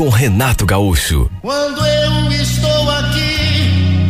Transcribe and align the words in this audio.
com 0.00 0.08
Renato 0.08 0.64
Gaúcho. 0.64 1.30
Quando 1.42 1.84
eu 1.84 2.32
estou 2.32 2.90
aqui, 2.90 4.08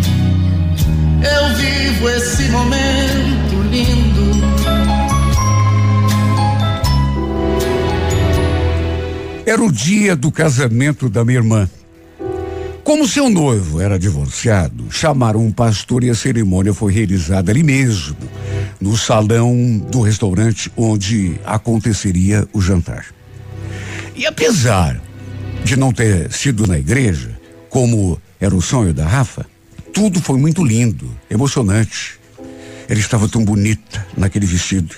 eu 1.20 1.56
vivo 1.56 2.09
esse 2.10 2.48
momento 2.48 3.60
lindo. 3.69 4.30
Era 9.45 9.61
o 9.61 9.73
dia 9.73 10.14
do 10.14 10.30
casamento 10.30 11.09
da 11.09 11.24
minha 11.24 11.38
irmã. 11.38 11.69
Como 12.84 13.09
seu 13.09 13.28
noivo 13.28 13.80
era 13.80 13.98
divorciado, 13.98 14.92
chamaram 14.92 15.45
um 15.45 15.50
pastor 15.50 16.05
e 16.05 16.11
a 16.11 16.14
cerimônia 16.14 16.72
foi 16.72 16.92
realizada 16.92 17.50
ali 17.50 17.64
mesmo, 17.64 18.16
no 18.80 18.97
salão 18.97 19.77
do 19.91 20.02
restaurante 20.02 20.70
onde 20.77 21.41
aconteceria 21.45 22.47
o 22.52 22.61
jantar. 22.61 23.06
E 24.14 24.25
apesar 24.25 25.09
de 25.64 25.77
não 25.77 25.92
ter 25.92 26.32
sido 26.32 26.66
na 26.66 26.78
igreja, 26.78 27.38
como 27.69 28.20
era 28.41 28.55
o 28.55 28.62
sonho 28.62 28.92
da 28.92 29.06
Rafa, 29.06 29.46
tudo 29.92 30.20
foi 30.20 30.38
muito 30.38 30.64
lindo, 30.64 31.10
emocionante. 31.30 32.19
Ela 32.89 32.98
estava 32.98 33.28
tão 33.28 33.44
bonita 33.44 34.06
naquele 34.16 34.47
vestido. 34.47 34.94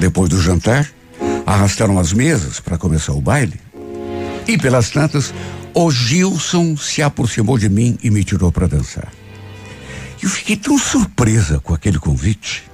Depois 0.00 0.28
do 0.28 0.40
jantar, 0.40 0.88
arrastaram 1.46 1.98
as 1.98 2.12
mesas 2.12 2.60
para 2.60 2.78
começar 2.78 3.12
o 3.12 3.20
baile. 3.20 3.60
E 4.46 4.56
pelas 4.58 4.90
tantas, 4.90 5.32
o 5.74 5.90
Gilson 5.90 6.76
se 6.76 7.02
aproximou 7.02 7.58
de 7.58 7.68
mim 7.68 7.98
e 8.02 8.10
me 8.10 8.24
tirou 8.24 8.50
para 8.50 8.66
dançar. 8.66 9.12
Eu 10.22 10.28
fiquei 10.28 10.56
tão 10.56 10.78
surpresa 10.78 11.60
com 11.60 11.72
aquele 11.72 11.98
convite. 11.98 12.64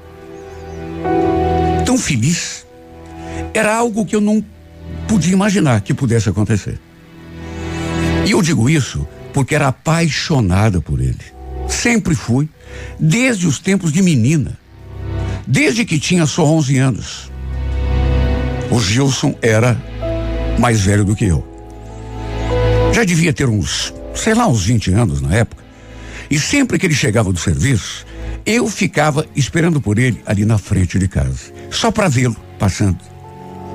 Tão 1.85 1.99
feliz. 1.99 2.67
Era 3.53 3.77
algo 3.77 4.07
que 4.07 4.17
eu 4.17 4.21
não 4.21 4.45
podia 5.09 5.33
imaginar 5.33 5.81
que 5.81 5.95
pudesse 5.95 6.29
acontecer. 6.29 6.79
E 8.27 8.31
eu 8.31 8.41
digo 8.43 8.69
isso 8.71 9.07
porque 9.33 9.55
era 9.55 9.69
apaixonada 9.69 10.81
por 10.81 11.01
ele. 11.01 11.35
Sempre 11.69 12.15
fui, 12.15 12.49
desde 12.99 13.47
os 13.47 13.59
tempos 13.59 13.93
de 13.93 14.03
menina. 14.03 14.59
Desde 15.47 15.85
que 15.85 15.99
tinha 15.99 16.25
só 16.27 16.45
11 16.45 16.79
anos. 16.79 17.33
O 18.71 18.81
Gilson 18.81 19.35
era 19.43 19.81
mais 20.59 20.81
velho 20.81 21.05
do 21.05 21.15
que 21.15 21.27
eu. 21.27 21.47
Já 22.93 23.05
devia 23.05 23.33
ter 23.33 23.49
uns, 23.49 23.93
sei 24.15 24.35
lá, 24.35 24.47
uns 24.47 24.65
20 24.65 24.93
anos 24.93 25.21
na 25.21 25.35
época. 25.35 25.63
E 26.31 26.39
sempre 26.39 26.79
que 26.79 26.87
ele 26.87 26.95
chegava 26.95 27.33
do 27.33 27.39
serviço, 27.39 28.07
eu 28.47 28.69
ficava 28.69 29.27
esperando 29.35 29.81
por 29.81 29.99
ele 29.99 30.23
ali 30.25 30.45
na 30.45 30.59
frente 30.59 30.99
de 30.99 31.09
casa, 31.09 31.53
só 31.71 31.91
para 31.91 32.09
vê-lo 32.09 32.37
passando. 32.59 33.14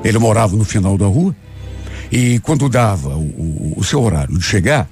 Ele 0.03 0.17
morava 0.17 0.55
no 0.55 0.63
final 0.63 0.97
da 0.97 1.05
rua 1.05 1.35
e 2.11 2.39
quando 2.39 2.69
dava 2.69 3.09
o, 3.09 3.21
o, 3.21 3.73
o 3.77 3.83
seu 3.83 4.01
horário 4.01 4.37
de 4.37 4.43
chegar, 4.43 4.89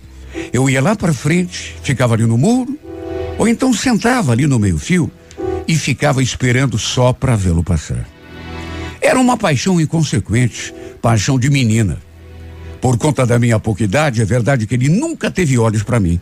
eu 0.53 0.69
ia 0.69 0.81
lá 0.81 0.95
para 0.95 1.13
frente, 1.13 1.75
ficava 1.81 2.13
ali 2.13 2.25
no 2.25 2.37
muro, 2.37 2.77
ou 3.37 3.47
então 3.47 3.73
sentava 3.73 4.31
ali 4.31 4.45
no 4.45 4.59
meio-fio 4.59 5.11
e 5.67 5.75
ficava 5.75 6.21
esperando 6.21 6.77
só 6.77 7.11
para 7.11 7.35
vê-lo 7.35 7.63
passar. 7.63 8.07
Era 9.01 9.19
uma 9.19 9.37
paixão 9.37 9.79
inconsequente, 9.79 10.73
paixão 11.01 11.39
de 11.39 11.49
menina. 11.49 11.97
Por 12.81 12.97
conta 12.97 13.25
da 13.25 13.39
minha 13.39 13.59
pouca 13.59 13.83
idade, 13.83 14.21
é 14.21 14.25
verdade 14.25 14.67
que 14.67 14.75
ele 14.75 14.89
nunca 14.89 15.31
teve 15.31 15.57
olhos 15.57 15.83
para 15.83 15.99
mim. 15.99 16.19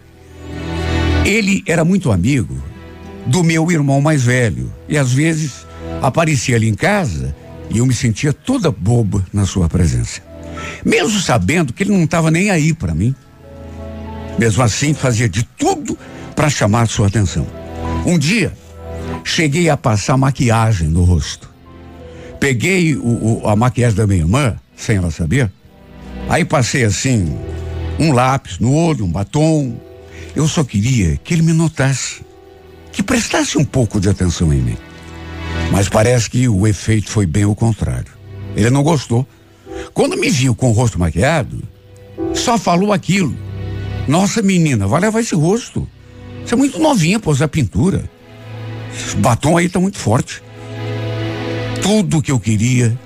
Ele 1.25 1.63
era 1.65 1.83
muito 1.83 2.11
amigo 2.11 2.61
do 3.25 3.43
meu 3.43 3.71
irmão 3.71 3.99
mais 3.99 4.23
velho 4.23 4.71
e 4.87 4.97
às 4.97 5.11
vezes 5.11 5.65
aparecia 6.01 6.55
ali 6.55 6.69
em 6.69 6.75
casa 6.75 7.35
e 7.69 7.79
eu 7.79 7.85
me 7.85 7.93
sentia 7.93 8.31
toda 8.31 8.71
boba 8.71 9.25
na 9.33 9.45
sua 9.45 9.67
presença. 9.67 10.21
Mesmo 10.83 11.19
sabendo 11.19 11.73
que 11.73 11.83
ele 11.83 11.91
não 11.91 12.03
estava 12.03 12.31
nem 12.31 12.49
aí 12.49 12.73
para 12.73 12.95
mim. 12.95 13.13
Mesmo 14.37 14.63
assim, 14.63 14.93
fazia 14.93 15.29
de 15.29 15.43
tudo 15.43 15.97
para 16.35 16.49
chamar 16.49 16.87
sua 16.87 17.07
atenção. 17.07 17.47
Um 18.05 18.17
dia, 18.17 18.53
cheguei 19.23 19.69
a 19.69 19.77
passar 19.77 20.17
maquiagem 20.17 20.87
no 20.87 21.03
rosto. 21.03 21.49
Peguei 22.39 22.95
o, 22.95 23.41
o, 23.43 23.47
a 23.47 23.55
maquiagem 23.55 23.97
da 23.97 24.05
minha 24.05 24.19
irmã, 24.19 24.55
sem 24.75 24.97
ela 24.97 25.09
saber. 25.09 25.51
Aí 26.29 26.43
passei 26.43 26.83
assim, 26.83 27.37
um 27.97 28.11
lápis 28.11 28.59
no 28.59 28.73
olho, 28.73 29.05
um 29.05 29.11
batom. 29.11 29.79
Eu 30.35 30.47
só 30.47 30.63
queria 30.63 31.17
que 31.17 31.33
ele 31.33 31.41
me 31.41 31.53
notasse, 31.53 32.21
que 32.91 33.01
prestasse 33.01 33.57
um 33.57 33.65
pouco 33.65 33.99
de 33.99 34.09
atenção 34.09 34.53
em 34.53 34.61
mim. 34.61 34.77
Mas 35.71 35.89
parece 35.89 36.29
que 36.29 36.47
o 36.47 36.65
efeito 36.65 37.09
foi 37.09 37.25
bem 37.25 37.45
o 37.45 37.55
contrário. 37.55 38.11
Ele 38.55 38.69
não 38.69 38.83
gostou. 38.83 39.27
Quando 39.93 40.17
me 40.17 40.29
viu 40.29 40.55
com 40.55 40.69
o 40.69 40.73
rosto 40.73 40.99
maquiado, 40.99 41.61
só 42.33 42.57
falou 42.57 42.93
aquilo. 42.93 43.35
Nossa 44.07 44.41
menina, 44.41 44.87
vai 44.87 45.01
levar 45.01 45.19
esse 45.19 45.35
rosto. 45.35 45.87
Você 46.45 46.53
é 46.53 46.57
muito 46.57 46.79
novinha 46.79 47.19
pra 47.19 47.31
usar 47.31 47.47
pintura. 47.47 48.09
Esse 48.95 49.17
batom 49.17 49.57
aí 49.57 49.67
tá 49.67 49.79
muito 49.79 49.97
forte. 49.97 50.41
Tudo 51.81 52.21
que 52.21 52.31
eu 52.31 52.39
queria 52.39 52.97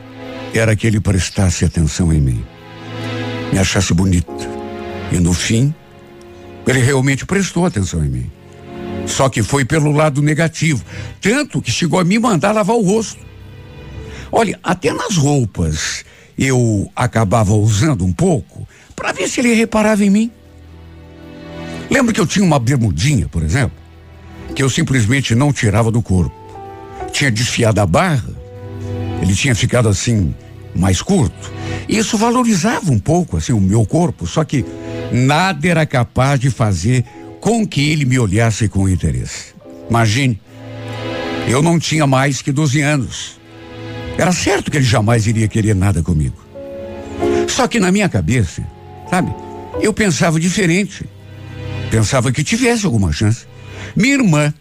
era 0.53 0.75
que 0.75 0.85
ele 0.85 0.99
prestasse 0.99 1.65
atenção 1.65 2.13
em 2.13 2.19
mim. 2.19 2.43
Me 3.51 3.59
achasse 3.59 3.93
bonita. 3.93 4.49
E 5.11 5.17
no 5.19 5.33
fim, 5.33 5.73
ele 6.67 6.79
realmente 6.79 7.25
prestou 7.25 7.65
atenção 7.65 8.03
em 8.05 8.09
mim. 8.09 8.31
Só 9.09 9.27
que 9.27 9.43
foi 9.43 9.65
pelo 9.65 9.91
lado 9.91 10.21
negativo. 10.21 10.83
Tanto 11.19 11.61
que 11.61 11.71
chegou 11.71 11.99
a 11.99 12.03
me 12.03 12.17
mandar 12.17 12.53
lavar 12.53 12.75
o 12.75 12.81
rosto. 12.81 13.19
Olha, 14.31 14.57
até 14.63 14.93
nas 14.93 15.17
roupas 15.17 16.05
eu 16.37 16.89
acabava 16.95 17.53
usando 17.53 18.05
um 18.05 18.13
pouco 18.13 18.67
para 18.95 19.11
ver 19.11 19.27
se 19.27 19.41
ele 19.41 19.53
reparava 19.53 20.05
em 20.05 20.09
mim. 20.09 20.31
Lembro 21.89 22.13
que 22.13 22.21
eu 22.21 22.27
tinha 22.27 22.45
uma 22.45 22.59
bermudinha, 22.59 23.27
por 23.27 23.43
exemplo, 23.43 23.75
que 24.55 24.61
eu 24.61 24.69
simplesmente 24.69 25.33
não 25.33 25.51
tirava 25.51 25.91
do 25.91 26.01
corpo. 26.01 26.35
Tinha 27.11 27.31
desfiado 27.31 27.81
a 27.81 27.85
barra, 27.85 28.29
ele 29.21 29.35
tinha 29.35 29.55
ficado 29.55 29.89
assim, 29.89 30.33
mais 30.75 31.01
curto. 31.01 31.51
E 31.87 31.97
isso 31.97 32.17
valorizava 32.17 32.91
um 32.91 32.99
pouco 32.99 33.37
assim 33.37 33.51
o 33.51 33.59
meu 33.59 33.85
corpo, 33.85 34.27
só 34.27 34.43
que 34.43 34.63
nada 35.11 35.67
era 35.67 35.85
capaz 35.85 36.39
de 36.39 36.51
fazer 36.51 37.03
com 37.39 37.65
que 37.65 37.89
ele 37.89 38.05
me 38.05 38.19
olhasse 38.19 38.67
com 38.67 38.87
interesse. 38.87 39.53
Imagine, 39.89 40.39
eu 41.47 41.61
não 41.61 41.79
tinha 41.79 42.05
mais 42.05 42.41
que 42.41 42.51
12 42.51 42.81
anos. 42.81 43.39
Era 44.17 44.31
certo 44.31 44.69
que 44.69 44.77
ele 44.77 44.85
jamais 44.85 45.25
iria 45.25 45.47
querer 45.47 45.73
nada 45.73 46.03
comigo. 46.03 46.37
Só 47.47 47.67
que 47.67 47.79
na 47.79 47.91
minha 47.91 48.09
cabeça, 48.09 48.63
sabe, 49.09 49.33
eu 49.81 49.93
pensava 49.93 50.39
diferente. 50.39 51.05
Pensava 51.89 52.31
que 52.31 52.43
tivesse 52.43 52.85
alguma 52.85 53.11
chance. 53.11 53.45
Minha 53.95 54.15
irmã, 54.15 54.53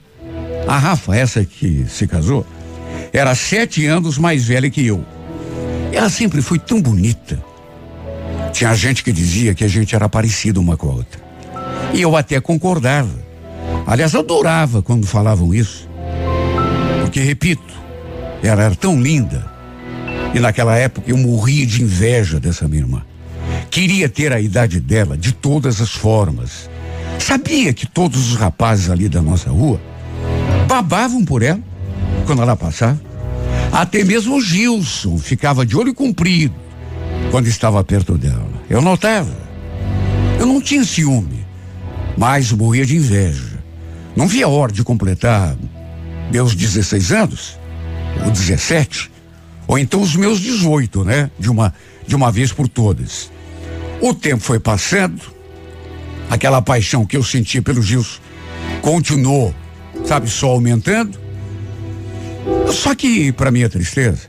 a 0.66 0.78
Rafa, 0.78 1.14
essa 1.14 1.44
que 1.44 1.84
se 1.88 2.06
casou, 2.06 2.46
era 3.12 3.34
sete 3.34 3.84
anos 3.86 4.16
mais 4.16 4.44
velha 4.44 4.70
que 4.70 4.86
eu. 4.86 5.04
Ela 5.92 6.08
sempre 6.08 6.40
foi 6.40 6.58
tão 6.58 6.80
bonita. 6.80 7.42
Tinha 8.52 8.74
gente 8.74 9.04
que 9.04 9.12
dizia 9.12 9.54
que 9.54 9.64
a 9.64 9.68
gente 9.68 9.94
era 9.94 10.08
parecido 10.08 10.60
uma 10.60 10.76
com 10.76 10.88
a 10.88 10.94
outra. 10.94 11.27
E 11.92 12.00
eu 12.00 12.16
até 12.16 12.40
concordava. 12.40 13.26
Aliás, 13.86 14.14
adorava 14.14 14.82
quando 14.82 15.06
falavam 15.06 15.54
isso. 15.54 15.88
Porque, 17.02 17.20
repito, 17.20 17.74
ela 18.42 18.62
era 18.64 18.74
tão 18.74 19.00
linda. 19.00 19.44
E 20.34 20.40
naquela 20.40 20.76
época 20.76 21.10
eu 21.10 21.16
morria 21.16 21.66
de 21.66 21.82
inveja 21.82 22.38
dessa 22.38 22.68
minha 22.68 22.82
irmã. 22.82 23.02
Queria 23.70 24.08
ter 24.08 24.32
a 24.32 24.40
idade 24.40 24.80
dela 24.80 25.16
de 25.16 25.32
todas 25.32 25.80
as 25.80 25.90
formas. 25.90 26.68
Sabia 27.18 27.72
que 27.72 27.86
todos 27.86 28.32
os 28.32 28.36
rapazes 28.36 28.90
ali 28.90 29.08
da 29.08 29.20
nossa 29.20 29.50
rua 29.50 29.80
babavam 30.66 31.24
por 31.24 31.42
ela 31.42 31.60
quando 32.26 32.42
ela 32.42 32.56
passava. 32.56 33.00
Até 33.72 34.04
mesmo 34.04 34.36
o 34.36 34.40
Gilson 34.40 35.18
ficava 35.18 35.64
de 35.64 35.76
olho 35.76 35.94
comprido 35.94 36.54
quando 37.30 37.46
estava 37.46 37.82
perto 37.82 38.16
dela. 38.16 38.48
Eu 38.68 38.80
notava. 38.80 39.36
Eu 40.38 40.46
não 40.46 40.60
tinha 40.60 40.84
ciúme, 40.84 41.37
mas 42.18 42.52
morria 42.52 42.84
de 42.84 42.96
inveja. 42.96 43.58
Não 44.14 44.26
via 44.26 44.48
hora 44.48 44.72
de 44.72 44.82
completar 44.82 45.56
meus 46.30 46.54
16 46.54 47.12
anos, 47.12 47.58
ou 48.24 48.30
17, 48.30 49.10
ou 49.66 49.78
então 49.78 50.02
os 50.02 50.14
meus 50.16 50.40
18, 50.40 51.04
né? 51.04 51.30
De 51.38 51.48
uma, 51.48 51.72
de 52.06 52.14
uma 52.14 52.30
vez 52.30 52.52
por 52.52 52.68
todas. 52.68 53.30
O 54.02 54.12
tempo 54.12 54.42
foi 54.42 54.58
passando 54.58 55.22
aquela 56.28 56.60
paixão 56.60 57.06
que 57.06 57.16
eu 57.16 57.22
sentia 57.22 57.62
pelo 57.62 57.80
Gilson 57.80 58.28
continuou, 58.82 59.54
sabe, 60.04 60.28
só 60.28 60.48
aumentando. 60.48 61.18
Só 62.72 62.94
que, 62.94 63.32
para 63.32 63.50
minha 63.50 63.68
tristeza, 63.68 64.22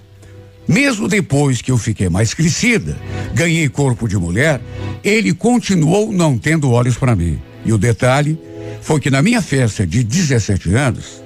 mesmo 0.68 1.08
depois 1.08 1.62
que 1.62 1.72
eu 1.72 1.78
fiquei 1.78 2.10
mais 2.10 2.34
crescida, 2.34 2.98
ganhei 3.34 3.70
corpo 3.70 4.08
de 4.08 4.18
mulher, 4.18 4.62
ele 5.04 5.34
continuou 5.34 6.12
não 6.12 6.38
tendo 6.38 6.72
olhos 6.72 6.98
para 6.98 7.16
mim. 7.16 7.40
E 7.66 7.74
o 7.74 7.78
detalhe 7.78 8.40
foi 8.82 9.00
que 9.00 9.10
na 9.10 9.22
minha 9.22 9.42
festa 9.42 9.86
de 9.86 10.04
17 10.04 10.74
anos, 10.76 11.22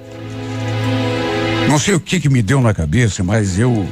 não 1.68 1.78
sei 1.78 1.94
o 1.94 2.00
que 2.00 2.20
que 2.20 2.28
me 2.28 2.42
deu 2.42 2.60
na 2.60 2.74
cabeça, 2.74 3.22
mas 3.22 3.58
eu 3.58 3.86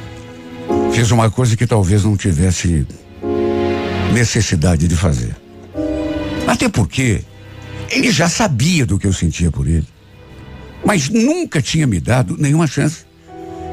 fiz 0.93 1.11
uma 1.11 1.29
coisa 1.29 1.55
que 1.55 1.65
talvez 1.65 2.03
não 2.03 2.15
tivesse 2.15 2.85
necessidade 4.13 4.87
de 4.87 4.95
fazer. 4.95 5.35
Até 6.47 6.69
porque 6.69 7.21
ele 7.89 8.11
já 8.11 8.29
sabia 8.29 8.85
do 8.85 8.99
que 8.99 9.07
eu 9.07 9.13
sentia 9.13 9.51
por 9.51 9.67
ele, 9.67 9.87
mas 10.85 11.09
nunca 11.09 11.61
tinha 11.61 11.87
me 11.87 11.99
dado 11.99 12.37
nenhuma 12.37 12.67
chance. 12.67 13.05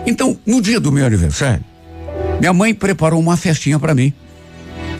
Então, 0.06 0.38
no 0.46 0.62
dia 0.62 0.80
do 0.80 0.90
meu 0.90 1.04
aniversário, 1.04 1.64
minha 2.38 2.52
mãe 2.52 2.72
preparou 2.72 3.20
uma 3.20 3.36
festinha 3.36 3.78
para 3.78 3.94
mim. 3.94 4.12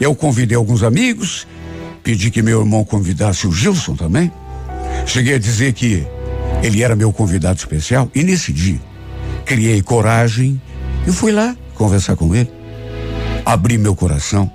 Eu 0.01 0.15
convidei 0.15 0.57
alguns 0.57 0.83
amigos, 0.83 1.47
pedi 2.03 2.31
que 2.31 2.43
meu 2.43 2.61
irmão 2.61 2.85
convidasse 2.85 3.47
o 3.47 3.53
Gilson 3.53 3.95
também. 3.95 4.33
Cheguei 5.07 5.35
a 5.35 5.39
dizer 5.39 5.73
que 5.73 6.07
ele 6.63 6.83
era 6.83 6.95
meu 6.95 7.13
convidado 7.13 7.59
especial 7.59 8.11
e 8.15 8.23
nesse 8.23 8.53
dia 8.53 8.81
criei 9.45 9.83
coragem 9.83 10.61
e 11.07 11.13
fui 11.13 11.33
lá 11.33 11.57
conversar 11.75 12.17
com 12.17 12.35
ele. 12.35 12.51
Abri 13.45 13.79
meu 13.79 13.97
coração, 13.97 14.51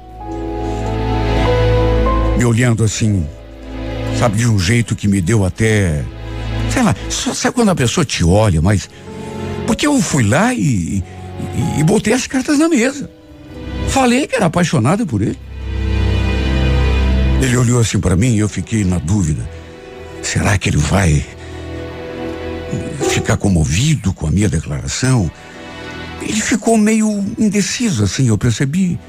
me 2.38 2.46
olhando 2.46 2.84
assim, 2.84 3.28
sabe, 4.18 4.38
de 4.38 4.48
um 4.48 4.60
jeito 4.60 4.96
que 4.96 5.08
me 5.08 5.20
deu 5.22 5.44
até. 5.44 6.04
Sei 6.70 6.84
lá, 6.84 6.96
sabe 7.10 7.56
quando 7.56 7.70
a 7.70 7.76
pessoa 7.76 8.06
te 8.06 8.24
olha, 8.24 8.62
mas. 8.62 8.90
Porque 9.66 9.88
eu 9.88 10.00
fui 10.02 10.24
lá 10.24 10.54
e, 10.54 11.04
e, 11.78 11.80
e 11.80 11.84
botei 11.84 12.14
as 12.14 12.28
cartas 12.28 12.60
na 12.60 12.70
mesa. 12.70 13.10
Falei 13.90 14.28
que 14.28 14.36
era 14.36 14.46
apaixonada 14.46 15.06
por 15.06 15.22
ele. 15.22 15.38
Ele 17.46 17.58
olhou 17.58 17.80
assim 17.80 18.00
para 18.00 18.16
mim 18.16 18.34
e 18.34 18.40
eu 18.40 18.50
fiquei 18.50 18.84
na 18.84 18.98
dúvida. 18.98 19.48
Será 20.24 20.58
que 20.58 20.68
ele 20.68 20.78
vai 20.78 21.24
ficar 23.08 23.38
comovido 23.38 24.12
com 24.12 24.26
a 24.26 24.32
minha 24.32 24.50
declaração? 24.50 25.30
Ele 26.24 26.42
ficou 26.42 26.76
meio 26.76 27.24
indeciso 27.38 28.04
assim, 28.04 28.30
eu 28.30 28.38
percebi. 28.38 29.00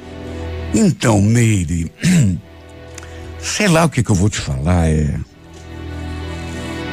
Então, 0.74 1.22
Meire, 1.22 1.90
sei 3.40 3.68
lá 3.68 3.86
o 3.86 3.88
que, 3.88 4.02
que 4.02 4.10
eu 4.10 4.14
vou 4.14 4.28
te 4.28 4.38
falar, 4.38 4.86
é. 4.86 5.18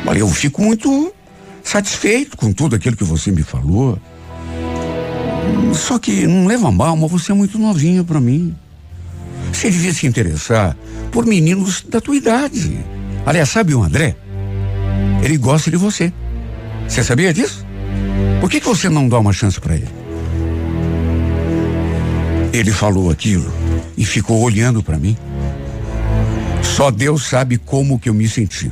Olha, 0.08 0.20
eu 0.20 0.30
fico 0.30 0.62
muito 0.62 1.14
satisfeito 1.62 2.38
com 2.38 2.54
tudo 2.54 2.78
aquilo 2.78 2.96
que 2.96 3.04
você 3.04 3.32
me 3.32 3.44
falou. 3.44 4.00
Só 5.74 6.00
que 6.00 6.26
não 6.26 6.48
leva 6.48 6.72
mal, 6.72 6.96
mas 6.96 7.12
você 7.12 7.34
é 7.34 7.36
muito 7.36 7.60
novinha 7.60 8.02
para 8.02 8.22
mim. 8.22 8.56
Você 9.54 9.70
devia 9.70 9.94
se 9.94 10.08
interessar 10.08 10.76
por 11.12 11.26
meninos 11.26 11.86
da 11.88 12.02
tua 12.02 12.16
idade. 12.16 12.84
Aliás, 13.26 13.50
sabe 13.50 13.74
o 13.74 13.84
André? 13.84 14.16
Ele 15.24 15.38
gosta 15.38 15.72
de 15.72 15.78
você. 15.78 16.12
Você 16.88 17.04
sabia 17.04 17.34
disso? 17.34 17.66
Por 18.42 18.50
que, 18.50 18.60
que 18.60 18.68
você 18.68 18.90
não 18.90 19.08
dá 19.08 19.18
uma 19.20 19.32
chance 19.32 19.62
para 19.62 19.76
ele? 19.76 19.88
Ele 22.52 22.72
falou 22.72 23.10
aquilo 23.10 23.52
e 23.98 24.04
ficou 24.04 24.42
olhando 24.42 24.84
para 24.84 24.98
mim. 24.98 25.16
Só 26.62 26.92
Deus 26.92 27.26
sabe 27.26 27.58
como 27.58 28.00
que 28.00 28.10
eu 28.10 28.14
me 28.14 28.28
senti. 28.28 28.72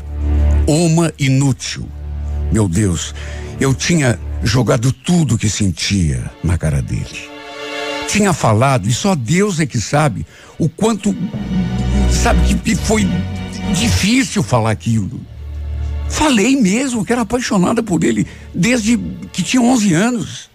Uma 0.67 1.13
inútil. 1.17 1.87
Meu 2.51 2.67
Deus, 2.67 3.15
eu 3.59 3.73
tinha 3.73 4.19
jogado 4.43 4.91
tudo 4.91 5.37
que 5.37 5.47
sentia 5.49 6.29
na 6.43 6.57
cara 6.57 6.81
dele. 6.81 7.30
Tinha 8.07 8.33
falado, 8.33 8.87
e 8.87 8.93
só 8.93 9.15
Deus 9.15 9.59
é 9.59 9.65
que 9.65 9.79
sabe 9.79 10.25
o 10.59 10.67
quanto. 10.67 11.15
Sabe 12.11 12.55
que 12.55 12.75
foi 12.75 13.07
difícil 13.73 14.43
falar 14.43 14.71
aquilo. 14.71 15.21
Falei 16.09 16.55
mesmo 16.57 17.05
que 17.05 17.13
era 17.13 17.21
apaixonada 17.21 17.81
por 17.81 18.03
ele 18.03 18.27
desde 18.53 18.97
que 19.31 19.41
tinha 19.41 19.61
11 19.61 19.93
anos. 19.93 20.49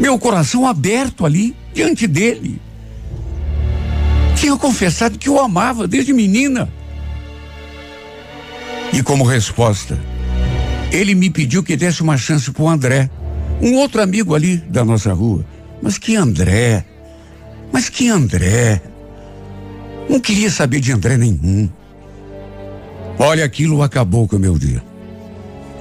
Meu 0.00 0.18
coração 0.18 0.66
aberto 0.66 1.24
ali, 1.24 1.54
diante 1.72 2.06
dele. 2.06 2.60
Tinha 4.34 4.56
confessado 4.56 5.18
que 5.18 5.30
o 5.30 5.38
amava 5.38 5.86
desde 5.86 6.12
menina. 6.12 6.68
E 8.92 9.02
como 9.02 9.24
resposta, 9.24 9.98
ele 10.90 11.14
me 11.14 11.30
pediu 11.30 11.62
que 11.62 11.76
desse 11.76 12.02
uma 12.02 12.18
chance 12.18 12.50
pro 12.50 12.68
André, 12.68 13.08
um 13.60 13.76
outro 13.76 14.02
amigo 14.02 14.34
ali 14.34 14.56
da 14.56 14.84
nossa 14.84 15.12
rua. 15.12 15.46
Mas 15.82 15.98
que 15.98 16.14
André? 16.14 16.84
Mas 17.72 17.88
que 17.88 18.08
André? 18.08 18.80
Não 20.08 20.20
queria 20.20 20.50
saber 20.50 20.80
de 20.80 20.92
André 20.92 21.16
nenhum. 21.16 21.68
Olha, 23.18 23.44
aquilo 23.44 23.82
acabou 23.82 24.28
com 24.28 24.36
o 24.36 24.38
meu 24.38 24.56
dia. 24.56 24.82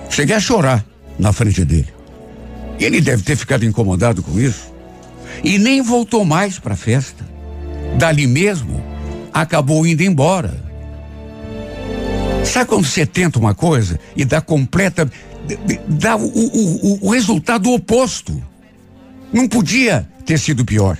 Cheguei 0.09 0.35
a 0.35 0.39
chorar 0.39 0.83
na 1.17 1.31
frente 1.31 1.63
dele. 1.63 1.87
Ele 2.79 2.99
deve 2.99 3.23
ter 3.23 3.35
ficado 3.35 3.63
incomodado 3.63 4.23
com 4.23 4.39
isso. 4.39 4.71
E 5.43 5.57
nem 5.57 5.81
voltou 5.81 6.25
mais 6.25 6.59
para 6.59 6.73
a 6.73 6.77
festa. 6.77 7.23
Dali 7.97 8.25
mesmo, 8.25 8.83
acabou 9.33 9.85
indo 9.85 10.01
embora. 10.01 10.53
Sabe 12.43 12.69
quando 12.69 12.85
você 12.85 13.05
tenta 13.05 13.39
uma 13.39 13.53
coisa 13.53 13.99
e 14.15 14.25
dá 14.25 14.41
completa. 14.41 15.09
dá 15.87 16.15
o, 16.15 16.25
o, 16.25 16.93
o, 16.93 17.07
o 17.07 17.09
resultado 17.11 17.71
oposto? 17.71 18.41
Não 19.33 19.47
podia 19.47 20.07
ter 20.25 20.37
sido 20.37 20.65
pior. 20.65 20.97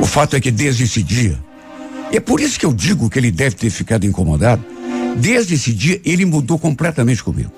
O 0.00 0.04
fato 0.04 0.36
é 0.36 0.40
que 0.40 0.50
desde 0.50 0.84
esse 0.84 1.02
dia, 1.02 1.38
e 2.12 2.16
é 2.16 2.20
por 2.20 2.40
isso 2.40 2.58
que 2.58 2.66
eu 2.66 2.72
digo 2.72 3.10
que 3.10 3.18
ele 3.18 3.30
deve 3.30 3.56
ter 3.56 3.70
ficado 3.70 4.06
incomodado, 4.06 4.64
desde 5.16 5.54
esse 5.54 5.72
dia 5.72 6.00
ele 6.04 6.24
mudou 6.24 6.58
completamente 6.58 7.22
comigo. 7.22 7.52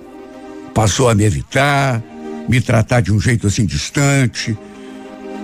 Passou 0.73 1.09
a 1.09 1.15
me 1.15 1.25
evitar, 1.25 2.03
me 2.49 2.61
tratar 2.61 3.01
de 3.01 3.13
um 3.13 3.21
jeito 3.21 3.47
assim 3.47 3.67
distante. 3.67 4.57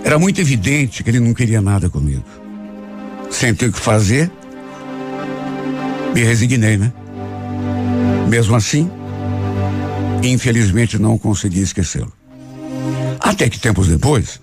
Era 0.05 0.19
muito 0.19 0.41
evidente 0.41 1.03
que 1.03 1.11
ele 1.11 1.21
não 1.21 1.35
queria 1.35 1.61
nada 1.61 1.91
comigo. 1.91 2.25
Sem 3.31 3.55
ter 3.55 3.67
o 3.67 3.73
que 3.73 3.79
fazer, 3.79 4.31
me 6.15 6.23
resignei, 6.23 6.77
né? 6.77 6.93
Mesmo 8.29 8.57
assim, 8.57 8.91
infelizmente 10.23 10.99
não 10.99 11.19
consegui 11.19 11.61
esquecê-lo. 11.61 12.16
Até 13.27 13.51
que 13.51 13.59
tempos 13.59 13.89
depois, 13.89 14.41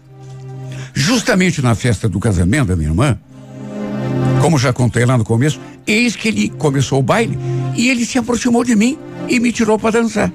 justamente 0.93 1.61
na 1.61 1.73
festa 1.73 2.09
do 2.09 2.19
casamento 2.19 2.67
da 2.67 2.75
minha 2.75 2.89
irmã, 2.89 3.17
como 4.41 4.57
já 4.57 4.73
contei 4.73 5.05
lá 5.05 5.17
no 5.17 5.23
começo, 5.23 5.57
eis 5.87 6.17
que 6.17 6.27
ele 6.27 6.49
começou 6.49 6.99
o 6.99 7.01
baile 7.01 7.39
e 7.77 7.89
ele 7.89 8.05
se 8.05 8.17
aproximou 8.17 8.61
de 8.61 8.75
mim 8.75 8.99
e 9.29 9.39
me 9.39 9.53
tirou 9.53 9.79
para 9.79 10.01
dançar. 10.01 10.29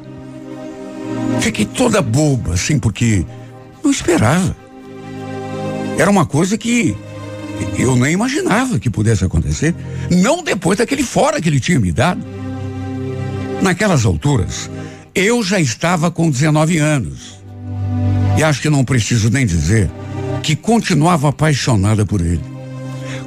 Fiquei 1.43 1.67
toda 1.67 2.01
boba, 2.01 2.55
assim, 2.55 2.79
porque 2.79 3.23
não 3.85 3.91
esperava. 3.91 4.57
Era 5.99 6.11
uma 6.11 6.25
coisa 6.25 6.57
que 6.57 6.97
eu 7.79 7.97
nem 7.97 8.15
imaginava 8.15 8.79
que 8.79 8.89
pudesse 8.89 9.27
acontecer. 9.27 9.75
Não 10.11 10.43
depois 10.43 10.79
daquele 10.79 11.03
fora 11.03 11.39
que 11.39 11.51
ele 11.51 11.61
tinha 11.61 11.79
me 11.79 11.93
dado. 11.93 12.25
Naquelas 13.61 14.07
alturas, 14.07 14.71
eu 15.15 15.43
já 15.43 15.61
estava 15.61 16.11
com 16.11 16.31
19 16.31 16.79
anos. 16.79 17.38
E 18.39 18.45
acho 18.45 18.63
que 18.63 18.71
não 18.71 18.85
preciso 18.85 19.31
nem 19.31 19.45
dizer 19.45 19.91
que 20.45 20.55
continuava 20.55 21.29
apaixonada 21.29 22.07
por 22.07 22.21
ele. 22.21 22.41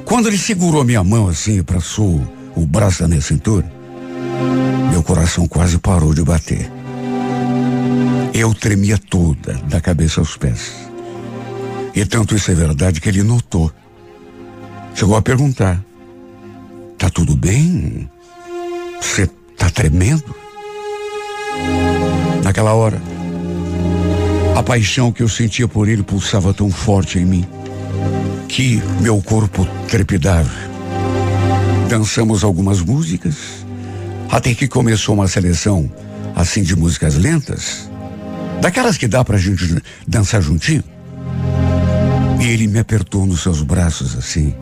Quando 0.06 0.26
ele 0.26 0.38
segurou 0.38 0.84
minha 0.84 1.04
mão 1.04 1.28
assim 1.28 1.58
e 1.58 1.62
passou 1.62 2.26
o 2.56 2.64
braço 2.64 3.02
na 3.02 3.08
minha 3.08 3.20
cintura, 3.20 3.70
meu 4.90 5.02
coração 5.02 5.46
quase 5.46 5.78
parou 5.78 6.14
de 6.14 6.22
bater. 6.22 6.72
Eu 8.32 8.54
tremia 8.54 8.96
toda, 8.96 9.52
da 9.68 9.82
cabeça 9.82 10.18
aos 10.18 10.34
pés. 10.38 10.72
E 11.94 12.06
tanto 12.06 12.34
isso 12.34 12.50
é 12.50 12.54
verdade 12.54 12.98
que 12.98 13.10
ele 13.10 13.22
notou. 13.22 13.70
Chegou 14.94 15.14
a 15.14 15.20
perguntar: 15.20 15.78
Tá 16.96 17.10
tudo 17.10 17.36
bem? 17.36 18.08
Você 18.98 19.28
tá 19.58 19.68
tremendo? 19.68 20.34
Naquela 22.42 22.72
hora, 22.72 23.00
a 24.62 24.64
paixão 24.64 25.10
que 25.10 25.24
eu 25.24 25.28
sentia 25.28 25.66
por 25.66 25.88
ele 25.88 26.04
pulsava 26.04 26.54
tão 26.54 26.70
forte 26.70 27.18
em 27.18 27.24
mim 27.24 27.44
que 28.46 28.80
meu 29.00 29.20
corpo 29.20 29.66
trepidava. 29.88 30.48
Dançamos 31.88 32.44
algumas 32.44 32.80
músicas, 32.80 33.34
até 34.30 34.54
que 34.54 34.68
começou 34.68 35.16
uma 35.16 35.26
seleção 35.26 35.90
assim 36.36 36.62
de 36.62 36.76
músicas 36.76 37.16
lentas, 37.16 37.90
daquelas 38.60 38.96
que 38.96 39.08
dá 39.08 39.24
pra 39.24 39.36
gente 39.36 39.82
dançar 40.06 40.40
juntinho. 40.40 40.84
E 42.40 42.46
ele 42.46 42.68
me 42.68 42.78
apertou 42.78 43.26
nos 43.26 43.42
seus 43.42 43.62
braços 43.62 44.16
assim. 44.16 44.54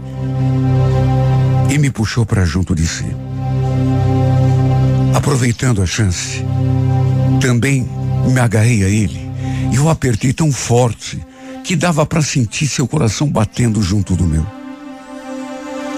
e 1.68 1.76
me 1.76 1.90
puxou 1.90 2.24
para 2.24 2.46
junto 2.46 2.74
de 2.74 2.86
si. 2.86 3.04
Aproveitando 5.14 5.82
a 5.82 5.86
chance, 5.86 6.42
também 7.38 7.86
me 8.26 8.40
agarrei 8.40 8.82
a 8.82 8.88
ele 8.88 9.29
e 9.70 9.78
o 9.78 9.88
apertei 9.88 10.32
tão 10.32 10.52
forte 10.52 11.24
que 11.64 11.76
dava 11.76 12.04
para 12.04 12.22
sentir 12.22 12.66
seu 12.66 12.86
coração 12.86 13.28
batendo 13.28 13.82
junto 13.82 14.16
do 14.16 14.24
meu. 14.24 14.46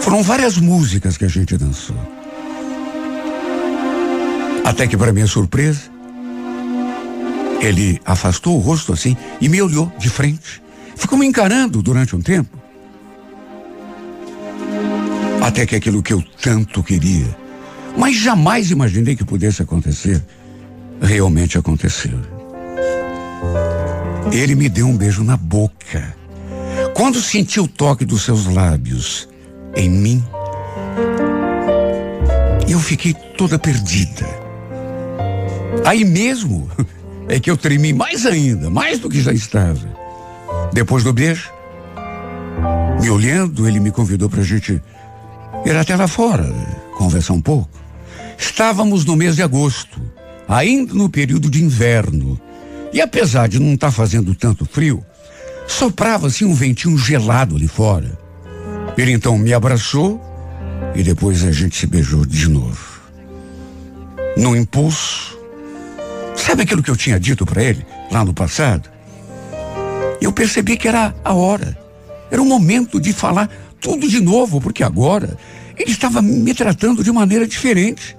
Foram 0.00 0.22
várias 0.22 0.58
músicas 0.58 1.16
que 1.16 1.24
a 1.24 1.28
gente 1.28 1.56
dançou. 1.56 1.96
Até 4.64 4.86
que, 4.86 4.96
para 4.96 5.12
minha 5.12 5.26
surpresa, 5.26 5.82
ele 7.60 8.00
afastou 8.04 8.56
o 8.56 8.60
rosto 8.60 8.92
assim 8.92 9.16
e 9.40 9.48
me 9.48 9.62
olhou 9.62 9.90
de 9.98 10.10
frente. 10.10 10.62
Ficou 10.96 11.16
me 11.16 11.26
encarando 11.26 11.80
durante 11.82 12.14
um 12.16 12.20
tempo. 12.20 12.58
Até 15.40 15.66
que 15.66 15.74
aquilo 15.74 16.02
que 16.02 16.12
eu 16.12 16.22
tanto 16.40 16.82
queria, 16.82 17.36
mas 17.96 18.16
jamais 18.16 18.70
imaginei 18.70 19.16
que 19.16 19.24
pudesse 19.24 19.62
acontecer, 19.62 20.22
realmente 21.00 21.58
aconteceu. 21.58 22.41
Ele 24.32 24.54
me 24.54 24.66
deu 24.66 24.86
um 24.86 24.96
beijo 24.96 25.22
na 25.22 25.36
boca. 25.36 26.16
Quando 26.94 27.20
senti 27.20 27.60
o 27.60 27.68
toque 27.68 28.04
dos 28.06 28.22
seus 28.22 28.46
lábios 28.46 29.28
em 29.76 29.90
mim, 29.90 30.24
eu 32.66 32.80
fiquei 32.80 33.12
toda 33.36 33.58
perdida. 33.58 34.26
Aí 35.84 36.02
mesmo 36.02 36.70
é 37.28 37.38
que 37.38 37.50
eu 37.50 37.58
tremi 37.58 37.92
mais 37.92 38.24
ainda, 38.24 38.70
mais 38.70 38.98
do 38.98 39.10
que 39.10 39.20
já 39.20 39.32
estava. 39.32 39.86
Depois 40.72 41.04
do 41.04 41.12
beijo, 41.12 41.52
me 43.02 43.10
olhando, 43.10 43.68
ele 43.68 43.80
me 43.80 43.90
convidou 43.90 44.30
para 44.30 44.40
a 44.40 44.44
gente 44.44 44.82
ir 45.66 45.76
até 45.76 45.94
lá 45.94 46.08
fora, 46.08 46.50
conversar 46.96 47.34
um 47.34 47.40
pouco. 47.42 47.68
Estávamos 48.38 49.04
no 49.04 49.14
mês 49.14 49.36
de 49.36 49.42
agosto, 49.42 50.00
ainda 50.48 50.94
no 50.94 51.10
período 51.10 51.50
de 51.50 51.62
inverno. 51.62 52.40
E 52.92 53.00
apesar 53.00 53.48
de 53.48 53.58
não 53.58 53.74
estar 53.74 53.88
tá 53.88 53.92
fazendo 53.92 54.34
tanto 54.34 54.64
frio, 54.66 55.04
soprava 55.66 56.26
assim 56.26 56.44
um 56.44 56.54
ventinho 56.54 56.96
gelado 56.98 57.56
ali 57.56 57.66
fora. 57.66 58.18
Ele 58.96 59.12
então 59.12 59.38
me 59.38 59.54
abraçou 59.54 60.20
e 60.94 61.02
depois 61.02 61.42
a 61.44 61.50
gente 61.50 61.76
se 61.76 61.86
beijou 61.86 62.26
de 62.26 62.48
novo. 62.48 63.00
No 64.36 64.54
impulso, 64.56 65.38
sabe 66.36 66.62
aquilo 66.62 66.82
que 66.82 66.90
eu 66.90 66.96
tinha 66.96 67.18
dito 67.18 67.46
para 67.46 67.62
ele 67.62 67.86
lá 68.10 68.24
no 68.24 68.34
passado? 68.34 68.90
Eu 70.20 70.32
percebi 70.32 70.76
que 70.76 70.88
era 70.88 71.14
a 71.24 71.32
hora. 71.32 71.76
Era 72.30 72.40
o 72.40 72.46
momento 72.46 73.00
de 73.00 73.12
falar 73.12 73.50
tudo 73.80 74.08
de 74.08 74.20
novo, 74.20 74.60
porque 74.60 74.82
agora 74.82 75.36
ele 75.76 75.90
estava 75.90 76.22
me 76.22 76.54
tratando 76.54 77.02
de 77.02 77.10
maneira 77.10 77.46
diferente. 77.46 78.16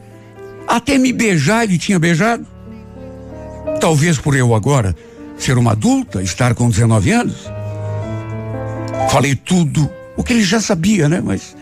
Até 0.68 0.98
me 0.98 1.14
beijar 1.14 1.64
ele 1.64 1.78
tinha 1.78 2.00
beijado. 2.00 2.46
Talvez 3.80 4.18
por 4.18 4.36
eu 4.36 4.54
agora 4.56 4.96
ser 5.38 5.58
uma 5.58 5.72
adulta, 5.72 6.22
estar 6.22 6.54
com 6.56 6.70
19 6.70 7.12
anos. 7.12 7.52
Falei 9.10 9.36
tudo 9.36 9.90
o 10.16 10.24
que 10.24 10.34
ele 10.34 10.44
já 10.44 10.62
sabia, 10.62 11.10
né? 11.10 11.22
Mas 11.24 11.56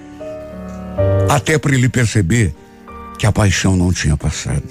até 1.30 1.58
para 1.58 1.74
ele 1.74 1.90
perceber 1.90 2.54
que 3.18 3.26
a 3.26 3.32
paixão 3.32 3.76
não 3.76 3.92
tinha 3.92 4.18
passado. 4.18 4.64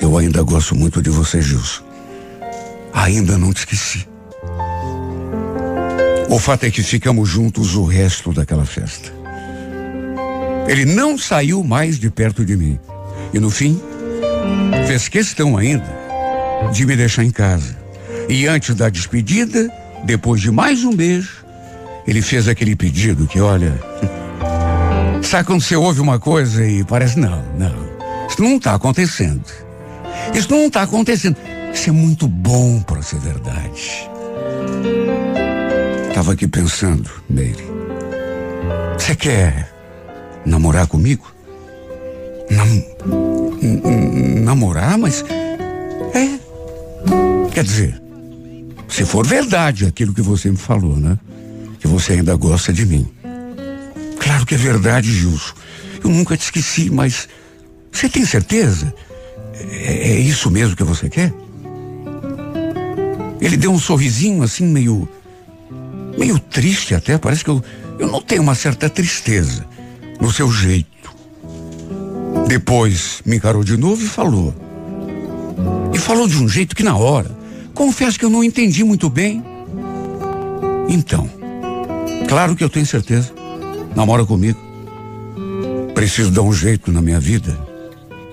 Eu 0.00 0.16
ainda 0.16 0.42
gosto 0.42 0.74
muito 0.74 1.02
de 1.02 1.10
você, 1.10 1.40
Gilson. 1.42 1.82
Ainda 2.92 3.38
não 3.38 3.52
te 3.52 3.58
esqueci. 3.58 4.08
O 6.28 6.38
fato 6.38 6.64
é 6.64 6.70
que 6.70 6.82
ficamos 6.82 7.28
juntos 7.28 7.74
o 7.74 7.84
resto 7.84 8.32
daquela 8.32 8.64
festa. 8.64 9.12
Ele 10.66 10.84
não 10.84 11.18
saiu 11.18 11.62
mais 11.64 11.98
de 11.98 12.10
perto 12.10 12.44
de 12.44 12.56
mim. 12.56 12.78
E 13.34 13.38
no 13.38 13.50
fim, 13.50 13.80
fez 14.90 15.06
questão 15.06 15.56
ainda 15.56 15.86
de 16.72 16.84
me 16.84 16.96
deixar 16.96 17.22
em 17.22 17.30
casa. 17.30 17.78
E 18.28 18.48
antes 18.48 18.74
da 18.74 18.88
despedida, 18.88 19.72
depois 20.04 20.40
de 20.40 20.50
mais 20.50 20.82
um 20.82 20.92
beijo, 20.92 21.44
ele 22.08 22.20
fez 22.20 22.48
aquele 22.48 22.74
pedido 22.74 23.24
que, 23.28 23.40
olha, 23.40 23.72
sabe 25.22 25.44
quando 25.44 25.62
você 25.62 25.76
ouve 25.76 26.00
uma 26.00 26.18
coisa 26.18 26.66
e 26.66 26.82
parece, 26.82 27.20
não, 27.20 27.40
não, 27.56 27.72
isso 28.28 28.42
não 28.42 28.56
está 28.56 28.74
acontecendo. 28.74 29.44
Isso 30.34 30.50
não 30.50 30.66
está 30.66 30.82
acontecendo. 30.82 31.36
Isso 31.72 31.88
é 31.88 31.92
muito 31.92 32.26
bom 32.26 32.82
para 32.82 33.00
ser 33.00 33.20
verdade. 33.20 34.10
Estava 36.08 36.32
aqui 36.32 36.48
pensando, 36.48 37.08
Meire. 37.28 37.64
Você 38.98 39.14
quer 39.14 39.72
namorar 40.44 40.88
comigo? 40.88 41.32
Nam 42.50 43.29
namorar, 43.60 44.98
mas. 44.98 45.24
É. 46.14 46.38
Quer 47.52 47.64
dizer, 47.64 48.00
se 48.88 49.04
for 49.04 49.26
verdade 49.26 49.86
aquilo 49.86 50.14
que 50.14 50.22
você 50.22 50.50
me 50.50 50.56
falou, 50.56 50.96
né? 50.96 51.18
Que 51.78 51.86
você 51.86 52.14
ainda 52.14 52.34
gosta 52.36 52.72
de 52.72 52.84
mim. 52.84 53.06
Claro 54.18 54.44
que 54.44 54.54
é 54.54 54.58
verdade, 54.58 55.12
Gilson. 55.12 55.54
Eu 56.02 56.10
nunca 56.10 56.36
te 56.36 56.42
esqueci, 56.42 56.90
mas. 56.90 57.28
Você 57.92 58.08
tem 58.08 58.24
certeza? 58.24 58.92
É, 59.54 60.12
é 60.12 60.18
isso 60.18 60.50
mesmo 60.50 60.76
que 60.76 60.84
você 60.84 61.08
quer? 61.08 61.32
Ele 63.40 63.56
deu 63.56 63.72
um 63.72 63.78
sorrisinho 63.78 64.42
assim, 64.42 64.66
meio. 64.66 65.08
meio 66.18 66.38
triste 66.38 66.94
até. 66.94 67.16
Parece 67.18 67.44
que 67.44 67.50
eu, 67.50 67.62
eu 67.98 68.08
notei 68.08 68.38
uma 68.38 68.54
certa 68.54 68.88
tristeza 68.88 69.66
no 70.20 70.30
seu 70.30 70.50
jeito. 70.52 70.89
Depois 72.46 73.22
me 73.24 73.36
encarou 73.36 73.62
de 73.62 73.76
novo 73.76 74.02
e 74.02 74.08
falou. 74.08 74.54
E 75.92 75.98
falou 75.98 76.26
de 76.26 76.36
um 76.36 76.48
jeito 76.48 76.74
que 76.74 76.82
na 76.82 76.96
hora, 76.96 77.30
confesso 77.74 78.18
que 78.18 78.24
eu 78.24 78.30
não 78.30 78.42
entendi 78.42 78.84
muito 78.84 79.08
bem. 79.08 79.44
Então, 80.88 81.28
claro 82.28 82.56
que 82.56 82.64
eu 82.64 82.70
tenho 82.70 82.86
certeza. 82.86 83.32
Namora 83.94 84.24
comigo. 84.24 84.58
Preciso 85.94 86.30
dar 86.30 86.42
um 86.42 86.52
jeito 86.52 86.90
na 86.92 87.02
minha 87.02 87.20
vida. 87.20 87.58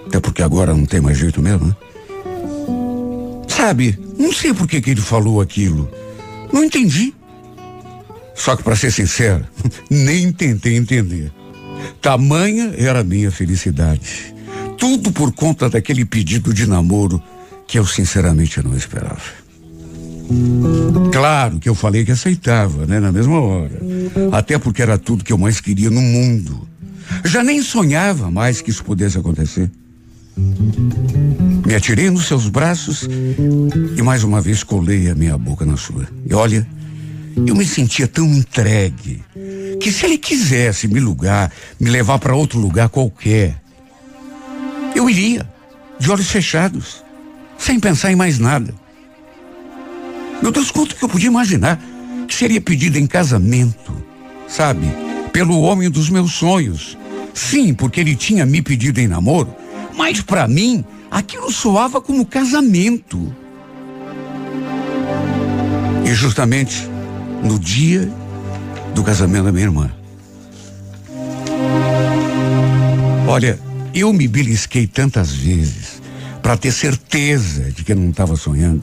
Até 0.08 0.20
porque 0.20 0.42
agora 0.42 0.74
não 0.74 0.86
tem 0.86 1.02
mais 1.02 1.18
jeito 1.18 1.42
mesmo, 1.42 1.68
né? 1.68 1.76
Sabe, 3.48 4.00
não 4.18 4.32
sei 4.32 4.54
por 4.54 4.68
que, 4.68 4.80
que 4.80 4.92
ele 4.92 5.02
falou 5.02 5.42
aquilo. 5.42 5.90
Não 6.54 6.64
entendi. 6.64 7.14
Só 8.36 8.56
que, 8.56 8.64
para 8.64 8.76
ser 8.76 8.92
sincero, 8.92 9.46
nem 9.90 10.32
tentei 10.32 10.78
entender. 10.78 11.32
Tamanha 12.02 12.74
era 12.78 13.00
a 13.00 13.04
minha 13.04 13.32
felicidade. 13.32 14.34
Tudo 14.78 15.12
por 15.12 15.32
conta 15.32 15.70
daquele 15.70 16.06
pedido 16.06 16.54
de 16.54 16.68
namoro 16.68 17.22
que 17.68 17.78
eu 17.78 17.86
sinceramente 17.86 18.62
não 18.64 18.76
esperava. 18.76 19.48
Claro 21.12 21.60
que 21.60 21.70
eu 21.70 21.76
falei 21.76 22.04
que 22.06 22.12
aceitava, 22.12 22.86
né, 22.86 23.00
na 23.00 23.12
mesma 23.12 23.40
hora. 23.40 23.80
Até 24.32 24.58
porque 24.58 24.82
era 24.82 24.98
tudo 24.98 25.24
que 25.24 25.34
eu 25.34 25.38
mais 25.38 25.60
queria 25.60 25.90
no 25.90 26.02
mundo. 26.02 26.68
Já 27.24 27.44
nem 27.44 27.62
sonhava 27.62 28.30
mais 28.30 28.62
que 28.62 28.70
isso 28.70 28.84
pudesse 28.84 29.18
acontecer. 29.18 29.72
Me 31.66 31.74
atirei 31.74 32.10
nos 32.10 32.28
seus 32.28 32.48
braços 32.48 33.08
e 33.98 34.02
mais 34.02 34.24
uma 34.24 34.40
vez 34.40 34.64
colei 34.64 35.10
a 35.10 35.16
minha 35.16 35.38
boca 35.38 35.66
na 35.66 35.78
sua. 35.78 36.08
E 36.30 36.34
olha, 36.34 36.68
eu 37.46 37.56
me 37.56 37.66
sentia 37.66 38.08
tão 38.08 38.26
entregue 38.26 39.22
que 39.80 39.92
se 39.92 40.06
ele 40.06 40.18
quisesse 40.18 40.88
me 40.88 41.00
lugar, 41.00 41.52
me 41.80 41.90
levar 41.90 42.20
para 42.20 42.36
outro 42.36 42.60
lugar 42.60 42.90
qualquer, 42.90 43.62
eu 44.96 45.10
iria, 45.10 45.48
de 46.00 46.12
olhos 46.12 46.30
fechados, 46.30 47.04
sem 47.58 47.80
pensar 47.80 48.12
em 48.12 48.16
mais 48.16 48.40
nada. 48.40 48.74
Meu 50.42 50.52
Deus, 50.52 50.72
quanto 50.72 50.96
que 50.96 51.04
eu 51.04 51.10
podia 51.10 51.28
imaginar 51.28 51.80
que 52.28 52.36
seria 52.36 52.62
pedido 52.62 52.98
em 52.98 53.08
casamento, 53.08 53.96
sabe? 54.48 54.86
Pelo 55.32 55.62
homem 55.62 55.90
dos 55.90 56.10
meus 56.10 56.34
sonhos. 56.34 56.98
Sim, 57.34 57.74
porque 57.74 58.00
ele 58.00 58.16
tinha 58.16 58.46
me 58.46 58.62
pedido 58.62 59.00
em 59.00 59.08
namoro, 59.08 59.56
mas 59.96 60.22
para 60.22 60.48
mim, 60.48 60.84
aquilo 61.10 61.52
soava 61.52 62.02
como 62.02 62.26
casamento. 62.26 63.34
E 66.06 66.14
justamente 66.14 66.88
no 67.44 67.60
dia 67.60 68.12
do 68.98 69.04
casamento 69.04 69.44
da 69.44 69.52
minha 69.52 69.66
irmã. 69.66 69.92
Olha, 73.28 73.60
eu 73.94 74.12
me 74.12 74.28
belisquei 74.28 74.88
tantas 74.88 75.32
vezes 75.32 76.02
para 76.42 76.58
ter 76.58 76.72
certeza 76.72 77.72
de 77.72 77.84
que 77.84 77.92
eu 77.92 77.96
não 77.96 78.10
estava 78.10 78.36
sonhando. 78.36 78.82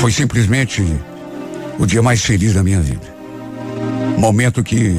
Foi 0.00 0.10
simplesmente 0.10 0.84
o 1.78 1.86
dia 1.86 2.02
mais 2.02 2.24
feliz 2.24 2.54
da 2.54 2.64
minha 2.64 2.80
vida. 2.80 3.14
Momento 4.18 4.60
que, 4.60 4.92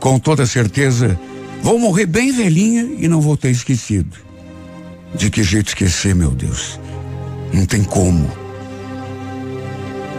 com 0.00 0.18
toda 0.18 0.46
certeza, 0.46 1.20
vou 1.62 1.78
morrer 1.78 2.06
bem 2.06 2.32
velhinha 2.32 2.84
e 2.98 3.06
não 3.06 3.20
vou 3.20 3.36
ter 3.36 3.50
esquecido. 3.50 4.16
De 5.14 5.28
que 5.28 5.42
jeito 5.42 5.68
esquecer, 5.68 6.14
meu 6.14 6.30
Deus? 6.30 6.80
Não 7.52 7.66
tem 7.66 7.84
como. 7.84 8.30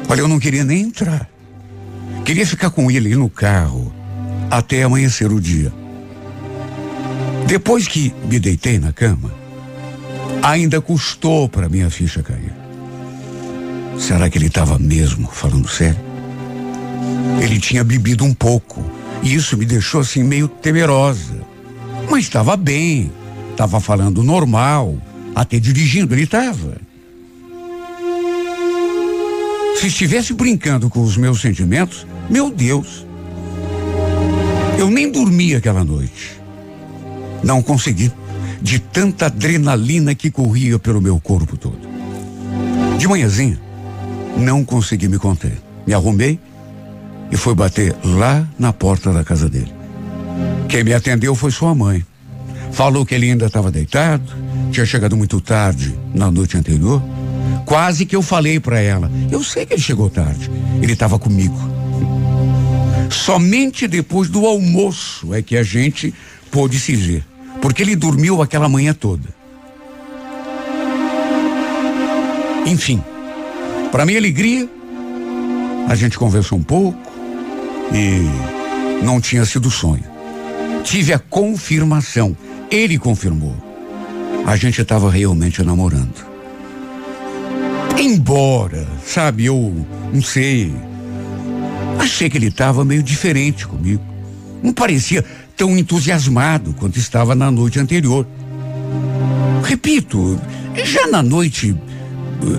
Olha, 0.08 0.22
eu 0.22 0.28
não 0.28 0.40
queria 0.40 0.64
nem 0.64 0.84
entrar. 0.84 1.28
Queria 2.28 2.46
ficar 2.46 2.70
com 2.72 2.92
ele 2.92 3.16
no 3.16 3.30
carro 3.30 3.90
até 4.52 4.84
amanhecer 4.84 5.32
o 5.32 5.40
dia. 5.40 5.72
Depois 7.48 7.88
que 7.88 8.14
me 8.30 8.38
deitei 8.38 8.78
na 8.78 8.92
cama, 8.92 9.34
ainda 10.44 10.82
custou 10.82 11.48
para 11.48 11.70
minha 11.70 11.90
ficha 11.90 12.22
cair. 12.22 12.52
Será 13.98 14.30
que 14.30 14.38
ele 14.38 14.48
estava 14.48 14.78
mesmo 14.78 15.30
falando 15.32 15.70
sério? 15.70 16.02
Ele 17.42 17.62
tinha 17.62 17.82
bebido 17.82 18.26
um 18.26 18.34
pouco 18.34 18.84
e 19.24 19.34
isso 19.34 19.56
me 19.56 19.64
deixou 19.64 20.02
assim 20.02 20.22
meio 20.22 20.50
temerosa. 20.50 21.40
Mas 22.12 22.26
estava 22.26 22.58
bem, 22.58 23.10
estava 23.52 23.80
falando 23.80 24.22
normal, 24.22 24.98
até 25.34 25.60
dirigindo 25.60 26.14
ele 26.14 26.24
estava. 26.24 26.76
Se 29.80 29.88
estivesse 29.88 30.34
brincando 30.34 30.90
com 30.90 31.02
os 31.02 31.16
meus 31.16 31.40
sentimentos, 31.40 32.06
meu 32.30 32.50
Deus, 32.50 33.06
eu 34.78 34.90
nem 34.90 35.12
dormi 35.12 35.56
aquela 35.56 35.84
noite. 35.84 36.40
Não 37.44 37.62
consegui, 37.62 38.12
de 38.62 38.80
tanta 38.80 39.28
adrenalina 39.28 40.14
que 40.14 40.30
corria 40.30 40.78
pelo 40.78 41.02
meu 41.02 41.20
corpo 41.20 41.56
todo. 41.56 41.80
De 42.98 43.08
manhãzinha, 43.08 43.60
não 44.38 44.64
consegui 44.64 45.08
me 45.08 45.18
conter. 45.18 45.54
Me 45.86 45.94
arrumei 45.94 46.40
e 47.32 47.38
fui 47.38 47.56
bater 47.56 47.96
lá 48.04 48.48
na 48.58 48.74
porta 48.74 49.12
da 49.12 49.24
casa 49.24 49.50
dele. 49.50 49.74
Quem 50.68 50.84
me 50.84 50.94
atendeu 50.94 51.34
foi 51.34 51.52
sua 51.52 51.74
mãe. 51.74 52.06
Falou 52.72 53.06
que 53.06 53.16
ele 53.16 53.32
ainda 53.32 53.46
estava 53.46 53.72
deitado, 53.72 54.32
tinha 54.72 54.86
chegado 54.86 55.16
muito 55.16 55.40
tarde 55.40 55.98
na 56.14 56.30
noite 56.30 56.58
anterior. 56.58 57.02
Quase 57.66 58.06
que 58.06 58.16
eu 58.16 58.22
falei 58.22 58.60
para 58.60 58.80
ela: 58.80 59.10
Eu 59.32 59.44
sei 59.44 59.66
que 59.66 59.74
ele 59.74 59.82
chegou 59.82 60.10
tarde. 60.10 60.50
Ele 60.82 60.94
estava 60.94 61.18
comigo. 61.18 61.77
Somente 63.10 63.88
depois 63.88 64.30
do 64.30 64.46
almoço 64.46 65.34
é 65.34 65.42
que 65.42 65.58
a 65.58 65.64
gente 65.64 66.14
pôde 66.52 66.80
se 66.80 66.96
ver, 66.96 67.24
porque 67.62 67.82
ele 67.82 67.96
dormiu 67.96 68.42
aquela 68.42 68.70
manhã 68.70 68.94
toda. 68.94 69.36
Enfim, 72.66 73.02
para 73.92 74.06
minha 74.06 74.20
alegria, 74.20 74.68
a 75.88 75.96
gente 75.96 76.18
conversou 76.18 76.58
um 76.58 76.64
pouco 76.64 77.00
e 77.94 79.04
não 79.04 79.22
tinha 79.22 79.46
sido 79.46 79.72
sonho. 79.72 80.04
Tive 80.84 81.14
a 81.14 81.20
confirmação, 81.20 82.36
ele 82.70 82.98
confirmou. 82.98 83.56
A 84.46 84.56
gente 84.56 84.82
estava 84.82 85.10
realmente 85.10 85.64
namorando. 85.64 86.26
Embora, 88.00 88.88
sabe, 89.06 89.46
eu 89.46 89.86
não 90.14 90.22
sei. 90.22 90.74
Achei 92.00 92.30
que 92.30 92.38
ele 92.38 92.48
estava 92.48 92.86
meio 92.86 93.04
diferente 93.04 93.68
comigo. 93.68 94.04
Não 94.62 94.74
parecia 94.74 95.24
tão 95.56 95.78
entusiasmado 95.78 96.74
quanto 96.74 96.98
estava 96.98 97.34
na 97.34 97.50
noite 97.50 97.80
anterior. 97.80 98.26
Repito, 99.64 100.40
já 100.84 101.08
na 101.08 101.24
noite 101.24 101.76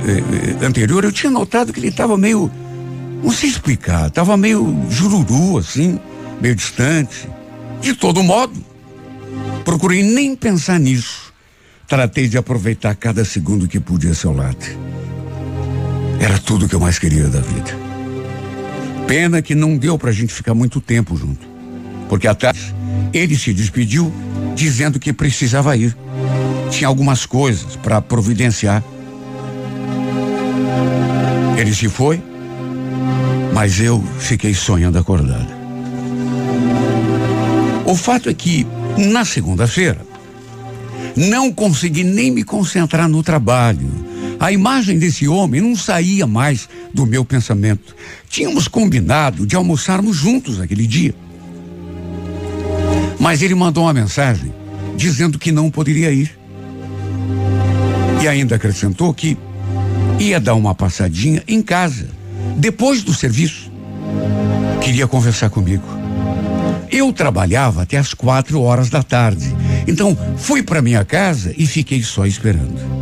eh, 0.07 0.57
eh, 0.61 0.66
anterior 0.66 1.04
eu 1.04 1.12
tinha 1.12 1.30
notado 1.30 1.73
que 1.73 1.80
ele 1.80 1.88
estava 1.88 2.16
meio. 2.16 2.50
Não 3.23 3.33
sei 3.33 3.49
explicar, 3.49 4.09
estava 4.09 4.37
meio 4.37 4.87
jururu, 4.90 5.59
assim, 5.59 5.99
meio 6.40 6.54
distante. 6.54 7.28
De 7.80 7.95
todo 7.95 8.23
modo, 8.23 8.54
procurei 9.64 10.02
nem 10.02 10.35
pensar 10.35 10.78
nisso. 10.78 11.33
Tratei 11.87 12.28
de 12.28 12.37
aproveitar 12.37 12.95
cada 12.95 13.25
segundo 13.25 13.66
que 13.66 13.80
pude 13.80 14.09
a 14.09 14.14
seu 14.14 14.33
lado. 14.33 14.59
Era 16.21 16.38
tudo 16.38 16.68
que 16.68 16.75
eu 16.75 16.80
mais 16.80 16.99
queria 16.99 17.28
da 17.28 17.40
vida. 17.40 17.88
Pena 19.09 19.41
que 19.41 19.55
não 19.55 19.75
deu 19.75 19.99
pra 19.99 20.12
gente 20.12 20.35
ficar 20.35 20.53
muito 20.55 20.83
tempo 20.83 21.17
junto. 21.17 21.41
Porque 22.11 22.33
tarde 22.35 22.75
ele 23.11 23.38
se 23.38 23.55
despediu 23.55 24.12
dizendo 24.55 25.00
que 25.00 25.14
precisava 25.14 25.75
ir. 25.75 25.97
Tinha 26.71 26.88
algumas 26.88 27.25
coisas 27.25 27.75
para 27.77 28.03
providenciar. 28.03 28.85
Ele 31.57 31.75
se 31.75 31.88
foi, 31.88 32.23
mas 33.55 33.81
eu 33.81 34.05
fiquei 34.18 34.53
sonhando 34.53 34.99
acordada. 34.99 35.57
O 37.87 37.97
fato 37.97 38.29
é 38.29 38.35
que, 38.35 38.66
na 38.99 39.25
segunda-feira, 39.25 40.07
não 41.16 41.51
consegui 41.51 42.05
nem 42.05 42.31
me 42.31 42.44
concentrar 42.44 43.09
no 43.09 43.23
trabalho. 43.23 44.08
A 44.40 44.53
imagem 44.53 44.98
desse 44.98 45.27
homem 45.27 45.61
não 45.61 45.74
saía 45.74 46.27
mais 46.27 46.68
do 46.94 47.05
meu 47.05 47.24
pensamento. 47.24 47.94
Tínhamos 48.29 48.68
combinado 48.68 49.44
de 49.46 49.57
almoçarmos 49.57 50.16
juntos 50.16 50.61
aquele 50.61 50.87
dia. 50.87 51.14
Mas 53.18 53.42
ele 53.42 53.55
mandou 53.55 53.85
uma 53.85 53.92
mensagem 53.92 54.53
dizendo 54.96 55.38
que 55.38 55.51
não 55.51 55.70
poderia 55.70 56.12
ir. 56.12 56.38
E 58.22 58.29
ainda 58.29 58.55
acrescentou 58.55 59.12
que 59.12 59.37
ia 60.18 60.40
dar 60.40 60.55
uma 60.55 60.74
passadinha 60.74 61.42
em 61.46 61.61
casa, 61.61 62.09
depois 62.57 63.03
do 63.03 63.14
serviço. 63.14 63.70
Queria 64.81 65.07
conversar 65.07 65.51
comigo. 65.51 65.85
Eu 66.90 67.12
trabalhava 67.12 67.83
até 67.83 67.96
as 67.96 68.14
quatro 68.14 68.61
horas 68.62 68.88
da 68.88 69.03
tarde, 69.03 69.55
então 69.87 70.16
fui 70.37 70.62
para 70.62 70.81
minha 70.81 71.05
casa 71.05 71.53
e 71.57 71.66
fiquei 71.66 72.03
só 72.03 72.24
esperando. 72.24 72.98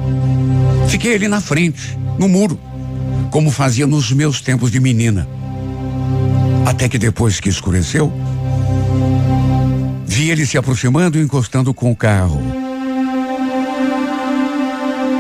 Fiquei 0.89 1.15
ali 1.15 1.29
na 1.29 1.41
frente, 1.41 1.99
no 2.19 2.29
muro, 2.29 2.59
como 3.31 3.51
fazia 3.51 3.87
nos 3.87 4.13
meus 4.13 4.41
tempos 4.41 4.71
de 4.71 4.81
menina. 4.81 5.29
Até 6.65 6.89
que 6.89 6.99
depois 6.99 7.41
que 7.41 7.49
escureceu, 7.49 8.13
vi 10.07 10.31
ele 10.31 10.47
se 10.47 10.57
aproximando 10.57 11.19
e 11.19 11.23
encostando 11.23 11.75
com 11.75 11.91
o 11.91 11.97
carro. 11.97 12.41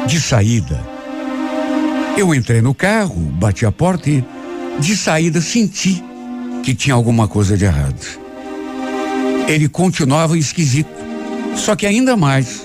De 0.06 0.20
saída, 0.20 0.80
eu 2.16 2.34
entrei 2.34 2.62
no 2.62 2.72
carro, 2.72 3.16
bati 3.16 3.66
a 3.66 3.72
porta 3.72 4.08
e, 4.08 4.24
de 4.78 4.96
saída, 4.96 5.40
senti 5.40 6.02
que 6.62 6.74
tinha 6.74 6.94
alguma 6.94 7.26
coisa 7.26 7.56
de 7.56 7.64
errado. 7.64 8.18
Ele 9.48 9.68
continuava 9.68 10.38
esquisito, 10.38 10.90
só 11.54 11.76
que 11.76 11.86
ainda 11.86 12.16
mais. 12.16 12.64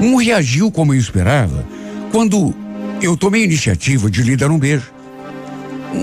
Não 0.00 0.16
reagiu 0.16 0.70
como 0.70 0.92
eu 0.92 0.98
esperava 0.98 1.75
quando 2.16 2.54
eu 3.02 3.14
tomei 3.14 3.42
a 3.42 3.44
iniciativa 3.44 4.10
de 4.10 4.22
lhe 4.22 4.38
dar 4.38 4.50
um 4.50 4.58
beijo. 4.58 4.90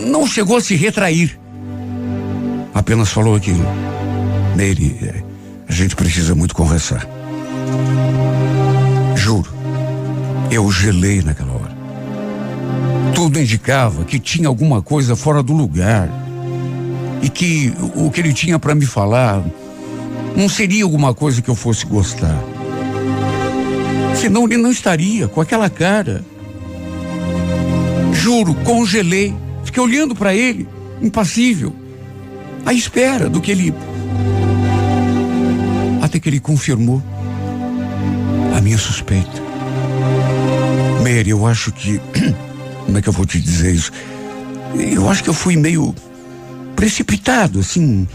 Não 0.06 0.28
chegou 0.28 0.58
a 0.58 0.62
se 0.62 0.76
retrair. 0.76 1.39
Apenas 2.71 3.10
falou 3.10 3.36
aquilo. 3.36 3.65
Nele, 4.56 4.95
é, 5.02 5.23
a 5.67 5.71
gente 5.71 5.95
precisa 5.95 6.36
muito 6.36 6.54
conversar. 6.54 7.04
Juro, 9.15 9.52
eu 10.52 10.71
gelei 10.71 11.23
naquela 11.23 11.54
hora. 11.54 11.76
Tudo 13.15 13.39
indicava 13.39 14.04
que 14.04 14.19
tinha 14.19 14.47
alguma 14.47 14.84
coisa 14.84 15.15
fora 15.15 15.41
do 15.41 15.52
lugar. 15.52 16.08
E 17.23 17.30
que 17.30 17.73
o 17.95 18.12
que 18.12 18.21
ele 18.21 18.34
tinha 18.34 18.60
para 18.60 18.76
me 18.76 18.86
falar 18.86 19.43
não 20.38 20.47
seria 20.47 20.84
alguma 20.84 21.12
coisa 21.12 21.41
que 21.41 21.49
eu 21.49 21.56
fosse 21.56 21.88
gostar. 21.88 22.52
Senão 24.23 24.45
ele 24.45 24.55
não 24.55 24.71
estaria 24.71 25.27
com 25.27 25.41
aquela 25.41 25.69
cara. 25.69 26.23
Juro, 28.13 28.55
congelei. 28.63 29.36
Fiquei 29.65 29.83
olhando 29.83 30.15
para 30.15 30.33
ele, 30.33 30.65
impassível, 31.01 31.75
à 32.65 32.73
espera 32.73 33.29
do 33.29 33.41
que 33.41 33.51
ele. 33.51 33.73
Até 36.01 36.21
que 36.21 36.29
ele 36.29 36.39
confirmou 36.39 37.03
a 38.55 38.62
minha 38.62 38.77
suspeita. 38.77 39.43
Mary, 41.03 41.31
eu 41.31 41.45
acho 41.45 41.73
que 41.73 41.99
Como 42.86 42.97
é 42.97 43.01
que 43.01 43.09
eu 43.09 43.13
vou 43.13 43.25
te 43.25 43.41
dizer 43.41 43.75
isso? 43.75 43.91
Eu 44.73 45.09
acho 45.09 45.21
que 45.21 45.29
eu 45.29 45.33
fui 45.33 45.57
meio 45.57 45.93
precipitado, 46.77 47.59
assim. 47.59 48.07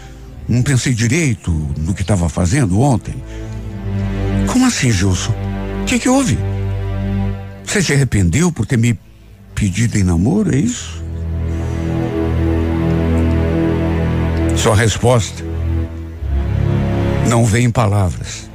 Não 0.47 0.63
pensei 0.63 0.91
direito 0.91 1.51
no 1.77 1.93
que 1.93 2.01
estava 2.01 2.27
fazendo 2.29 2.79
ontem. 2.79 3.13
Como 4.47 4.65
assim, 4.65 4.91
Gilson? 4.91 5.48
Que, 5.89 5.97
que 5.97 6.07
houve? 6.07 6.37
Você 7.65 7.81
se 7.81 7.91
arrependeu 7.91 8.51
por 8.51 8.63
ter 8.63 8.77
me 8.77 8.95
pedido 9.55 9.97
em 9.97 10.03
namoro, 10.03 10.53
é 10.53 10.59
isso? 10.59 11.03
Sua 14.55 14.75
resposta 14.75 15.43
não 17.27 17.43
veio 17.43 17.65
em 17.65 17.71
palavras, 17.71 18.47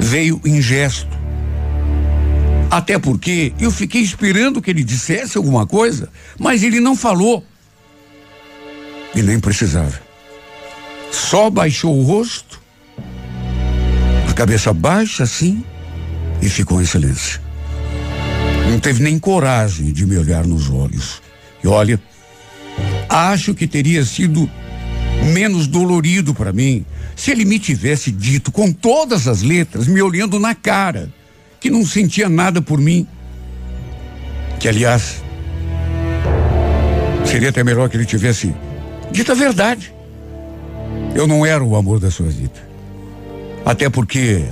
veio 0.00 0.40
em 0.44 0.60
gesto. 0.60 1.16
Até 2.68 2.98
porque 2.98 3.52
eu 3.60 3.70
fiquei 3.70 4.00
esperando 4.00 4.60
que 4.60 4.68
ele 4.68 4.82
dissesse 4.82 5.38
alguma 5.38 5.68
coisa, 5.68 6.08
mas 6.40 6.64
ele 6.64 6.80
não 6.80 6.96
falou. 6.96 7.46
E 9.14 9.22
nem 9.22 9.38
precisava. 9.38 10.00
Só 11.12 11.48
baixou 11.50 11.96
o 11.96 12.02
rosto, 12.02 12.60
a 14.28 14.32
cabeça 14.32 14.72
baixa 14.72 15.22
assim, 15.22 15.64
e 16.40 16.48
ficou 16.48 16.80
em 16.80 16.86
silêncio. 16.86 17.40
Não 18.70 18.80
teve 18.80 19.02
nem 19.02 19.18
coragem 19.18 19.92
de 19.92 20.06
me 20.06 20.16
olhar 20.16 20.46
nos 20.46 20.70
olhos. 20.70 21.22
E 21.62 21.68
olha, 21.68 22.00
acho 23.08 23.54
que 23.54 23.66
teria 23.66 24.04
sido 24.04 24.50
menos 25.32 25.66
dolorido 25.66 26.34
para 26.34 26.52
mim 26.52 26.84
se 27.16 27.30
ele 27.30 27.44
me 27.44 27.58
tivesse 27.58 28.10
dito 28.10 28.50
com 28.50 28.72
todas 28.72 29.28
as 29.28 29.42
letras, 29.42 29.86
me 29.86 30.02
olhando 30.02 30.38
na 30.38 30.54
cara, 30.54 31.08
que 31.60 31.70
não 31.70 31.86
sentia 31.86 32.28
nada 32.28 32.60
por 32.60 32.80
mim. 32.80 33.06
Que, 34.58 34.68
aliás, 34.68 35.22
seria 37.24 37.50
até 37.50 37.62
melhor 37.62 37.88
que 37.88 37.96
ele 37.96 38.04
tivesse 38.04 38.54
dito 39.10 39.30
a 39.32 39.34
verdade. 39.34 39.94
Eu 41.14 41.26
não 41.26 41.46
era 41.46 41.62
o 41.62 41.76
amor 41.76 42.00
da 42.00 42.10
sua 42.10 42.28
vida. 42.28 42.68
Até 43.64 43.88
porque, 43.88 44.44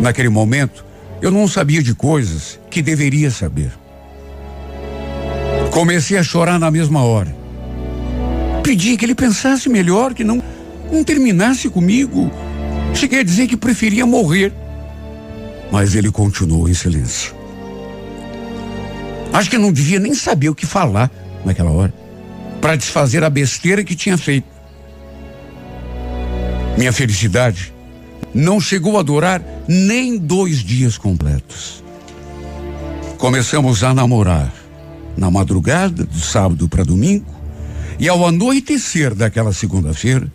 naquele 0.00 0.28
momento, 0.28 0.84
eu 1.22 1.30
não 1.30 1.46
sabia 1.46 1.80
de 1.80 1.94
coisas 1.94 2.58
que 2.68 2.82
deveria 2.82 3.30
saber. 3.30 3.70
Comecei 5.70 6.18
a 6.18 6.22
chorar 6.22 6.58
na 6.58 6.68
mesma 6.68 7.04
hora. 7.04 7.34
Pedi 8.64 8.96
que 8.96 9.04
ele 9.04 9.14
pensasse 9.14 9.68
melhor, 9.68 10.12
que 10.12 10.24
não, 10.24 10.42
não 10.90 11.04
terminasse 11.04 11.70
comigo. 11.70 12.28
Cheguei 12.92 13.20
a 13.20 13.22
dizer 13.22 13.46
que 13.46 13.56
preferia 13.56 14.04
morrer. 14.04 14.52
Mas 15.70 15.94
ele 15.94 16.10
continuou 16.10 16.68
em 16.68 16.74
silêncio. 16.74 17.32
Acho 19.32 19.48
que 19.48 19.56
não 19.56 19.72
devia 19.72 20.00
nem 20.00 20.14
saber 20.14 20.48
o 20.48 20.54
que 20.54 20.66
falar 20.66 21.10
naquela 21.44 21.70
hora 21.70 21.94
para 22.60 22.76
desfazer 22.76 23.22
a 23.24 23.30
besteira 23.30 23.82
que 23.84 23.94
tinha 23.94 24.18
feito. 24.18 24.46
Minha 26.76 26.92
felicidade 26.92 27.71
não 28.34 28.60
chegou 28.60 28.98
a 28.98 29.02
durar 29.02 29.42
nem 29.68 30.18
dois 30.18 30.58
dias 30.58 30.96
completos. 30.96 31.82
Começamos 33.18 33.84
a 33.84 33.94
namorar 33.94 34.52
na 35.16 35.30
madrugada, 35.30 36.04
do 36.04 36.18
sábado 36.18 36.68
para 36.68 36.84
domingo, 36.84 37.32
e 37.98 38.08
ao 38.08 38.26
anoitecer 38.26 39.14
daquela 39.14 39.52
segunda-feira, 39.52 40.26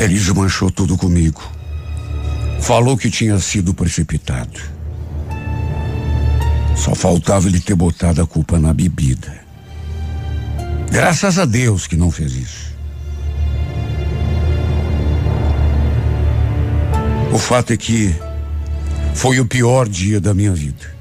ele 0.00 0.14
desmanchou 0.14 0.70
tudo 0.70 0.96
comigo. 0.96 1.42
Falou 2.60 2.96
que 2.96 3.10
tinha 3.10 3.38
sido 3.38 3.74
precipitado. 3.74 4.60
Só 6.74 6.94
faltava 6.94 7.48
ele 7.48 7.60
ter 7.60 7.74
botado 7.74 8.22
a 8.22 8.26
culpa 8.26 8.58
na 8.58 8.72
bebida. 8.72 9.38
Graças 10.90 11.38
a 11.38 11.44
Deus 11.44 11.86
que 11.86 11.96
não 11.96 12.10
fez 12.10 12.32
isso. 12.32 12.77
O 17.32 17.38
fato 17.38 17.72
é 17.72 17.76
que 17.76 18.14
foi 19.14 19.38
o 19.40 19.46
pior 19.46 19.88
dia 19.88 20.20
da 20.20 20.32
minha 20.32 20.52
vida. 20.52 20.96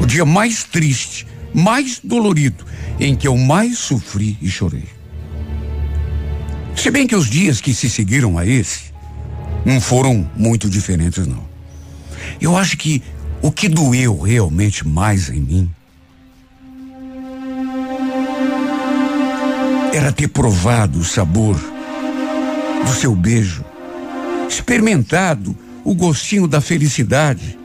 O 0.00 0.06
dia 0.06 0.24
mais 0.24 0.64
triste, 0.64 1.26
mais 1.54 2.00
dolorido, 2.02 2.64
em 3.00 3.16
que 3.16 3.26
eu 3.26 3.36
mais 3.36 3.78
sofri 3.78 4.36
e 4.42 4.48
chorei. 4.48 4.84
Se 6.76 6.90
bem 6.90 7.06
que 7.06 7.16
os 7.16 7.28
dias 7.28 7.60
que 7.60 7.72
se 7.72 7.88
seguiram 7.88 8.36
a 8.36 8.46
esse 8.46 8.92
não 9.64 9.80
foram 9.80 10.30
muito 10.36 10.68
diferentes, 10.68 11.26
não. 11.26 11.44
Eu 12.40 12.56
acho 12.56 12.76
que 12.76 13.02
o 13.40 13.50
que 13.50 13.68
doeu 13.68 14.20
realmente 14.20 14.86
mais 14.86 15.30
em 15.30 15.40
mim 15.40 15.70
era 19.94 20.12
ter 20.12 20.28
provado 20.28 20.98
o 20.98 21.04
sabor 21.04 21.56
do 22.84 22.92
seu 22.92 23.16
beijo, 23.16 23.64
experimentado 24.48 25.56
o 25.84 25.94
gostinho 25.94 26.46
da 26.46 26.60
felicidade 26.60 27.58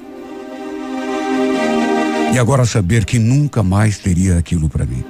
e 2.33 2.39
agora 2.39 2.65
saber 2.65 3.03
que 3.03 3.19
nunca 3.19 3.61
mais 3.61 3.97
teria 3.97 4.37
aquilo 4.37 4.69
para 4.69 4.85
mim. 4.85 5.03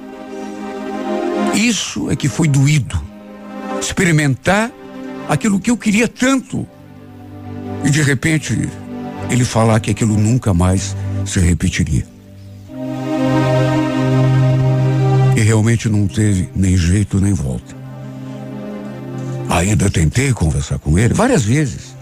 Isso 1.54 2.10
é 2.10 2.16
que 2.16 2.28
foi 2.28 2.48
doído. 2.48 3.00
Experimentar 3.80 4.70
aquilo 5.28 5.60
que 5.60 5.70
eu 5.70 5.76
queria 5.76 6.08
tanto. 6.08 6.66
E 7.84 7.90
de 7.90 8.02
repente, 8.02 8.68
ele 9.30 9.44
falar 9.44 9.78
que 9.80 9.90
aquilo 9.90 10.16
nunca 10.16 10.52
mais 10.52 10.96
se 11.24 11.38
repetiria. 11.38 12.06
E 15.36 15.40
realmente 15.40 15.88
não 15.88 16.06
teve 16.08 16.48
nem 16.54 16.76
jeito 16.76 17.20
nem 17.20 17.32
volta. 17.32 17.81
Ainda 19.52 19.90
tentei 19.90 20.32
conversar 20.32 20.78
com 20.78 20.98
ele 20.98 21.12
várias 21.12 21.44
vezes. 21.44 21.94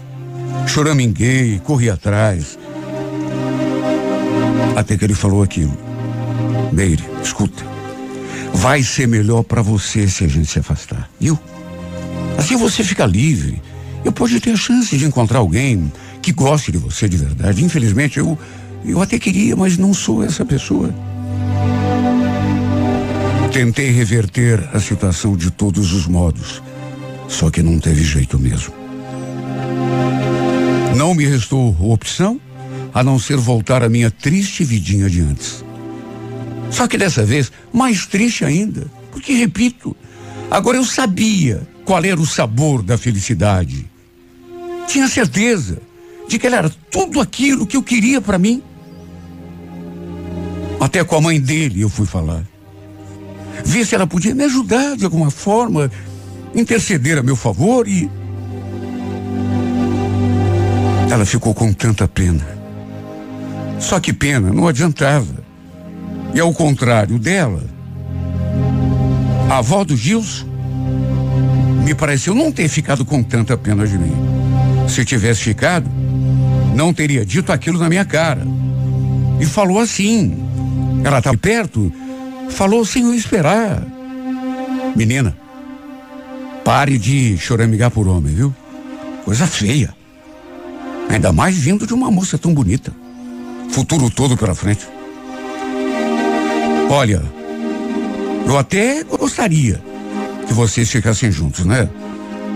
Choraminguei, 0.65 1.59
corri 1.59 1.89
atrás, 1.89 2.57
até 4.73 4.97
que 4.97 5.03
ele 5.03 5.13
falou 5.13 5.43
aquilo. 5.43 5.77
Meire, 6.71 7.03
escuta. 7.21 7.61
Vai 8.53 8.83
ser 8.83 9.05
melhor 9.05 9.43
para 9.43 9.61
você 9.61 10.07
se 10.07 10.23
a 10.23 10.27
gente 10.29 10.45
se 10.45 10.59
afastar, 10.59 11.09
viu? 11.19 11.37
Assim 12.37 12.55
você 12.55 12.85
fica 12.85 13.05
livre. 13.05 13.61
Eu 14.05 14.13
pode 14.13 14.39
ter 14.39 14.51
a 14.51 14.55
chance 14.55 14.97
de 14.97 15.05
encontrar 15.05 15.39
alguém 15.39 15.91
que 16.21 16.31
goste 16.31 16.71
de 16.71 16.77
você 16.77 17.09
de 17.09 17.17
verdade. 17.17 17.65
Infelizmente, 17.65 18.17
eu, 18.17 18.39
eu 18.85 19.01
até 19.01 19.19
queria, 19.19 19.57
mas 19.57 19.77
não 19.77 19.93
sou 19.93 20.23
essa 20.23 20.45
pessoa. 20.45 20.93
Tentei 23.51 23.91
reverter 23.91 24.69
a 24.73 24.79
situação 24.79 25.35
de 25.35 25.51
todos 25.51 25.91
os 25.91 26.07
modos, 26.07 26.63
só 27.31 27.49
que 27.49 27.63
não 27.63 27.79
teve 27.79 28.03
jeito 28.03 28.37
mesmo. 28.37 28.73
Não 30.95 31.15
me 31.15 31.25
restou 31.25 31.75
opção 31.79 32.39
a 32.93 33.01
não 33.01 33.17
ser 33.17 33.37
voltar 33.37 33.81
à 33.81 33.89
minha 33.89 34.11
triste 34.11 34.63
vidinha 34.65 35.09
de 35.09 35.21
antes. 35.21 35.63
Só 36.69 36.87
que 36.87 36.97
dessa 36.97 37.25
vez, 37.25 37.51
mais 37.71 38.05
triste 38.05 38.43
ainda, 38.43 38.85
porque, 39.11 39.33
repito, 39.33 39.95
agora 40.49 40.77
eu 40.77 40.83
sabia 40.83 41.65
qual 41.85 42.03
era 42.03 42.19
o 42.19 42.25
sabor 42.25 42.83
da 42.83 42.97
felicidade. 42.97 43.89
Tinha 44.87 45.07
certeza 45.07 45.81
de 46.27 46.37
que 46.37 46.47
ela 46.47 46.57
era 46.57 46.69
tudo 46.91 47.21
aquilo 47.21 47.65
que 47.65 47.77
eu 47.77 47.83
queria 47.83 48.21
para 48.21 48.37
mim. 48.37 48.61
Até 50.79 51.03
com 51.03 51.15
a 51.15 51.21
mãe 51.21 51.39
dele 51.39 51.81
eu 51.81 51.89
fui 51.89 52.05
falar. 52.05 52.45
Ver 53.63 53.85
se 53.85 53.95
ela 53.95 54.07
podia 54.07 54.35
me 54.35 54.43
ajudar 54.43 54.97
de 54.97 55.05
alguma 55.05 55.31
forma, 55.31 55.89
interceder 56.53 57.17
a 57.17 57.23
meu 57.23 57.35
favor 57.35 57.87
e. 57.87 58.09
Ela 61.09 61.25
ficou 61.25 61.53
com 61.53 61.73
tanta 61.73 62.07
pena 62.07 62.61
só 63.81 63.99
que 63.99 64.13
pena, 64.13 64.53
não 64.53 64.67
adiantava. 64.67 65.41
E 66.33 66.39
ao 66.39 66.53
contrário 66.53 67.17
dela, 67.17 67.63
a 69.49 69.57
avó 69.57 69.83
do 69.83 69.97
Gilson 69.97 70.45
me 71.83 71.93
pareceu 71.95 72.33
não 72.33 72.51
ter 72.51 72.69
ficado 72.69 73.03
com 73.03 73.21
tanta 73.23 73.57
pena 73.57 73.85
de 73.85 73.97
mim. 73.97 74.15
Se 74.87 75.03
tivesse 75.03 75.41
ficado, 75.41 75.89
não 76.75 76.93
teria 76.93 77.25
dito 77.25 77.51
aquilo 77.51 77.79
na 77.79 77.89
minha 77.89 78.05
cara. 78.05 78.45
E 79.39 79.45
falou 79.45 79.79
assim. 79.79 80.37
Ela 81.03 81.17
estava 81.17 81.35
perto, 81.35 81.91
falou 82.51 82.85
sem 82.85 83.03
eu 83.03 83.15
esperar. 83.15 83.83
Menina, 84.95 85.35
pare 86.71 86.97
de 86.97 87.37
choramingar 87.37 87.91
por 87.91 88.07
homem, 88.07 88.33
viu? 88.33 88.55
Coisa 89.25 89.45
feia. 89.45 89.93
Ainda 91.09 91.33
mais 91.33 91.57
vindo 91.57 91.85
de 91.85 91.93
uma 91.93 92.09
moça 92.09 92.37
tão 92.37 92.53
bonita 92.53 92.93
futuro 93.69 94.09
todo 94.09 94.37
pela 94.37 94.55
frente. 94.55 94.87
Olha, 96.89 97.21
eu 98.47 98.57
até 98.57 99.03
gostaria 99.03 99.83
que 100.47 100.53
vocês 100.53 100.89
ficassem 100.89 101.29
juntos, 101.29 101.65
né? 101.65 101.89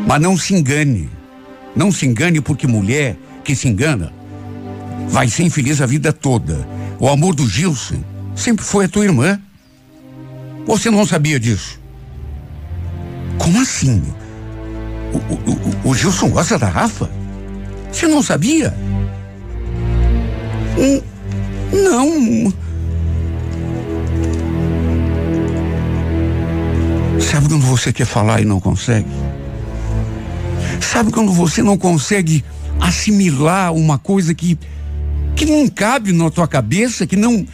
Mas 0.08 0.22
não 0.22 0.38
se 0.38 0.54
engane. 0.56 1.10
Não 1.76 1.92
se 1.92 2.06
engane 2.06 2.40
porque 2.40 2.66
mulher 2.66 3.18
que 3.44 3.54
se 3.54 3.68
engana 3.68 4.14
vai 5.10 5.28
ser 5.28 5.44
infeliz 5.44 5.82
a 5.82 5.86
vida 5.86 6.14
toda. 6.14 6.66
O 7.02 7.10
amor 7.10 7.36
do 7.36 7.46
Gilson 7.46 8.02
sempre 8.34 8.64
foi 8.64 8.86
a 8.86 8.88
tua 8.88 9.04
irmã. 9.04 9.38
Você 10.66 10.90
não 10.90 11.06
sabia 11.06 11.38
disso? 11.38 11.84
Como 13.46 13.62
assim? 13.62 14.02
O, 15.14 15.18
o, 15.18 15.92
o, 15.92 15.94
Gilson 15.94 16.30
gosta 16.30 16.58
da 16.58 16.68
Rafa? 16.68 17.08
Você 17.92 18.08
não 18.08 18.24
sabia? 18.24 18.74
Um, 20.80 21.00
não. 21.72 22.52
Sabe 27.22 27.48
quando 27.48 27.62
você 27.68 27.94
quer 27.94 28.06
falar 28.06 28.42
e 28.42 28.46
não 28.46 28.60
consegue? 28.60 29.12
Sabe 30.82 31.12
quando 31.12 31.32
você 31.32 31.62
não 31.62 31.78
consegue 31.78 32.44
assimilar 32.82 33.72
uma 33.76 34.00
coisa 34.00 34.34
que 34.34 34.58
que 35.36 35.46
não 35.46 35.68
cabe 35.68 36.12
na 36.12 36.32
tua 36.32 36.48
cabeça, 36.48 37.06
que 37.06 37.16
não 37.16 37.46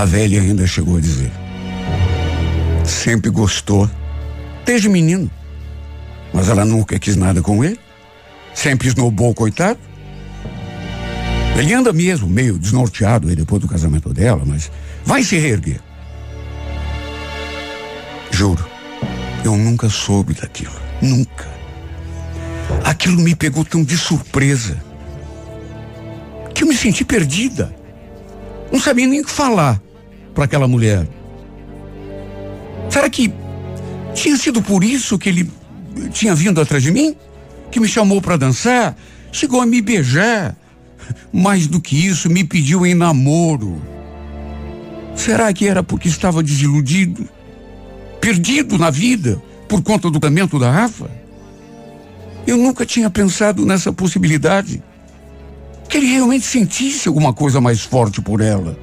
A 0.00 0.06
velha 0.06 0.40
ainda 0.40 0.66
chegou 0.66 0.96
a 0.96 1.00
dizer. 1.00 1.30
Sempre 2.86 3.30
gostou, 3.30 3.86
desde 4.64 4.88
menino. 4.88 5.30
Mas 6.32 6.48
ela 6.48 6.64
nunca 6.64 6.98
quis 6.98 7.16
nada 7.16 7.42
com 7.42 7.62
ele. 7.62 7.78
Sempre 8.54 8.88
esnobou, 8.88 9.34
coitado. 9.34 9.78
Ele 11.54 11.74
anda 11.74 11.92
mesmo 11.92 12.26
meio 12.26 12.58
desnorteado 12.58 13.28
aí 13.28 13.36
depois 13.36 13.60
do 13.60 13.68
casamento 13.68 14.10
dela, 14.14 14.42
mas 14.46 14.72
vai 15.04 15.22
se 15.22 15.36
reerguer. 15.36 15.82
Juro, 18.30 18.66
eu 19.44 19.54
nunca 19.54 19.90
soube 19.90 20.32
daquilo. 20.32 20.72
Nunca. 21.02 21.46
Aquilo 22.84 23.20
me 23.20 23.34
pegou 23.34 23.66
tão 23.66 23.84
de 23.84 23.98
surpresa 23.98 24.82
que 26.54 26.64
eu 26.64 26.68
me 26.68 26.74
senti 26.74 27.04
perdida. 27.04 27.76
Não 28.72 28.80
sabia 28.80 29.06
nem 29.06 29.20
o 29.20 29.24
que 29.26 29.30
falar 29.30 29.78
para 30.34 30.44
aquela 30.44 30.68
mulher. 30.68 31.06
Será 32.88 33.08
que 33.08 33.32
tinha 34.14 34.36
sido 34.36 34.60
por 34.60 34.82
isso 34.82 35.18
que 35.18 35.28
ele 35.28 35.50
tinha 36.12 36.34
vindo 36.34 36.60
atrás 36.60 36.82
de 36.82 36.90
mim? 36.90 37.14
Que 37.70 37.78
me 37.78 37.88
chamou 37.88 38.20
para 38.20 38.36
dançar? 38.36 38.96
Chegou 39.32 39.60
a 39.60 39.66
me 39.66 39.80
beijar? 39.80 40.56
Mais 41.32 41.66
do 41.66 41.80
que 41.80 42.06
isso, 42.06 42.28
me 42.28 42.44
pediu 42.44 42.84
em 42.84 42.94
namoro. 42.94 43.80
Será 45.14 45.52
que 45.52 45.68
era 45.68 45.82
porque 45.82 46.08
estava 46.08 46.42
desiludido? 46.42 47.28
Perdido 48.20 48.78
na 48.78 48.90
vida 48.90 49.40
por 49.68 49.82
conta 49.82 50.10
do 50.10 50.20
casamento 50.20 50.58
da 50.58 50.70
Rafa? 50.70 51.10
Eu 52.46 52.56
nunca 52.56 52.84
tinha 52.84 53.10
pensado 53.10 53.64
nessa 53.64 53.92
possibilidade. 53.92 54.82
Que 55.88 55.96
ele 55.96 56.06
realmente 56.06 56.44
sentisse 56.44 57.08
alguma 57.08 57.32
coisa 57.32 57.60
mais 57.60 57.80
forte 57.80 58.20
por 58.20 58.40
ela. 58.40 58.78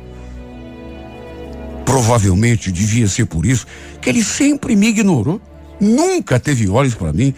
Provavelmente 1.88 2.70
devia 2.70 3.08
ser 3.08 3.28
por 3.28 3.46
isso 3.46 3.66
que 4.02 4.10
ele 4.10 4.22
sempre 4.22 4.76
me 4.76 4.90
ignorou. 4.90 5.42
Nunca 5.80 6.38
teve 6.38 6.68
olhos 6.68 6.94
para 6.94 7.14
mim. 7.14 7.34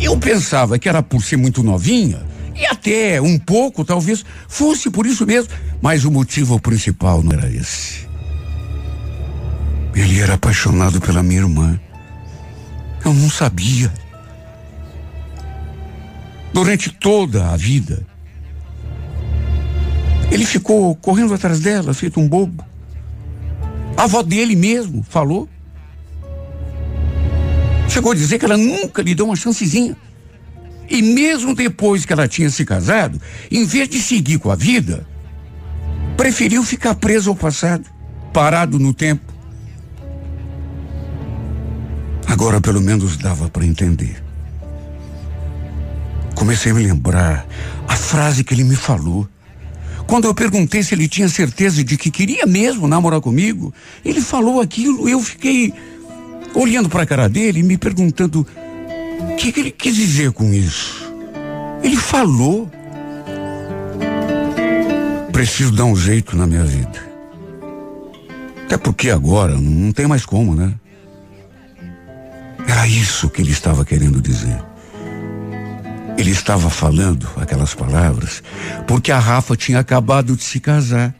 Eu 0.00 0.16
pensava 0.16 0.78
que 0.78 0.88
era 0.88 1.02
por 1.02 1.22
ser 1.22 1.36
muito 1.36 1.62
novinha, 1.62 2.22
e 2.56 2.64
até 2.64 3.20
um 3.20 3.38
pouco, 3.38 3.84
talvez, 3.84 4.24
fosse 4.48 4.88
por 4.88 5.04
isso 5.04 5.26
mesmo, 5.26 5.52
mas 5.82 6.06
o 6.06 6.10
motivo 6.10 6.58
principal 6.58 7.22
não 7.22 7.32
era 7.32 7.52
esse. 7.52 8.08
Ele 9.94 10.18
era 10.18 10.32
apaixonado 10.32 10.98
pela 10.98 11.22
minha 11.22 11.42
irmã. 11.42 11.78
Eu 13.04 13.12
não 13.12 13.28
sabia. 13.28 13.92
Durante 16.54 16.88
toda 16.88 17.50
a 17.50 17.56
vida, 17.56 18.02
ele 20.30 20.46
ficou 20.46 20.96
correndo 20.96 21.34
atrás 21.34 21.60
dela, 21.60 21.92
feito 21.92 22.18
um 22.18 22.26
bobo. 22.26 22.69
A 24.00 24.04
avó 24.04 24.22
dele 24.22 24.56
mesmo 24.56 25.04
falou. 25.06 25.46
Chegou 27.86 28.12
a 28.12 28.14
dizer 28.14 28.38
que 28.38 28.46
ela 28.46 28.56
nunca 28.56 29.02
lhe 29.02 29.14
deu 29.14 29.26
uma 29.26 29.36
chancezinha. 29.36 29.94
E 30.88 31.02
mesmo 31.02 31.54
depois 31.54 32.06
que 32.06 32.12
ela 32.14 32.26
tinha 32.26 32.48
se 32.48 32.64
casado, 32.64 33.20
em 33.50 33.66
vez 33.66 33.90
de 33.90 34.00
seguir 34.00 34.38
com 34.38 34.50
a 34.50 34.56
vida, 34.56 35.06
preferiu 36.16 36.62
ficar 36.62 36.94
preso 36.94 37.28
ao 37.28 37.36
passado, 37.36 37.84
parado 38.32 38.78
no 38.78 38.94
tempo. 38.94 39.34
Agora 42.26 42.58
pelo 42.58 42.80
menos 42.80 43.18
dava 43.18 43.50
para 43.50 43.66
entender. 43.66 44.24
Comecei 46.34 46.72
a 46.72 46.74
me 46.74 46.84
lembrar 46.84 47.46
a 47.86 47.96
frase 47.96 48.44
que 48.44 48.54
ele 48.54 48.64
me 48.64 48.76
falou. 48.76 49.28
Quando 50.10 50.24
eu 50.24 50.34
perguntei 50.34 50.82
se 50.82 50.92
ele 50.92 51.06
tinha 51.06 51.28
certeza 51.28 51.84
de 51.84 51.96
que 51.96 52.10
queria 52.10 52.44
mesmo 52.44 52.88
namorar 52.88 53.20
comigo, 53.20 53.72
ele 54.04 54.20
falou 54.20 54.60
aquilo, 54.60 55.08
eu 55.08 55.20
fiquei 55.20 55.72
olhando 56.52 56.88
para 56.88 57.04
a 57.04 57.06
cara 57.06 57.28
dele 57.28 57.60
e 57.60 57.62
me 57.62 57.78
perguntando 57.78 58.44
o 59.20 59.36
que, 59.36 59.52
que 59.52 59.60
ele 59.60 59.70
quis 59.70 59.94
dizer 59.94 60.32
com 60.32 60.52
isso. 60.52 61.08
Ele 61.80 61.94
falou. 61.94 62.68
Preciso 65.30 65.70
dar 65.70 65.84
um 65.84 65.94
jeito 65.94 66.36
na 66.36 66.44
minha 66.44 66.64
vida. 66.64 67.08
Até 68.64 68.76
porque 68.76 69.10
agora 69.10 69.54
não 69.60 69.92
tem 69.92 70.08
mais 70.08 70.26
como, 70.26 70.56
né? 70.56 70.74
Era 72.66 72.84
isso 72.88 73.30
que 73.30 73.42
ele 73.42 73.52
estava 73.52 73.84
querendo 73.84 74.20
dizer. 74.20 74.60
Ele 76.20 76.32
estava 76.32 76.68
falando 76.68 77.26
aquelas 77.36 77.72
palavras 77.72 78.42
porque 78.86 79.10
a 79.10 79.18
Rafa 79.18 79.56
tinha 79.56 79.78
acabado 79.78 80.36
de 80.36 80.44
se 80.44 80.60
casar. 80.60 81.14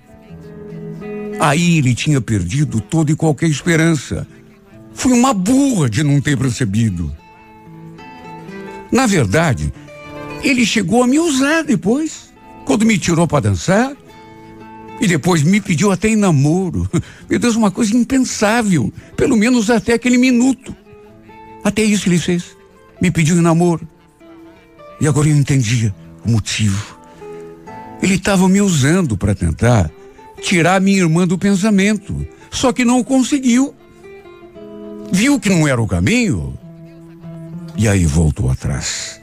Aí 1.41 1.79
ele 1.79 1.95
tinha 1.95 2.21
perdido 2.21 2.83
toda 2.83 3.11
e 3.11 3.17
qualquer 3.17 3.49
esperança. 3.49 4.27
Fui 4.93 5.13
uma 5.13 5.33
burra 5.33 5.89
de 5.89 6.03
não 6.03 6.21
ter 6.21 6.37
percebido. 6.37 7.11
Na 8.93 9.07
verdade, 9.07 9.73
ele 10.43 10.67
chegou 10.67 11.03
a 11.03 11.07
me 11.07 11.19
usar 11.19 11.63
depois, 11.63 12.31
quando 12.67 12.85
me 12.85 12.99
tirou 12.99 13.27
para 13.27 13.49
dançar. 13.49 13.97
E 15.01 15.07
depois 15.07 15.43
me 15.43 15.63
pediu 15.63 15.91
até 15.91 16.11
em 16.11 16.17
namoro. 16.17 16.87
Meu 17.27 17.39
Deus, 17.39 17.57
uma 17.57 17.71
coisa 17.71 17.97
impensável. 17.97 18.93
Pelo 19.17 19.35
menos 19.35 19.71
até 19.71 19.95
aquele 19.95 20.19
minuto. 20.19 20.77
Até 21.65 21.83
isso 21.83 22.07
ele 22.07 22.19
fez. 22.19 22.55
Me 23.01 23.11
pediu 23.11 23.39
em 23.39 23.41
namoro. 23.41 23.89
E 25.01 25.09
agora 25.09 25.29
eu 25.29 25.37
entendia 25.37 25.95
o 26.25 26.31
motivo. 26.31 26.99
Ele 28.03 28.15
estava 28.15 28.49
me 28.49 28.61
usando 28.61 29.17
para 29.17 29.35
tentar 29.35 29.91
tirar 30.43 30.81
minha 30.81 30.99
irmã 30.99 31.27
do 31.27 31.39
pensamento. 31.39 32.27
Só 32.51 32.73
que 32.73 32.85
não 32.85 33.03
conseguiu. 33.03 33.75
Viu 35.13 35.41
que 35.41 35.49
não 35.49 35.67
era 35.67 35.81
o 35.81 35.87
caminho 35.87 36.59
e 37.77 37.89
aí 37.89 38.05
voltou 38.05 38.51
atrás. 38.51 39.21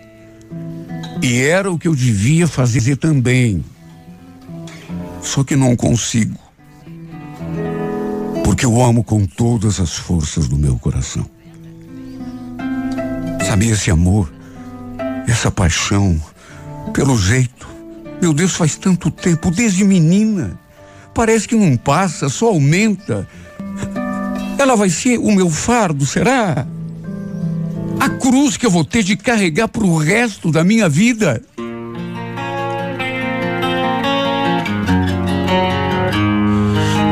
E 1.21 1.41
era 1.41 1.71
o 1.71 1.77
que 1.77 1.87
eu 1.87 1.95
devia 1.95 2.47
fazer 2.47 2.95
também. 2.97 3.63
Só 5.21 5.43
que 5.43 5.55
não 5.55 5.75
consigo. 5.75 6.37
Porque 8.43 8.65
eu 8.65 8.81
amo 8.81 9.03
com 9.03 9.25
todas 9.25 9.79
as 9.79 9.95
forças 9.97 10.47
do 10.47 10.57
meu 10.57 10.77
coração. 10.77 11.29
Sabia 13.45 13.73
esse 13.73 13.91
amor, 13.91 14.31
essa 15.27 15.51
paixão, 15.51 16.19
pelo 16.93 17.17
jeito. 17.17 17.67
Meu 18.21 18.33
Deus, 18.33 18.55
faz 18.55 18.75
tanto 18.75 19.11
tempo, 19.11 19.51
desde 19.51 19.83
menina. 19.83 20.59
Parece 21.13 21.47
que 21.47 21.55
não 21.55 21.75
passa, 21.75 22.29
só 22.29 22.47
aumenta. 22.47 23.27
Ela 24.57 24.75
vai 24.75 24.89
ser 24.89 25.17
o 25.19 25.31
meu 25.31 25.49
fardo, 25.49 26.05
será? 26.05 26.65
A 27.99 28.09
cruz 28.09 28.57
que 28.57 28.65
eu 28.65 28.71
vou 28.71 28.85
ter 28.85 29.03
de 29.03 29.15
carregar 29.15 29.67
para 29.67 29.83
o 29.83 29.97
resto 29.97 30.51
da 30.51 30.63
minha 30.63 30.87
vida. 30.87 31.41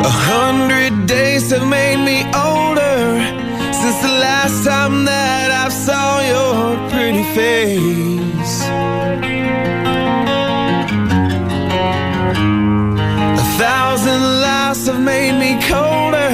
A 0.03 0.09
hundred 0.29 1.05
days 1.07 1.51
have 1.51 1.65
made 1.65 1.97
me 1.97 2.25
older 2.35 2.84
since 3.85 4.01
the 4.01 4.17
last 4.29 4.65
time 4.65 5.05
that 5.05 5.51
I 5.51 5.69
saw 5.69 6.19
your 6.33 6.89
pretty 6.89 7.23
face. 7.37 8.57
A 13.43 13.45
thousand 13.61 14.21
lies 14.45 14.87
have 14.87 14.99
made 14.99 15.35
me 15.43 15.51
colder, 15.69 16.33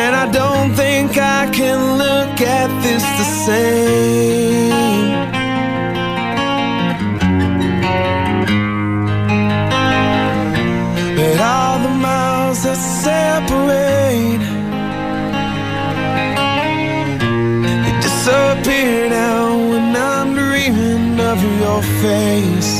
and 0.00 0.12
I 0.14 0.26
don't 0.30 0.74
think 0.74 1.16
I 1.16 1.48
can 1.50 1.96
look 1.96 2.36
at 2.42 2.68
this 2.82 3.04
the 3.18 3.26
same. 3.46 4.89
Face 21.82 22.79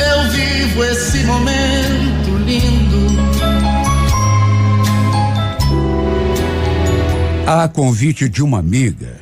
eu 0.00 0.30
vivo 0.30 0.84
esse 0.84 1.18
momento 1.24 2.36
lindo. 2.44 3.20
A 7.46 7.68
convite 7.68 8.28
de 8.28 8.42
uma 8.42 8.58
amiga, 8.58 9.20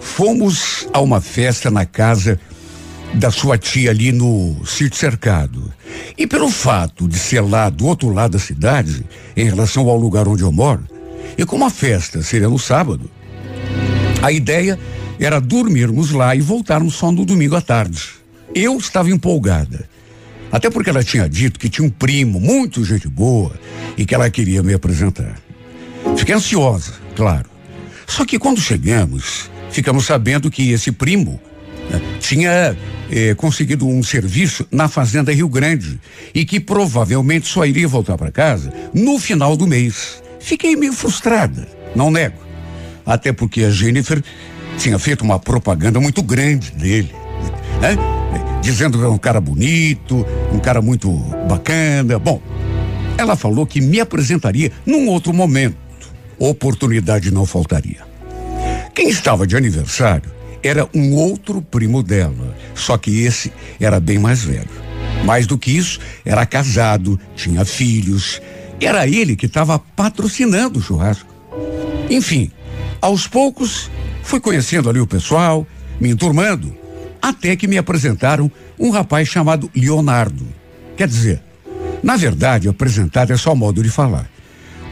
fomos 0.00 0.86
a 0.92 1.00
uma 1.00 1.20
festa 1.20 1.70
na 1.70 1.84
casa 1.84 2.38
da 3.14 3.30
sua 3.30 3.56
tia 3.56 3.90
ali 3.90 4.12
no 4.12 4.56
sítio 4.64 4.98
cercado. 4.98 5.72
E 6.16 6.26
pelo 6.26 6.50
fato 6.50 7.08
de 7.08 7.18
ser 7.18 7.40
lá 7.40 7.70
do 7.70 7.86
outro 7.86 8.10
lado 8.10 8.32
da 8.32 8.38
cidade, 8.38 9.04
em 9.36 9.44
relação 9.44 9.88
ao 9.88 9.96
lugar 9.96 10.28
onde 10.28 10.42
eu 10.42 10.52
moro, 10.52 10.84
e 11.36 11.44
como 11.44 11.64
a 11.64 11.70
festa 11.70 12.22
seria 12.22 12.48
no 12.48 12.58
sábado, 12.58 13.10
a 14.22 14.30
ideia 14.30 14.78
era 15.18 15.40
dormirmos 15.40 16.10
lá 16.10 16.34
e 16.34 16.40
voltarmos 16.40 16.94
só 16.94 17.10
no 17.10 17.24
domingo 17.24 17.56
à 17.56 17.60
tarde. 17.60 18.10
Eu 18.54 18.76
estava 18.76 19.10
empolgada. 19.10 19.88
Até 20.50 20.70
porque 20.70 20.90
ela 20.90 21.02
tinha 21.02 21.28
dito 21.28 21.58
que 21.58 21.68
tinha 21.68 21.86
um 21.86 21.90
primo, 21.90 22.40
muito 22.40 22.84
gente 22.84 23.08
boa, 23.08 23.52
e 23.96 24.04
que 24.04 24.14
ela 24.14 24.30
queria 24.30 24.62
me 24.62 24.74
apresentar. 24.74 25.36
Fiquei 26.16 26.34
ansiosa, 26.34 26.94
claro. 27.14 27.48
Só 28.06 28.24
que 28.24 28.38
quando 28.38 28.60
chegamos, 28.60 29.50
ficamos 29.70 30.06
sabendo 30.06 30.50
que 30.50 30.70
esse 30.70 30.92
primo 30.92 31.40
né, 31.90 32.00
tinha 32.20 32.76
eh, 33.10 33.34
conseguido 33.34 33.86
um 33.86 34.02
serviço 34.02 34.66
na 34.70 34.88
Fazenda 34.88 35.32
Rio 35.32 35.48
Grande 35.48 36.00
e 36.34 36.44
que 36.44 36.60
provavelmente 36.60 37.48
só 37.48 37.66
iria 37.66 37.88
voltar 37.88 38.16
para 38.16 38.30
casa 38.30 38.72
no 38.94 39.18
final 39.18 39.56
do 39.56 39.66
mês. 39.66 40.22
Fiquei 40.40 40.76
meio 40.76 40.92
frustrada, 40.92 41.66
não 41.94 42.10
nego. 42.10 42.38
Até 43.04 43.32
porque 43.32 43.64
a 43.64 43.70
Jennifer 43.70 44.22
tinha 44.78 44.98
feito 44.98 45.22
uma 45.22 45.38
propaganda 45.38 46.00
muito 46.00 46.22
grande 46.22 46.70
dele, 46.72 47.12
né? 47.80 48.15
Dizendo 48.66 48.98
que 48.98 49.04
era 49.04 49.12
um 49.12 49.16
cara 49.16 49.40
bonito, 49.40 50.26
um 50.52 50.58
cara 50.58 50.82
muito 50.82 51.08
bacana. 51.48 52.18
Bom, 52.18 52.42
ela 53.16 53.36
falou 53.36 53.64
que 53.64 53.80
me 53.80 54.00
apresentaria 54.00 54.72
num 54.84 55.06
outro 55.06 55.32
momento. 55.32 55.76
Oportunidade 56.36 57.30
não 57.30 57.46
faltaria. 57.46 58.00
Quem 58.92 59.08
estava 59.08 59.46
de 59.46 59.56
aniversário 59.56 60.32
era 60.64 60.88
um 60.92 61.14
outro 61.14 61.62
primo 61.62 62.02
dela, 62.02 62.56
só 62.74 62.98
que 62.98 63.22
esse 63.22 63.52
era 63.78 64.00
bem 64.00 64.18
mais 64.18 64.42
velho. 64.42 64.68
Mais 65.24 65.46
do 65.46 65.56
que 65.56 65.70
isso, 65.70 66.00
era 66.24 66.44
casado, 66.44 67.20
tinha 67.36 67.64
filhos. 67.64 68.42
Era 68.80 69.06
ele 69.06 69.36
que 69.36 69.46
estava 69.46 69.78
patrocinando 69.78 70.80
o 70.80 70.82
churrasco. 70.82 71.32
Enfim, 72.10 72.50
aos 73.00 73.28
poucos, 73.28 73.88
fui 74.24 74.40
conhecendo 74.40 74.90
ali 74.90 74.98
o 74.98 75.06
pessoal, 75.06 75.64
me 76.00 76.10
enturmando, 76.10 76.76
até 77.28 77.56
que 77.56 77.66
me 77.66 77.76
apresentaram 77.76 78.48
um 78.78 78.90
rapaz 78.90 79.26
chamado 79.26 79.68
Leonardo. 79.74 80.46
Quer 80.96 81.08
dizer, 81.08 81.42
na 82.00 82.16
verdade, 82.16 82.68
apresentado 82.68 83.32
é 83.32 83.36
só 83.36 83.52
modo 83.52 83.82
de 83.82 83.90
falar. 83.90 84.30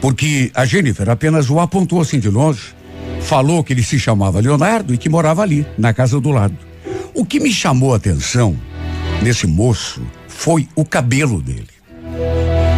Porque 0.01 0.51
a 0.53 0.65
Jennifer 0.65 1.09
apenas 1.09 1.49
o 1.49 1.61
apontou 1.61 2.01
assim 2.01 2.19
de 2.19 2.29
longe, 2.29 2.75
falou 3.21 3.63
que 3.63 3.71
ele 3.71 3.83
se 3.83 3.97
chamava 3.97 4.41
Leonardo 4.41 4.93
e 4.93 4.97
que 4.97 5.07
morava 5.07 5.43
ali, 5.43 5.65
na 5.77 5.93
casa 5.93 6.19
do 6.19 6.29
lado. 6.29 6.57
O 7.13 7.25
que 7.25 7.39
me 7.39 7.53
chamou 7.53 7.93
a 7.93 7.97
atenção 7.97 8.59
nesse 9.23 9.47
moço 9.47 10.01
foi 10.27 10.67
o 10.75 10.83
cabelo 10.83 11.41
dele. 11.41 11.69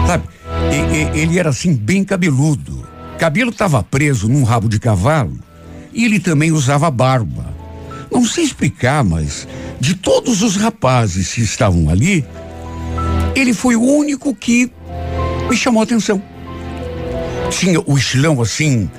Sabe, 0.05 0.24
e, 0.72 1.18
e, 1.18 1.22
ele 1.22 1.39
era 1.39 1.49
assim, 1.49 1.74
bem 1.74 2.03
cabeludo. 2.03 2.88
Cabelo 3.18 3.49
estava 3.49 3.82
preso 3.82 4.30
num 4.30 4.43
rabo 4.43 4.70
de 4.70 4.80
cavalo 4.80 5.39
e 5.91 6.05
ele 6.05 6.20
também 6.20 6.51
usava 6.51 6.91
barba. 6.91 7.57
Não 8.12 8.26
sei 8.26 8.43
explicar, 8.43 9.03
mas 9.03 9.47
de 9.80 9.95
todos 9.95 10.41
os 10.41 10.55
rapazes 10.55 11.34
que 11.34 11.41
estavam 11.41 11.89
ali, 11.89 12.26
ele 13.36 13.53
foi 13.53 13.76
o 13.76 13.84
único 13.84 14.34
que 14.34 14.72
me 15.49 15.55
chamou 15.55 15.82
a 15.82 15.84
atenção. 15.84 16.22
Tinha 17.49 17.80
o 17.86 17.97
estilão 17.97 18.41
assim, 18.41 18.89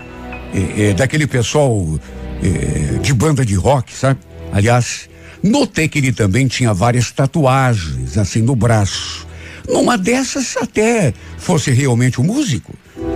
é, 0.54 0.90
é, 0.90 0.94
daquele 0.94 1.26
pessoal 1.26 1.98
é, 2.42 2.98
de 2.98 3.12
banda 3.12 3.44
de 3.44 3.54
rock, 3.54 3.92
sabe? 3.92 4.20
Aliás, 4.52 5.08
notei 5.42 5.88
que 5.88 5.98
ele 5.98 6.12
também 6.12 6.46
tinha 6.46 6.72
várias 6.72 7.10
tatuagens 7.10 8.16
assim 8.16 8.42
no 8.42 8.56
braço. 8.56 9.26
Numa 9.68 9.98
dessas, 9.98 10.56
até 10.56 11.12
fosse 11.36 11.70
realmente 11.70 12.20
um 12.20 12.24
músico, 12.24 12.72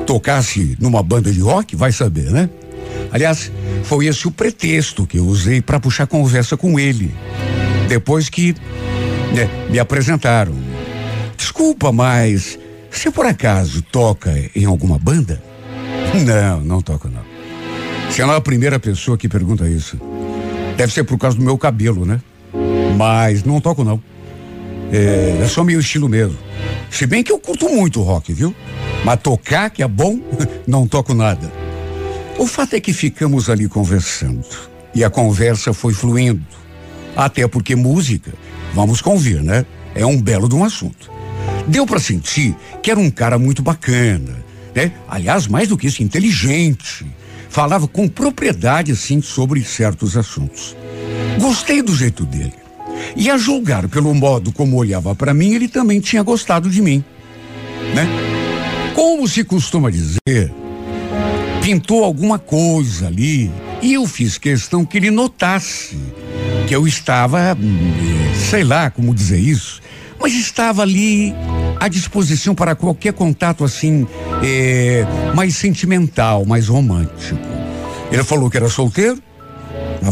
tocasse 0.06 0.76
numa 0.78 1.02
banda 1.02 1.32
de 1.32 1.40
rock, 1.40 1.74
vai 1.74 1.92
saber, 1.92 2.30
né? 2.30 2.50
Aliás, 3.12 3.52
foi 3.84 4.06
esse 4.06 4.26
o 4.26 4.30
pretexto 4.30 5.06
que 5.06 5.18
eu 5.18 5.26
usei 5.26 5.60
para 5.60 5.78
puxar 5.78 6.06
conversa 6.06 6.56
com 6.56 6.78
ele. 6.78 7.14
Depois 7.88 8.28
que 8.28 8.54
né, 9.34 9.48
me 9.70 9.78
apresentaram. 9.78 10.54
Desculpa, 11.36 11.92
mas 11.92 12.58
você 12.90 13.10
por 13.10 13.26
acaso 13.26 13.82
toca 13.82 14.32
em 14.54 14.64
alguma 14.64 14.98
banda? 14.98 15.42
Não, 16.24 16.60
não 16.60 16.82
toco 16.82 17.08
não. 17.08 17.22
Você 18.08 18.24
não 18.24 18.34
é 18.34 18.36
a 18.36 18.40
primeira 18.40 18.78
pessoa 18.78 19.16
que 19.16 19.28
pergunta 19.28 19.68
isso. 19.68 19.98
Deve 20.76 20.92
ser 20.92 21.04
por 21.04 21.18
causa 21.18 21.36
do 21.36 21.42
meu 21.42 21.56
cabelo, 21.56 22.04
né? 22.04 22.20
Mas 22.96 23.44
não 23.44 23.60
toco 23.60 23.84
não. 23.84 24.02
É, 24.92 25.40
é 25.42 25.48
só 25.48 25.64
meu 25.64 25.80
estilo 25.80 26.08
mesmo. 26.08 26.36
Se 26.90 27.06
bem 27.06 27.22
que 27.22 27.32
eu 27.32 27.38
curto 27.38 27.68
muito 27.68 28.02
rock, 28.02 28.32
viu? 28.32 28.54
Mas 29.04 29.20
tocar, 29.20 29.70
que 29.70 29.82
é 29.82 29.88
bom, 29.88 30.20
não 30.66 30.86
toco 30.86 31.14
nada. 31.14 31.50
O 32.38 32.46
fato 32.46 32.74
é 32.74 32.80
que 32.80 32.92
ficamos 32.92 33.48
ali 33.48 33.68
conversando. 33.68 34.44
E 34.94 35.04
a 35.04 35.10
conversa 35.10 35.72
foi 35.72 35.92
fluindo. 35.92 36.44
Até 37.16 37.46
porque 37.46 37.76
música, 37.76 38.32
vamos 38.74 39.00
convir, 39.00 39.42
né? 39.42 39.64
É 39.94 40.04
um 40.04 40.20
belo 40.20 40.48
de 40.48 40.54
um 40.54 40.64
assunto. 40.64 41.10
Deu 41.66 41.86
para 41.86 42.00
sentir 42.00 42.56
que 42.82 42.90
era 42.90 42.98
um 42.98 43.10
cara 43.10 43.38
muito 43.38 43.62
bacana, 43.62 44.42
né? 44.74 44.92
Aliás, 45.08 45.46
mais 45.46 45.68
do 45.68 45.76
que 45.76 45.86
isso, 45.86 46.02
inteligente. 46.02 47.06
Falava 47.48 47.86
com 47.86 48.08
propriedade, 48.08 48.92
assim, 48.92 49.20
sobre 49.20 49.62
certos 49.62 50.16
assuntos. 50.16 50.74
Gostei 51.38 51.82
do 51.82 51.94
jeito 51.94 52.24
dele. 52.24 52.54
E 53.14 53.30
a 53.30 53.36
julgar 53.36 53.88
pelo 53.88 54.14
modo 54.14 54.52
como 54.52 54.76
olhava 54.76 55.14
para 55.14 55.34
mim, 55.34 55.52
ele 55.52 55.68
também 55.68 56.00
tinha 56.00 56.22
gostado 56.22 56.70
de 56.70 56.80
mim, 56.80 57.04
né? 57.94 58.06
Como 58.94 59.26
se 59.28 59.44
costuma 59.44 59.90
dizer, 59.90 60.52
pintou 61.62 62.02
alguma 62.02 62.40
coisa 62.40 63.06
ali 63.06 63.48
e 63.80 63.94
eu 63.94 64.04
fiz 64.06 64.36
questão 64.36 64.84
que 64.84 64.96
ele 64.98 65.12
notasse 65.12 65.96
que 66.66 66.74
eu 66.74 66.86
estava, 66.88 67.56
hum, 67.58 68.34
sei 68.50 68.64
lá 68.64 68.90
como 68.90 69.14
dizer 69.14 69.38
isso, 69.38 69.80
mas 70.20 70.34
estava 70.34 70.82
ali 70.82 71.32
à 71.78 71.86
disposição 71.86 72.52
para 72.54 72.74
qualquer 72.74 73.12
contato 73.12 73.62
assim, 73.62 74.06
é, 74.42 75.06
mais 75.34 75.56
sentimental, 75.56 76.44
mais 76.44 76.66
romântico. 76.66 77.38
Ele 78.10 78.24
falou 78.24 78.50
que 78.50 78.56
era 78.56 78.68
solteiro, 78.68 79.22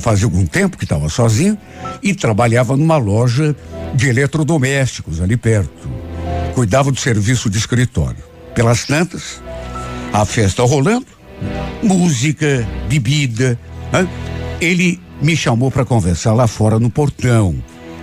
fazia 0.01 0.27
algum 0.27 0.47
tempo 0.47 0.79
que 0.79 0.85
estava 0.85 1.09
sozinho 1.09 1.59
e 2.01 2.15
trabalhava 2.15 2.77
numa 2.77 2.97
loja 2.97 3.57
de 3.95 4.09
eletrodomésticos 4.09 5.21
ali 5.21 5.37
perto. 5.37 5.89
Cuidava 6.55 6.93
do 6.93 7.01
serviço 7.01 7.51
de 7.51 7.59
escritório. 7.59 8.23
Pelas 8.55 8.85
tantas, 8.85 9.43
a 10.13 10.25
festa 10.25 10.63
rolando, 10.63 11.07
música, 11.83 12.67
bebida. 12.89 13.59
Né? 13.93 14.09
Ele 14.61 15.01
me 15.21 15.37
chamou 15.37 15.71
para 15.71 15.85
conversar 15.85 16.35
lá 16.35 16.47
fora 16.47 16.79
no 16.79 16.91
portão. 16.91 17.55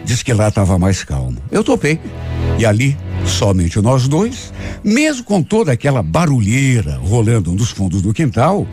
Diz 0.06 0.24
que 0.24 0.34
lá 0.34 0.48
estava 0.48 0.80
mais 0.80 1.04
calmo. 1.04 1.38
Eu 1.52 1.64
topei. 1.64 2.00
E 2.58 2.66
ali, 2.66 2.98
somente 3.26 3.80
nós 3.82 4.08
dois, 4.08 4.54
mesmo 4.84 5.24
com 5.24 5.44
toda 5.44 5.72
aquela 5.72 6.02
barulheira 6.02 6.98
rolando 6.98 7.52
nos 7.52 7.72
fundos 7.72 8.02
do 8.02 8.14
quintal, 8.14 8.66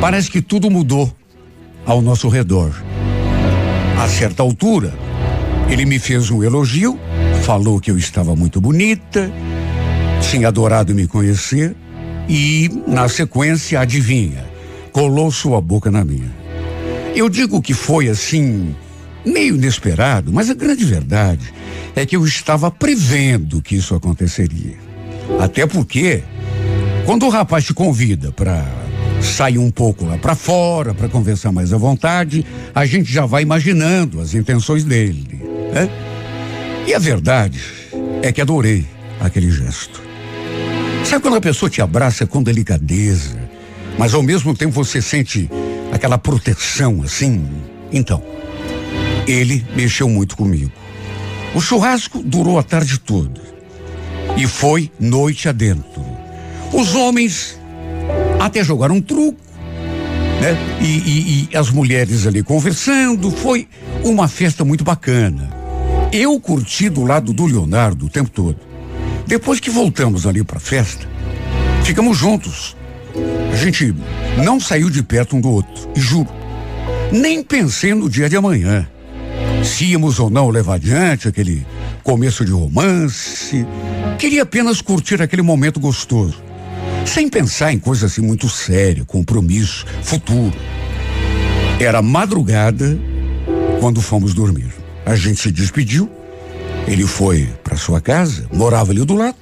parece 0.00 0.30
que 0.30 0.40
tudo 0.40 0.70
mudou 0.70 1.12
ao 1.84 2.00
nosso 2.00 2.28
redor. 2.28 2.72
A 3.98 4.08
certa 4.08 4.42
altura, 4.42 4.92
ele 5.68 5.84
me 5.84 5.98
fez 5.98 6.30
um 6.30 6.42
elogio, 6.42 6.98
falou 7.44 7.78
que 7.78 7.90
eu 7.90 7.98
estava 7.98 8.34
muito 8.34 8.60
bonita, 8.60 9.30
tinha 10.20 10.48
adorado 10.48 10.94
me 10.94 11.06
conhecer 11.06 11.76
e, 12.28 12.70
na 12.86 13.08
sequência, 13.08 13.80
adivinha, 13.80 14.44
colou 14.92 15.30
sua 15.30 15.60
boca 15.60 15.90
na 15.90 16.04
minha. 16.04 16.32
Eu 17.14 17.28
digo 17.28 17.62
que 17.62 17.74
foi 17.74 18.08
assim, 18.08 18.74
meio 19.24 19.54
inesperado, 19.54 20.32
mas 20.32 20.50
a 20.50 20.54
grande 20.54 20.84
verdade 20.84 21.52
é 21.94 22.04
que 22.04 22.16
eu 22.16 22.24
estava 22.24 22.70
prevendo 22.70 23.62
que 23.62 23.76
isso 23.76 23.94
aconteceria. 23.94 24.76
Até 25.38 25.66
porque, 25.66 26.22
quando 27.06 27.26
o 27.26 27.28
rapaz 27.28 27.64
te 27.64 27.72
convida 27.72 28.32
para 28.32 28.64
sair 29.20 29.58
um 29.58 29.70
pouco 29.70 30.04
lá 30.04 30.18
para 30.18 30.34
fora, 30.34 30.92
para 30.92 31.08
conversar 31.08 31.52
mais 31.52 31.72
à 31.72 31.78
vontade, 31.78 32.44
a 32.74 32.84
gente 32.84 33.10
já 33.10 33.24
vai 33.24 33.42
imaginando 33.42 34.20
as 34.20 34.34
intenções 34.34 34.84
dele. 34.84 35.40
Né? 35.72 35.88
E 36.86 36.94
a 36.94 36.98
verdade 36.98 37.60
é 38.22 38.30
que 38.30 38.40
adorei 38.40 38.86
aquele 39.20 39.50
gesto. 39.50 40.02
Sabe 41.04 41.22
quando 41.22 41.36
a 41.36 41.40
pessoa 41.40 41.68
te 41.70 41.82
abraça 41.82 42.26
com 42.26 42.42
delicadeza, 42.42 43.38
mas 43.98 44.14
ao 44.14 44.22
mesmo 44.22 44.56
tempo 44.56 44.72
você 44.72 45.02
sente 45.02 45.50
aquela 45.92 46.16
proteção 46.16 47.02
assim? 47.02 47.46
Então, 47.92 48.22
ele 49.26 49.64
mexeu 49.76 50.08
muito 50.08 50.36
comigo. 50.36 50.72
O 51.54 51.60
churrasco 51.60 52.22
durou 52.22 52.58
a 52.58 52.62
tarde 52.62 52.98
toda 52.98 53.40
e 54.36 54.46
foi 54.46 54.90
noite 54.98 55.48
adentro. 55.48 56.04
Os 56.72 56.94
homens 56.94 57.60
até 58.40 58.64
jogaram 58.64 58.96
um 58.96 59.00
truco, 59.00 59.38
né? 60.40 60.56
E, 60.80 60.84
e, 60.84 61.48
e 61.52 61.56
as 61.56 61.70
mulheres 61.70 62.26
ali 62.26 62.42
conversando. 62.42 63.30
Foi 63.30 63.68
uma 64.02 64.26
festa 64.26 64.64
muito 64.64 64.82
bacana. 64.82 65.50
Eu 66.12 66.40
curti 66.40 66.88
do 66.88 67.04
lado 67.04 67.32
do 67.32 67.46
Leonardo 67.46 68.06
o 68.06 68.08
tempo 68.08 68.30
todo. 68.30 68.73
Depois 69.26 69.60
que 69.60 69.70
voltamos 69.70 70.26
ali 70.26 70.44
para 70.44 70.58
a 70.58 70.60
festa, 70.60 71.08
ficamos 71.84 72.16
juntos. 72.16 72.76
A 73.52 73.56
gente 73.56 73.94
não 74.44 74.58
saiu 74.58 74.90
de 74.90 75.02
perto 75.02 75.36
um 75.36 75.40
do 75.40 75.50
outro, 75.50 75.90
e 75.94 76.00
juro, 76.00 76.28
nem 77.12 77.42
pensei 77.42 77.94
no 77.94 78.10
dia 78.10 78.28
de 78.28 78.36
amanhã. 78.36 78.88
Se 79.62 79.86
íamos 79.86 80.18
ou 80.18 80.28
não 80.28 80.50
levar 80.50 80.74
adiante 80.74 81.28
aquele 81.28 81.66
começo 82.02 82.44
de 82.44 82.52
romance. 82.52 83.66
Queria 84.18 84.42
apenas 84.42 84.82
curtir 84.82 85.22
aquele 85.22 85.40
momento 85.40 85.80
gostoso, 85.80 86.42
sem 87.06 87.28
pensar 87.28 87.72
em 87.72 87.78
coisa 87.78 88.06
assim 88.06 88.20
muito 88.20 88.48
séria, 88.48 89.04
compromisso, 89.04 89.86
futuro. 90.02 90.54
Era 91.80 92.02
madrugada 92.02 92.98
quando 93.80 94.02
fomos 94.02 94.34
dormir. 94.34 94.72
A 95.04 95.16
gente 95.16 95.40
se 95.40 95.50
despediu. 95.50 96.10
Ele 96.86 97.06
foi 97.06 97.48
para 97.62 97.76
sua 97.76 98.00
casa, 98.00 98.46
morava 98.52 98.92
ali 98.92 99.04
do 99.04 99.14
lado. 99.14 99.36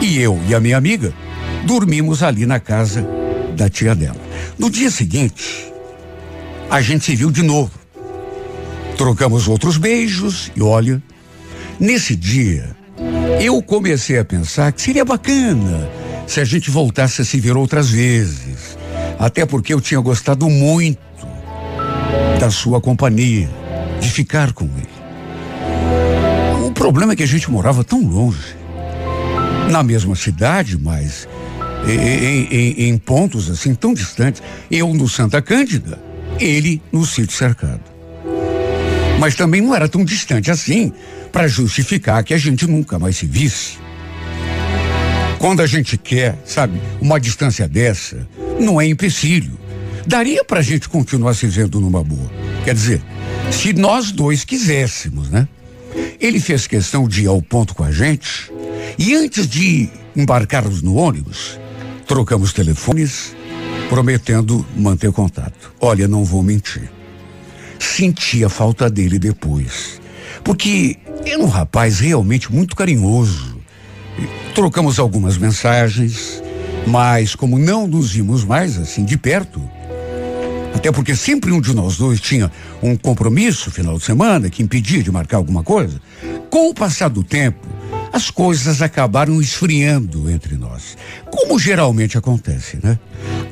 E 0.00 0.18
eu 0.18 0.40
e 0.48 0.54
a 0.54 0.60
minha 0.60 0.76
amiga 0.76 1.12
dormimos 1.64 2.22
ali 2.22 2.46
na 2.46 2.60
casa 2.60 3.06
da 3.56 3.68
tia 3.68 3.94
dela. 3.94 4.16
No 4.58 4.70
dia 4.70 4.90
seguinte, 4.90 5.72
a 6.70 6.80
gente 6.80 7.04
se 7.04 7.16
viu 7.16 7.30
de 7.30 7.42
novo. 7.42 7.72
Trocamos 8.96 9.46
outros 9.46 9.76
beijos 9.76 10.50
e 10.56 10.62
olha, 10.62 11.02
nesse 11.78 12.16
dia, 12.16 12.74
eu 13.40 13.62
comecei 13.62 14.18
a 14.18 14.24
pensar 14.24 14.72
que 14.72 14.80
seria 14.80 15.04
bacana 15.04 15.90
se 16.26 16.40
a 16.40 16.44
gente 16.44 16.70
voltasse 16.70 17.22
a 17.22 17.24
se 17.24 17.38
ver 17.38 17.56
outras 17.56 17.90
vezes. 17.90 18.78
Até 19.18 19.44
porque 19.46 19.72
eu 19.72 19.80
tinha 19.80 20.00
gostado 20.00 20.48
muito 20.48 20.98
da 22.40 22.50
sua 22.50 22.80
companhia, 22.80 23.48
de 24.00 24.10
ficar 24.10 24.52
com 24.52 24.64
ele. 24.64 24.95
Problema 26.76 27.14
é 27.14 27.16
que 27.16 27.24
a 27.24 27.26
gente 27.26 27.50
morava 27.50 27.82
tão 27.82 28.00
longe, 28.00 28.56
na 29.70 29.82
mesma 29.82 30.14
cidade, 30.14 30.78
mas 30.78 31.28
em, 31.88 32.46
em, 32.54 32.88
em 32.88 32.98
pontos 32.98 33.50
assim 33.50 33.74
tão 33.74 33.92
distantes. 33.92 34.40
Eu 34.70 34.94
no 34.94 35.08
Santa 35.08 35.42
Cândida, 35.42 35.98
ele 36.38 36.80
no 36.92 37.04
sítio 37.04 37.36
cercado 37.36 37.96
mas 39.18 39.34
também 39.34 39.60
não 39.60 39.74
era 39.74 39.88
tão 39.88 40.04
distante 40.04 40.50
assim 40.50 40.92
para 41.32 41.48
justificar 41.48 42.22
que 42.22 42.34
a 42.34 42.38
gente 42.38 42.66
nunca 42.66 42.98
mais 42.98 43.16
se 43.16 43.26
visse. 43.26 43.78
Quando 45.38 45.60
a 45.60 45.66
gente 45.66 45.96
quer, 45.96 46.38
sabe, 46.44 46.80
uma 47.00 47.20
distância 47.20 47.68
dessa, 47.68 48.26
não 48.58 48.80
é 48.80 48.86
empecilho. 48.86 49.58
Daria 50.06 50.44
para 50.44 50.60
a 50.60 50.62
gente 50.62 50.88
continuar 50.88 51.34
se 51.34 51.46
vendo 51.46 51.80
numa 51.80 52.02
boa. 52.02 52.30
Quer 52.64 52.74
dizer, 52.74 53.02
se 53.50 53.72
nós 53.72 54.12
dois 54.12 54.44
quiséssemos, 54.44 55.30
né? 55.30 55.46
Ele 56.20 56.40
fez 56.40 56.66
questão 56.66 57.08
de 57.08 57.24
ir 57.24 57.26
ao 57.26 57.40
ponto 57.42 57.74
com 57.74 57.84
a 57.84 57.92
gente 57.92 58.52
e 58.98 59.14
antes 59.14 59.46
de 59.46 59.88
embarcarmos 60.14 60.82
no 60.82 60.96
ônibus, 60.96 61.58
trocamos 62.06 62.52
telefones, 62.52 63.34
prometendo 63.88 64.64
manter 64.76 65.12
contato. 65.12 65.72
Olha, 65.80 66.08
não 66.08 66.24
vou 66.24 66.42
mentir 66.42 66.90
senti 67.78 68.44
a 68.44 68.48
falta 68.48 68.90
dele 68.90 69.18
depois. 69.18 70.00
Porque 70.44 70.96
era 71.24 71.42
um 71.42 71.48
rapaz 71.48 72.00
realmente 72.00 72.52
muito 72.52 72.76
carinhoso. 72.76 73.56
Trocamos 74.54 74.98
algumas 74.98 75.36
mensagens, 75.36 76.42
mas 76.86 77.34
como 77.34 77.58
não 77.58 77.86
nos 77.86 78.12
vimos 78.12 78.44
mais 78.44 78.78
assim 78.78 79.04
de 79.04 79.16
perto, 79.16 79.62
até 80.76 80.92
porque 80.92 81.16
sempre 81.16 81.52
um 81.52 81.60
de 81.60 81.74
nós 81.74 81.96
dois 81.96 82.20
tinha 82.20 82.52
um 82.82 82.96
compromisso 82.96 83.70
final 83.70 83.96
de 83.96 84.04
semana 84.04 84.50
que 84.50 84.62
impedia 84.62 85.02
de 85.02 85.10
marcar 85.10 85.38
alguma 85.38 85.62
coisa, 85.62 85.98
com 86.50 86.68
o 86.68 86.74
passar 86.74 87.08
do 87.08 87.24
tempo, 87.24 87.66
as 88.12 88.30
coisas 88.30 88.82
acabaram 88.82 89.40
esfriando 89.40 90.30
entre 90.30 90.54
nós, 90.54 90.96
como 91.30 91.58
geralmente 91.58 92.18
acontece, 92.18 92.78
né? 92.82 92.98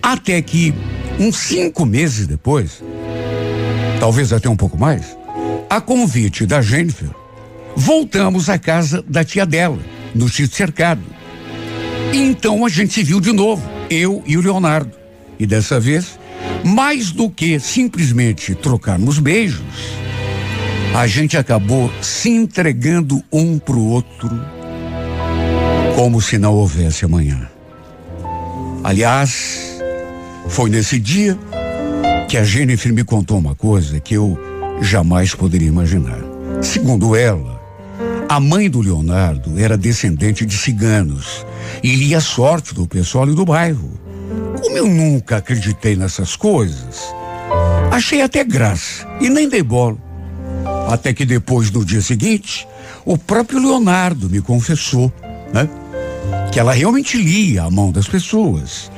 Até 0.02 0.40
que, 0.42 0.74
uns 1.18 1.36
cinco 1.36 1.86
meses 1.86 2.26
depois, 2.26 2.82
talvez 3.98 4.30
até 4.30 4.48
um 4.48 4.56
pouco 4.56 4.78
mais, 4.78 5.16
a 5.70 5.80
convite 5.80 6.44
da 6.44 6.60
Jennifer, 6.60 7.08
voltamos 7.74 8.50
à 8.50 8.58
casa 8.58 9.02
da 9.08 9.24
tia 9.24 9.46
dela, 9.46 9.78
no 10.14 10.28
sítio 10.28 10.54
cercado. 10.54 11.02
Então 12.12 12.66
a 12.66 12.68
gente 12.68 12.92
se 12.92 13.02
viu 13.02 13.18
de 13.18 13.32
novo, 13.32 13.66
eu 13.88 14.22
e 14.26 14.36
o 14.36 14.42
Leonardo. 14.42 14.92
E 15.38 15.46
dessa 15.46 15.80
vez, 15.80 16.18
mais 16.64 17.10
do 17.10 17.28
que 17.28 17.58
simplesmente 17.60 18.54
trocarmos 18.54 19.18
beijos, 19.18 19.62
a 20.94 21.06
gente 21.06 21.36
acabou 21.36 21.90
se 22.00 22.30
entregando 22.30 23.22
um 23.32 23.58
pro 23.58 23.80
outro, 23.80 24.30
como 25.94 26.20
se 26.20 26.38
não 26.38 26.54
houvesse 26.54 27.04
amanhã. 27.04 27.48
Aliás, 28.82 29.80
foi 30.48 30.70
nesse 30.70 30.98
dia 30.98 31.38
que 32.28 32.36
a 32.36 32.44
Jennifer 32.44 32.92
me 32.92 33.04
contou 33.04 33.38
uma 33.38 33.54
coisa 33.54 33.98
que 33.98 34.14
eu 34.14 34.38
jamais 34.80 35.34
poderia 35.34 35.68
imaginar. 35.68 36.20
Segundo 36.62 37.16
ela, 37.16 37.60
a 38.28 38.40
mãe 38.40 38.70
do 38.70 38.80
Leonardo 38.80 39.58
era 39.58 39.76
descendente 39.76 40.46
de 40.46 40.56
ciganos 40.56 41.44
e 41.82 41.94
lia 41.94 42.20
sorte 42.20 42.74
do 42.74 42.86
pessoal 42.86 43.28
e 43.28 43.34
do 43.34 43.44
bairro. 43.44 44.03
Como 44.60 44.76
eu 44.76 44.86
nunca 44.86 45.36
acreditei 45.36 45.96
nessas 45.96 46.36
coisas, 46.36 47.14
achei 47.90 48.22
até 48.22 48.44
graça 48.44 49.06
e 49.20 49.28
nem 49.28 49.48
dei 49.48 49.62
bola. 49.62 49.96
Até 50.88 51.12
que 51.12 51.24
depois, 51.24 51.70
no 51.70 51.84
dia 51.84 52.00
seguinte, 52.00 52.66
o 53.04 53.16
próprio 53.18 53.58
Leonardo 53.58 54.28
me 54.28 54.40
confessou, 54.40 55.12
né? 55.52 55.68
Que 56.52 56.60
ela 56.60 56.72
realmente 56.72 57.16
lia 57.16 57.64
a 57.64 57.70
mão 57.70 57.90
das 57.90 58.06
pessoas 58.06 58.90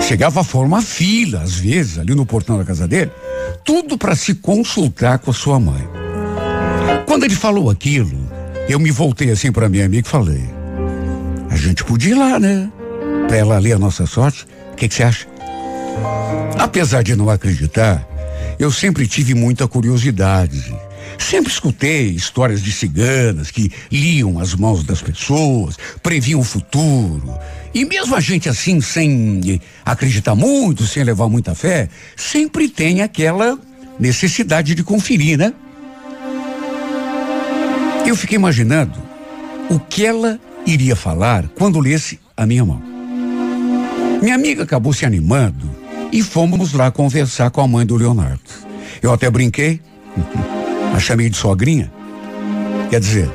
Chegava 0.00 0.40
a 0.40 0.44
formar 0.44 0.80
fila, 0.80 1.42
às 1.42 1.56
vezes, 1.56 1.98
ali 1.98 2.14
no 2.14 2.24
portão 2.24 2.56
da 2.56 2.64
casa 2.64 2.86
dele, 2.86 3.10
tudo 3.64 3.98
para 3.98 4.14
se 4.14 4.34
consultar 4.34 5.18
com 5.18 5.30
a 5.30 5.34
sua 5.34 5.58
mãe. 5.58 5.86
Quando 7.06 7.24
ele 7.24 7.34
falou 7.34 7.68
aquilo, 7.68 8.18
eu 8.68 8.78
me 8.78 8.90
voltei 8.90 9.30
assim 9.30 9.50
para 9.52 9.68
minha 9.68 9.84
amiga 9.84 10.06
e 10.06 10.10
falei: 10.10 10.48
a 11.50 11.56
gente 11.56 11.84
podia 11.84 12.12
ir 12.12 12.14
lá, 12.14 12.38
né? 12.38 12.70
Para 13.26 13.36
ela 13.36 13.58
ler 13.58 13.72
a 13.72 13.78
nossa 13.78 14.06
sorte. 14.06 14.46
O 14.78 14.80
que 14.80 14.94
você 14.94 15.02
acha? 15.02 15.26
Apesar 16.56 17.02
de 17.02 17.16
não 17.16 17.28
acreditar, 17.28 18.06
eu 18.60 18.70
sempre 18.70 19.08
tive 19.08 19.34
muita 19.34 19.66
curiosidade. 19.66 20.72
Sempre 21.18 21.50
escutei 21.50 22.10
histórias 22.10 22.62
de 22.62 22.70
ciganas 22.70 23.50
que 23.50 23.72
liam 23.90 24.38
as 24.38 24.54
mãos 24.54 24.84
das 24.84 25.02
pessoas, 25.02 25.76
previam 26.00 26.38
o 26.38 26.44
futuro. 26.44 27.36
E 27.74 27.84
mesmo 27.84 28.14
a 28.14 28.20
gente 28.20 28.48
assim, 28.48 28.80
sem 28.80 29.60
acreditar 29.84 30.36
muito, 30.36 30.86
sem 30.86 31.02
levar 31.02 31.28
muita 31.28 31.56
fé, 31.56 31.88
sempre 32.16 32.68
tem 32.68 33.02
aquela 33.02 33.58
necessidade 33.98 34.76
de 34.76 34.84
conferir, 34.84 35.36
né? 35.36 35.52
Eu 38.06 38.14
fiquei 38.14 38.36
imaginando 38.36 39.02
o 39.68 39.80
que 39.80 40.06
ela 40.06 40.38
iria 40.64 40.94
falar 40.94 41.48
quando 41.48 41.80
lesse 41.80 42.20
a 42.36 42.46
minha 42.46 42.64
mão. 42.64 42.97
Minha 44.20 44.34
amiga 44.34 44.64
acabou 44.64 44.92
se 44.92 45.06
animando 45.06 45.70
e 46.12 46.22
fomos 46.22 46.72
lá 46.72 46.90
conversar 46.90 47.50
com 47.50 47.60
a 47.60 47.68
mãe 47.68 47.86
do 47.86 47.96
Leonardo. 47.96 48.40
Eu 49.00 49.12
até 49.12 49.30
brinquei. 49.30 49.80
A 50.94 50.98
chamei 50.98 51.28
de 51.28 51.36
sogrinha. 51.36 51.92
Quer 52.90 52.98
dizer, 52.98 53.30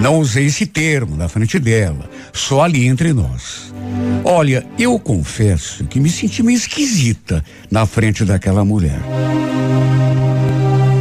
não 0.00 0.18
usei 0.18 0.46
esse 0.46 0.66
termo 0.66 1.16
na 1.16 1.28
frente 1.28 1.58
dela, 1.58 2.10
só 2.32 2.62
ali 2.62 2.86
entre 2.86 3.12
nós. 3.12 3.72
Olha, 4.24 4.66
eu 4.78 4.98
confesso 4.98 5.84
que 5.84 6.00
me 6.00 6.10
senti 6.10 6.42
meio 6.42 6.56
esquisita 6.56 7.42
na 7.70 7.86
frente 7.86 8.24
daquela 8.24 8.64
mulher. 8.64 9.00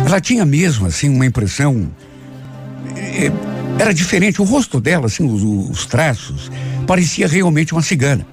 Ela 0.05 0.21
tinha 0.21 0.45
mesmo, 0.45 0.85
assim, 0.85 1.09
uma 1.09 1.25
impressão. 1.25 1.91
É, 2.95 3.31
era 3.79 3.93
diferente. 3.93 4.41
O 4.41 4.45
rosto 4.45 4.79
dela, 4.79 5.07
assim, 5.07 5.25
os, 5.25 5.43
os 5.43 5.85
traços, 5.85 6.49
parecia 6.85 7.27
realmente 7.27 7.73
uma 7.73 7.81
cigana. 7.81 8.25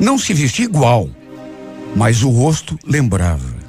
Não 0.00 0.18
se 0.18 0.32
vestia 0.32 0.64
igual, 0.64 1.10
mas 1.94 2.22
o 2.22 2.30
rosto 2.30 2.78
lembrava. 2.86 3.60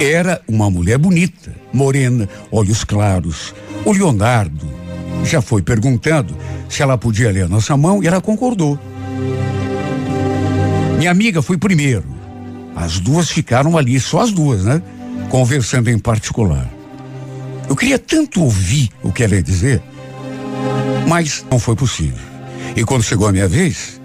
Era 0.00 0.40
uma 0.48 0.70
mulher 0.70 0.98
bonita, 0.98 1.54
morena, 1.72 2.28
olhos 2.50 2.82
claros. 2.82 3.54
O 3.84 3.92
Leonardo 3.92 4.66
já 5.22 5.42
foi 5.42 5.62
perguntando 5.62 6.34
se 6.68 6.82
ela 6.82 6.96
podia 6.96 7.30
ler 7.30 7.42
a 7.42 7.48
nossa 7.48 7.76
mão 7.76 8.02
e 8.02 8.06
ela 8.06 8.20
concordou. 8.20 8.78
Minha 10.98 11.10
amiga 11.10 11.42
foi 11.42 11.58
primeiro. 11.58 12.04
As 12.74 12.98
duas 12.98 13.30
ficaram 13.30 13.76
ali, 13.76 14.00
só 14.00 14.20
as 14.20 14.32
duas, 14.32 14.64
né? 14.64 14.82
Conversando 15.28 15.90
em 15.90 15.98
particular. 15.98 16.68
Eu 17.68 17.76
queria 17.76 17.98
tanto 17.98 18.42
ouvir 18.42 18.90
o 19.02 19.12
que 19.12 19.22
ela 19.22 19.34
ia 19.34 19.42
dizer, 19.42 19.82
mas 21.06 21.44
não 21.50 21.58
foi 21.58 21.76
possível. 21.76 22.18
E 22.74 22.82
quando 22.84 23.02
chegou 23.02 23.28
a 23.28 23.32
minha 23.32 23.46
vez, 23.46 24.00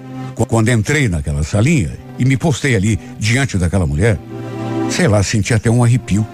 quando 0.46 0.70
entrei 0.70 1.10
naquela 1.10 1.44
salinha 1.44 1.92
e 2.18 2.26
me 2.26 2.38
postei 2.38 2.76
ali 2.76 3.00
diante 3.18 3.58
daquela 3.58 3.86
mulher, 3.86 4.18
sei 4.90 5.08
lá, 5.08 5.22
senti 5.24 5.54
até 5.54 5.70
um 5.70 5.84
arrepio. 5.84 6.26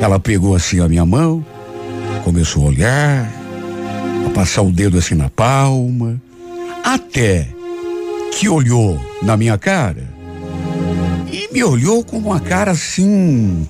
Ela 0.00 0.18
pegou 0.20 0.54
assim 0.54 0.80
a 0.80 0.88
minha 0.88 1.06
mão, 1.06 1.44
começou 2.24 2.64
a 2.64 2.68
olhar, 2.68 3.32
a 4.26 4.30
passar 4.30 4.62
o 4.62 4.70
dedo 4.70 4.98
assim 4.98 5.14
na 5.14 5.30
palma, 5.30 6.20
até 6.84 7.48
que 8.32 8.48
olhou 8.48 9.00
na 9.22 9.36
minha 9.36 9.56
cara 9.56 10.16
e 11.30 11.52
me 11.52 11.62
olhou 11.62 12.04
com 12.04 12.18
uma 12.18 12.40
cara 12.40 12.70
assim. 12.70 13.66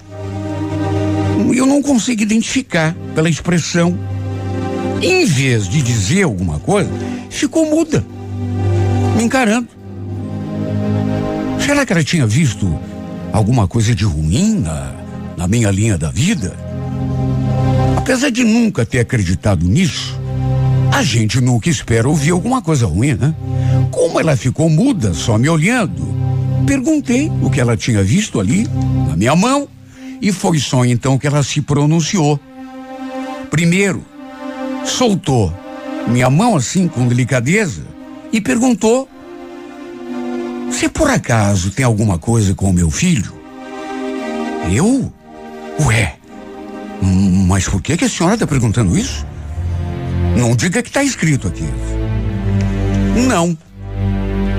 Eu 1.54 1.66
não 1.66 1.82
consigo 1.82 2.22
identificar 2.22 2.94
pela 3.14 3.28
expressão. 3.28 3.98
Em 5.00 5.24
vez 5.24 5.68
de 5.68 5.82
dizer 5.82 6.22
alguma 6.22 6.58
coisa, 6.58 6.90
ficou 7.30 7.68
muda, 7.68 8.04
me 9.16 9.24
encarando. 9.24 9.68
Será 11.58 11.84
que 11.84 11.92
ela 11.92 12.04
tinha 12.04 12.26
visto 12.26 12.78
alguma 13.32 13.66
coisa 13.66 13.94
de 13.94 14.04
ruim 14.04 14.60
na, 14.60 14.94
na 15.36 15.48
minha 15.48 15.70
linha 15.70 15.96
da 15.96 16.10
vida? 16.10 16.54
Apesar 17.96 18.30
de 18.30 18.44
nunca 18.44 18.84
ter 18.84 19.00
acreditado 19.00 19.66
nisso, 19.66 20.18
a 20.92 21.02
gente 21.02 21.40
nunca 21.40 21.68
espera 21.68 22.08
ouvir 22.08 22.30
alguma 22.30 22.62
coisa 22.62 22.86
ruim, 22.86 23.14
né? 23.14 23.34
Como 23.90 24.20
ela 24.20 24.36
ficou 24.36 24.68
muda, 24.68 25.12
só 25.12 25.36
me 25.38 25.48
olhando, 25.48 26.14
perguntei 26.66 27.30
o 27.42 27.50
que 27.50 27.60
ela 27.60 27.76
tinha 27.76 28.02
visto 28.02 28.38
ali, 28.38 28.68
na 29.08 29.16
minha 29.16 29.34
mão, 29.34 29.66
e 30.20 30.30
foi 30.30 30.58
só 30.58 30.84
então 30.84 31.18
que 31.18 31.26
ela 31.26 31.42
se 31.42 31.60
pronunciou. 31.60 32.38
Primeiro, 33.50 34.04
soltou 34.84 35.52
minha 36.06 36.30
mão 36.30 36.54
assim 36.54 36.86
com 36.86 37.08
delicadeza 37.08 37.95
e 38.36 38.40
perguntou: 38.40 39.08
Se 40.70 40.88
por 40.88 41.08
acaso 41.08 41.70
tem 41.70 41.84
alguma 41.84 42.18
coisa 42.18 42.54
com 42.54 42.68
o 42.68 42.72
meu 42.72 42.90
filho? 42.90 43.32
Eu? 44.70 45.10
Ué, 45.80 46.16
mas 47.00 47.66
por 47.66 47.80
que, 47.80 47.96
que 47.96 48.04
a 48.04 48.08
senhora 48.08 48.34
está 48.34 48.46
perguntando 48.46 48.96
isso? 48.96 49.26
Não 50.36 50.54
diga 50.54 50.82
que 50.82 50.88
está 50.88 51.02
escrito 51.02 51.48
aqui. 51.48 51.64
Não, 53.26 53.56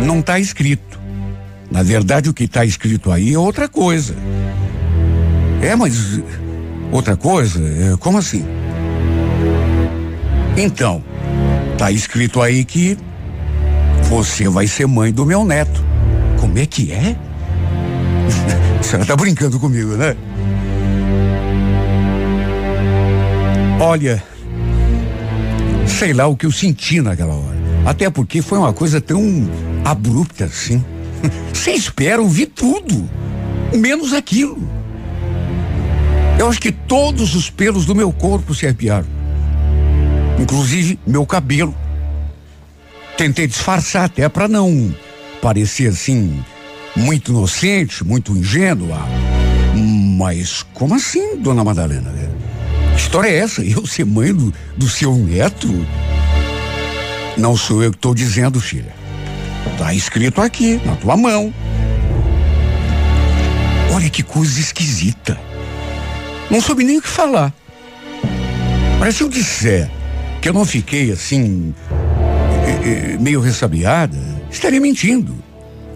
não 0.04 0.20
está 0.20 0.40
escrito. 0.40 1.00
Na 1.70 1.84
verdade, 1.84 2.30
o 2.30 2.34
que 2.34 2.46
está 2.46 2.66
escrito 2.66 3.12
aí 3.12 3.34
é 3.34 3.38
outra 3.38 3.68
coisa. 3.68 4.16
É, 5.62 5.76
mas 5.76 6.20
outra 6.92 7.16
coisa? 7.16 7.60
É, 7.60 7.98
como 7.98 8.18
assim? 8.18 8.44
Então, 10.56 11.04
está 11.74 11.92
escrito 11.92 12.42
aí 12.42 12.66
que 12.66 12.98
você 14.10 14.48
vai 14.48 14.68
ser 14.68 14.88
mãe 14.88 15.12
do 15.12 15.26
meu 15.26 15.44
neto. 15.44 15.84
Como 16.40 16.58
é 16.58 16.66
que 16.66 16.92
é? 16.92 17.16
A 18.80 18.84
senhora 18.84 19.04
está 19.04 19.16
brincando 19.16 19.60
comigo, 19.60 19.96
né? 19.96 20.16
Olha, 23.80 24.24
sei 25.86 26.14
lá 26.14 26.26
o 26.28 26.36
que 26.36 26.46
eu 26.46 26.52
senti 26.52 27.02
naquela 27.02 27.36
hora. 27.36 27.58
Até 27.86 28.10
porque 28.10 28.42
foi 28.42 28.58
uma 28.58 28.74
coisa 28.74 29.02
tão 29.02 29.22
abrupta 29.84 30.46
assim. 30.46 30.84
Você 31.54 31.72
espera 31.72 32.22
ouvir 32.22 32.48
tudo, 32.48 33.10
menos 33.74 34.14
aquilo. 34.14 34.58
Eu 36.40 36.48
acho 36.48 36.62
que 36.62 36.72
todos 36.72 37.36
os 37.36 37.50
pelos 37.50 37.86
do 37.86 37.96
meu 37.96 38.12
corpo 38.12 38.54
se 38.54 38.66
arrepiaram. 38.66 39.08
Inclusive 40.40 41.00
meu 41.06 41.26
cabelo. 41.26 41.76
Tentei 43.18 43.48
disfarçar 43.48 44.06
até 44.06 44.30
para 44.30 44.48
não 44.48 44.96
parecer 45.42 45.88
assim 45.88 46.40
muito 46.96 47.32
inocente, 47.32 48.04
muito 48.04 48.38
ingênua. 48.38 49.00
Mas 50.18 50.64
como 50.74 50.94
assim, 50.94 51.36
dona 51.38 51.64
Madalena? 51.64 52.12
Que 52.96 53.02
história 53.02 53.30
é 53.30 53.38
essa? 53.40 53.64
Eu 53.64 53.86
ser 53.88 54.06
mãe 54.06 54.34
do, 54.34 54.54
do 54.76 54.88
seu 54.88 55.16
neto? 55.16 55.68
Não 57.38 57.58
sou 57.58 57.84
eu 57.84 57.92
que 57.92 57.98
estou 57.98 58.14
dizendo, 58.14 58.60
filha. 58.60 58.94
Está 59.72 59.94
escrito 59.94 60.40
aqui, 60.40 60.80
na 60.86 60.96
tua 60.96 61.18
mão. 61.18 61.54
Olha 63.94 64.10
que 64.10 64.22
coisa 64.22 64.60
esquisita. 64.60 65.40
Não 66.50 66.62
soube 66.62 66.84
nem 66.84 66.98
o 66.98 67.02
que 67.02 67.08
falar. 67.08 67.54
Mas 69.00 69.16
se 69.16 69.24
eu 69.24 69.30
disser 69.30 69.90
que 70.42 70.50
eu 70.50 70.54
não 70.54 70.66
fiquei 70.66 71.12
assim, 71.12 71.74
meio 73.20 73.40
ressabiada, 73.40 74.18
estaria 74.50 74.80
mentindo. 74.80 75.36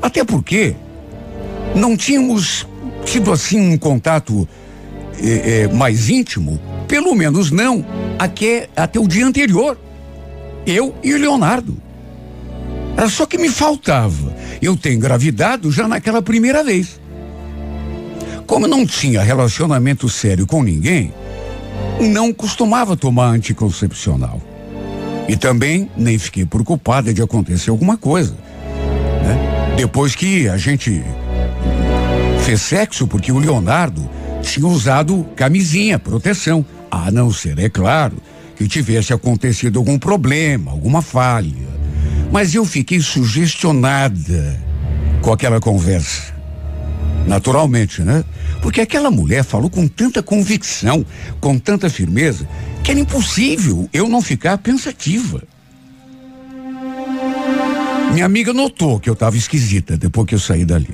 Até 0.01 0.23
porque 0.23 0.75
não 1.75 1.95
tínhamos 1.95 2.67
tido 3.05 3.31
assim 3.31 3.73
um 3.73 3.77
contato 3.77 4.47
é, 5.21 5.61
é, 5.63 5.67
mais 5.67 6.09
íntimo, 6.09 6.59
pelo 6.87 7.13
menos 7.15 7.51
não 7.51 7.85
até, 8.17 8.67
até 8.75 8.99
o 8.99 9.07
dia 9.07 9.25
anterior. 9.25 9.77
Eu 10.65 10.95
e 11.03 11.13
o 11.13 11.17
Leonardo. 11.17 11.77
Era 12.97 13.09
só 13.09 13.25
que 13.25 13.37
me 13.37 13.49
faltava 13.49 14.35
eu 14.61 14.75
ter 14.75 14.93
engravidado 14.93 15.71
já 15.71 15.87
naquela 15.87 16.21
primeira 16.21 16.63
vez. 16.63 16.99
Como 18.45 18.67
não 18.67 18.85
tinha 18.85 19.21
relacionamento 19.21 20.09
sério 20.09 20.45
com 20.45 20.61
ninguém, 20.61 21.13
não 21.99 22.33
costumava 22.33 22.97
tomar 22.97 23.29
anticoncepcional. 23.29 24.41
E 25.31 25.37
também 25.37 25.89
nem 25.95 26.19
fiquei 26.19 26.45
preocupada 26.45 27.13
de 27.13 27.21
acontecer 27.21 27.69
alguma 27.69 27.95
coisa. 27.95 28.35
Né? 29.23 29.73
Depois 29.77 30.13
que 30.13 30.49
a 30.49 30.57
gente 30.57 31.01
fez 32.43 32.61
sexo, 32.61 33.07
porque 33.07 33.31
o 33.31 33.39
Leonardo 33.39 34.09
tinha 34.41 34.67
usado 34.67 35.25
camisinha, 35.33 35.97
proteção. 35.97 36.65
A 36.91 37.09
não 37.09 37.31
ser, 37.31 37.57
é 37.59 37.69
claro, 37.69 38.17
que 38.57 38.67
tivesse 38.67 39.13
acontecido 39.13 39.79
algum 39.79 39.97
problema, 39.97 40.69
alguma 40.69 41.01
falha. 41.01 41.69
Mas 42.29 42.53
eu 42.53 42.65
fiquei 42.65 42.99
sugestionada 42.99 44.59
com 45.21 45.31
aquela 45.31 45.61
conversa. 45.61 46.30
Naturalmente, 47.27 48.01
né? 48.01 48.23
Porque 48.61 48.81
aquela 48.81 49.11
mulher 49.11 49.43
falou 49.43 49.69
com 49.69 49.87
tanta 49.87 50.21
convicção, 50.21 51.05
com 51.39 51.57
tanta 51.57 51.89
firmeza, 51.89 52.47
que 52.83 52.91
era 52.91 52.99
impossível 52.99 53.89
eu 53.93 54.07
não 54.09 54.21
ficar 54.21 54.57
pensativa. 54.57 55.43
Minha 58.13 58.25
amiga 58.25 58.53
notou 58.53 58.99
que 58.99 59.09
eu 59.09 59.13
estava 59.13 59.37
esquisita 59.37 59.97
depois 59.97 60.27
que 60.27 60.35
eu 60.35 60.39
saí 60.39 60.65
dali. 60.65 60.93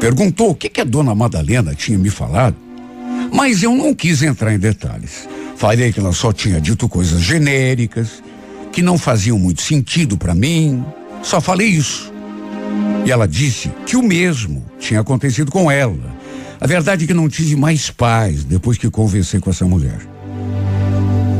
Perguntou 0.00 0.50
o 0.50 0.54
que, 0.54 0.68
que 0.68 0.80
a 0.80 0.84
dona 0.84 1.14
Madalena 1.14 1.74
tinha 1.74 1.96
me 1.96 2.10
falado, 2.10 2.56
mas 3.32 3.62
eu 3.62 3.74
não 3.74 3.94
quis 3.94 4.22
entrar 4.22 4.52
em 4.52 4.58
detalhes. 4.58 5.26
Falei 5.56 5.92
que 5.92 6.00
ela 6.00 6.12
só 6.12 6.32
tinha 6.32 6.60
dito 6.60 6.88
coisas 6.88 7.22
genéricas, 7.22 8.22
que 8.70 8.82
não 8.82 8.98
faziam 8.98 9.38
muito 9.38 9.62
sentido 9.62 10.18
para 10.18 10.34
mim. 10.34 10.84
Só 11.22 11.40
falei 11.40 11.68
isso. 11.68 12.13
E 13.04 13.10
ela 13.10 13.28
disse 13.28 13.70
que 13.86 13.96
o 13.96 14.02
mesmo 14.02 14.64
tinha 14.78 15.00
acontecido 15.00 15.50
com 15.50 15.70
ela. 15.70 16.14
A 16.60 16.66
verdade 16.66 17.04
é 17.04 17.06
que 17.06 17.12
não 17.12 17.28
tive 17.28 17.54
mais 17.54 17.90
paz 17.90 18.44
depois 18.44 18.78
que 18.78 18.88
conversei 18.88 19.38
com 19.40 19.50
essa 19.50 19.66
mulher. 19.66 20.00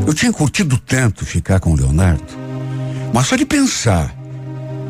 Eu 0.06 0.12
tinha 0.12 0.30
curtido 0.30 0.76
tanto 0.76 1.24
ficar 1.24 1.60
com 1.60 1.72
o 1.72 1.76
Leonardo, 1.76 2.22
mas 3.12 3.26
só 3.26 3.36
de 3.36 3.46
pensar 3.46 4.14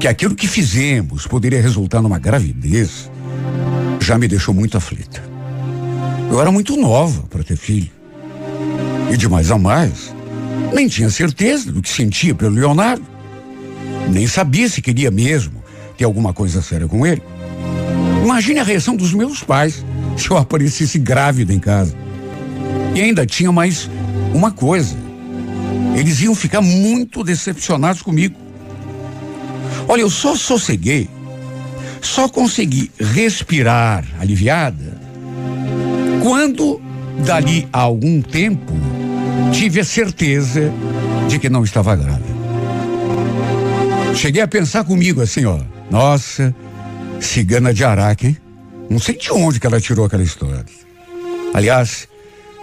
que 0.01 0.09
aquilo 0.09 0.35
que 0.35 0.49
fizemos 0.49 1.27
poderia 1.27 1.63
resultar 1.63 2.03
numa 2.03 2.19
gravidez 2.19 3.09
já 4.01 4.19
me 4.19 4.27
deixou 4.27 4.53
muito 4.53 4.77
aflita. 4.77 5.23
Eu 6.29 6.41
era 6.41 6.51
muito 6.51 6.77
nova 6.77 7.23
para 7.29 7.45
ter 7.45 7.57
filho. 7.57 7.93
E 9.13 9.17
de 9.17 9.29
mais 9.29 9.53
a 9.53 9.59
mais, 9.59 10.13
nem 10.75 10.89
tinha 10.89 11.09
certeza 11.09 11.71
do 11.71 11.81
que 11.81 11.89
sentia 11.89 12.35
pelo 12.35 12.55
Leonardo. 12.55 13.07
Nem 14.11 14.27
sabia 14.27 14.69
se 14.69 14.83
queria 14.83 15.11
mesmo 15.11 15.64
ter 15.97 16.05
alguma 16.05 16.33
coisa 16.33 16.63
séria 16.63 16.87
com 16.87 17.07
ele. 17.07 17.23
Imagine 18.23 18.61
a 18.61 18.65
reação 18.65 18.97
dos 18.97 19.13
meus 19.13 19.43
pais 19.43 19.85
se 20.17 20.31
eu 20.31 20.37
aparecesse 20.37 20.99
grávida 20.99 21.53
em 21.53 21.59
casa. 21.59 21.95
E 22.95 23.01
ainda 23.01 23.27
tinha 23.27 23.51
mais 23.51 23.91
uma 24.33 24.51
coisa. 24.51 24.97
Eles 25.97 26.21
iam 26.23 26.35
ficar 26.35 26.61
muito 26.61 27.23
decepcionados 27.23 28.03
comigo. 28.03 28.37
Olha, 29.87 30.01
eu 30.01 30.11
só 30.11 30.35
sosseguei, 30.35 31.09
só 32.01 32.29
consegui 32.29 32.91
respirar 32.99 34.05
aliviada 34.19 35.05
quando, 36.25 36.81
dali 37.23 37.69
a 37.71 37.81
algum 37.81 38.23
tempo, 38.23 38.73
tive 39.53 39.79
a 39.79 39.85
certeza 39.85 40.73
de 41.29 41.39
que 41.39 41.51
não 41.51 41.63
estava 41.63 41.95
grávida. 41.95 42.35
Cheguei 44.15 44.41
a 44.41 44.49
pensar 44.49 44.85
comigo 44.85 45.21
assim, 45.21 45.45
ó. 45.45 45.59
Nossa, 45.95 46.53
cigana 47.21 47.73
de 47.73 47.85
Araque, 47.85 48.27
hein? 48.27 48.37
Não 48.91 48.99
sei 48.99 49.17
de 49.17 49.31
onde 49.31 49.61
que 49.61 49.67
ela 49.69 49.81
tirou 49.81 50.05
aquela 50.05 50.25
história. 50.25 50.65
Aliás, 51.55 52.09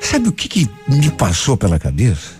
sabe 0.01 0.27
o 0.27 0.33
que, 0.33 0.49
que 0.49 0.69
me 0.85 1.09
passou 1.11 1.55
pela 1.55 1.79
cabeça? 1.79 2.33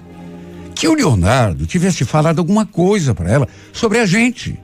Que 0.76 0.90
o 0.90 0.94
Leonardo 0.94 1.66
tivesse 1.66 2.04
falado 2.04 2.40
alguma 2.40 2.66
coisa 2.66 3.16
para 3.16 3.32
ela 3.32 3.48
sobre 3.72 4.00
a 4.00 4.06
gente. 4.06 4.60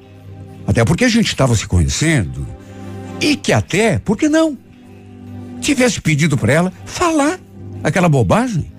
Até 0.68 0.84
porque 0.84 1.06
a 1.06 1.10
gente 1.10 1.28
estava 1.28 1.56
se 1.56 1.66
conhecendo. 1.66 2.46
E 3.22 3.38
que 3.38 3.54
até, 3.54 3.98
por 3.98 4.18
que 4.18 4.28
não? 4.28 4.58
Tivesse 5.62 6.02
pedido 6.02 6.38
para 6.38 6.52
ela 6.52 6.74
falar 6.86 7.40
aquela 7.82 8.10
bobagem. 8.10 8.70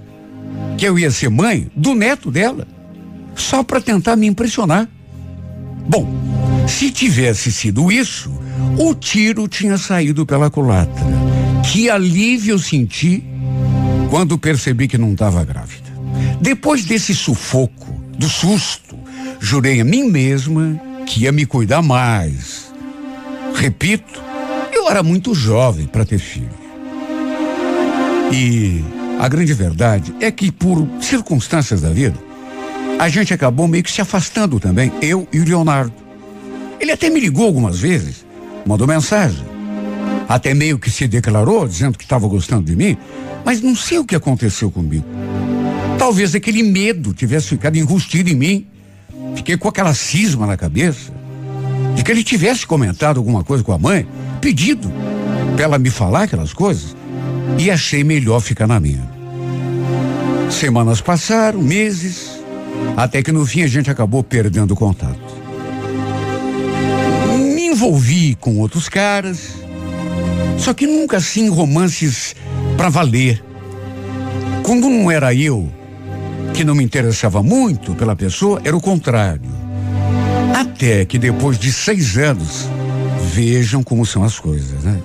Que 0.76 0.84
eu 0.84 0.98
ia 0.98 1.10
ser 1.10 1.30
mãe 1.30 1.70
do 1.74 1.94
neto 1.94 2.30
dela. 2.30 2.68
Só 3.34 3.62
para 3.62 3.80
tentar 3.80 4.16
me 4.16 4.26
impressionar. 4.26 4.86
Bom, 5.88 6.27
se 6.68 6.90
tivesse 6.90 7.50
sido 7.50 7.90
isso, 7.90 8.30
o 8.78 8.94
tiro 8.94 9.48
tinha 9.48 9.78
saído 9.78 10.26
pela 10.26 10.50
culatra. 10.50 11.06
Que 11.64 11.88
alívio 11.90 12.58
senti 12.58 13.24
quando 14.10 14.38
percebi 14.38 14.86
que 14.86 14.98
não 14.98 15.12
estava 15.12 15.44
grávida. 15.44 15.88
Depois 16.40 16.84
desse 16.84 17.14
sufoco, 17.14 18.00
do 18.18 18.28
susto, 18.28 18.96
jurei 19.40 19.80
a 19.80 19.84
mim 19.84 20.04
mesma 20.04 20.80
que 21.06 21.22
ia 21.22 21.32
me 21.32 21.46
cuidar 21.46 21.82
mais. 21.82 22.72
Repito, 23.54 24.22
eu 24.72 24.90
era 24.90 25.02
muito 25.02 25.34
jovem 25.34 25.86
para 25.86 26.04
ter 26.04 26.18
filho. 26.18 26.50
E 28.32 28.84
a 29.18 29.28
grande 29.28 29.54
verdade 29.54 30.14
é 30.20 30.30
que, 30.30 30.52
por 30.52 30.86
circunstâncias 31.00 31.80
da 31.80 31.90
vida, 31.90 32.18
a 32.98 33.08
gente 33.08 33.32
acabou 33.32 33.66
meio 33.66 33.82
que 33.82 33.90
se 33.90 34.00
afastando 34.00 34.60
também, 34.60 34.92
eu 35.00 35.26
e 35.32 35.40
o 35.40 35.44
Leonardo. 35.44 36.07
Ele 36.80 36.92
até 36.92 37.10
me 37.10 37.20
ligou 37.20 37.46
algumas 37.46 37.78
vezes, 37.78 38.24
mandou 38.66 38.86
mensagem. 38.86 39.44
Até 40.28 40.52
meio 40.54 40.78
que 40.78 40.90
se 40.90 41.08
declarou, 41.08 41.66
dizendo 41.66 41.96
que 41.96 42.04
estava 42.04 42.28
gostando 42.28 42.64
de 42.64 42.76
mim, 42.76 42.96
mas 43.44 43.62
não 43.62 43.74
sei 43.74 43.98
o 43.98 44.04
que 44.04 44.14
aconteceu 44.14 44.70
comigo. 44.70 45.06
Talvez 45.98 46.34
aquele 46.34 46.62
medo 46.62 47.12
tivesse 47.12 47.48
ficado 47.48 47.76
enrustido 47.76 48.30
em 48.30 48.34
mim. 48.34 48.66
Fiquei 49.34 49.56
com 49.56 49.68
aquela 49.68 49.94
cisma 49.94 50.46
na 50.46 50.56
cabeça 50.56 51.12
de 51.94 52.04
que 52.04 52.12
ele 52.12 52.22
tivesse 52.22 52.66
comentado 52.66 53.18
alguma 53.18 53.42
coisa 53.42 53.64
com 53.64 53.72
a 53.72 53.78
mãe, 53.78 54.06
pedido 54.40 54.92
para 55.54 55.64
ela 55.64 55.78
me 55.78 55.90
falar 55.90 56.24
aquelas 56.24 56.52
coisas, 56.52 56.96
e 57.58 57.70
achei 57.70 58.04
melhor 58.04 58.40
ficar 58.40 58.66
na 58.68 58.78
minha. 58.78 59.08
Semanas 60.50 61.00
passaram, 61.00 61.60
meses, 61.60 62.40
até 62.96 63.22
que 63.22 63.32
no 63.32 63.44
fim 63.44 63.62
a 63.62 63.66
gente 63.66 63.90
acabou 63.90 64.22
perdendo 64.22 64.72
o 64.72 64.76
contato. 64.76 65.18
Envolvi 67.78 68.34
com 68.34 68.58
outros 68.58 68.88
caras, 68.88 69.50
só 70.58 70.74
que 70.74 70.84
nunca 70.84 71.18
assim 71.18 71.48
romances 71.48 72.34
para 72.76 72.88
valer. 72.88 73.40
Quando 74.64 74.88
não 74.90 75.08
era 75.08 75.32
eu 75.32 75.72
que 76.52 76.64
não 76.64 76.74
me 76.74 76.82
interessava 76.82 77.40
muito 77.40 77.94
pela 77.94 78.16
pessoa, 78.16 78.60
era 78.64 78.76
o 78.76 78.80
contrário. 78.80 79.48
Até 80.52 81.04
que 81.04 81.20
depois 81.20 81.56
de 81.56 81.72
seis 81.72 82.18
anos, 82.18 82.68
vejam 83.32 83.80
como 83.84 84.04
são 84.04 84.24
as 84.24 84.40
coisas, 84.40 84.82
né? 84.82 85.00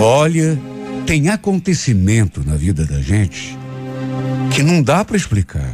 Olha, 0.00 0.58
tem 1.06 1.28
acontecimento 1.28 2.42
na 2.44 2.56
vida 2.56 2.84
da 2.84 3.00
gente 3.00 3.56
que 4.50 4.64
não 4.64 4.82
dá 4.82 5.04
para 5.04 5.16
explicar 5.16 5.72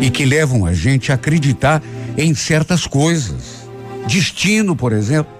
e 0.00 0.08
que 0.08 0.24
levam 0.24 0.64
a 0.64 0.72
gente 0.72 1.12
a 1.12 1.16
acreditar 1.16 1.82
em 2.16 2.34
certas 2.34 2.86
coisas. 2.86 3.65
Destino, 4.06 4.76
por 4.76 4.92
exemplo. 4.92 5.32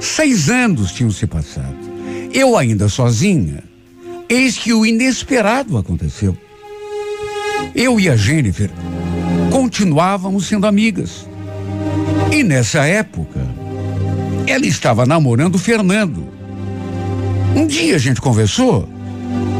Seis 0.00 0.48
anos 0.48 0.92
tinham 0.92 1.10
se 1.10 1.26
passado. 1.26 1.76
Eu 2.32 2.56
ainda 2.56 2.88
sozinha. 2.88 3.62
Eis 4.28 4.58
que 4.58 4.72
o 4.72 4.84
inesperado 4.84 5.76
aconteceu. 5.76 6.36
Eu 7.74 7.98
e 7.98 8.08
a 8.08 8.16
Jennifer 8.16 8.70
continuávamos 9.50 10.46
sendo 10.46 10.66
amigas. 10.66 11.26
E 12.30 12.42
nessa 12.42 12.86
época, 12.86 13.40
ela 14.46 14.66
estava 14.66 15.06
namorando 15.06 15.56
o 15.56 15.58
Fernando. 15.58 16.26
Um 17.56 17.66
dia 17.66 17.96
a 17.96 17.98
gente 17.98 18.20
conversou, 18.20 18.88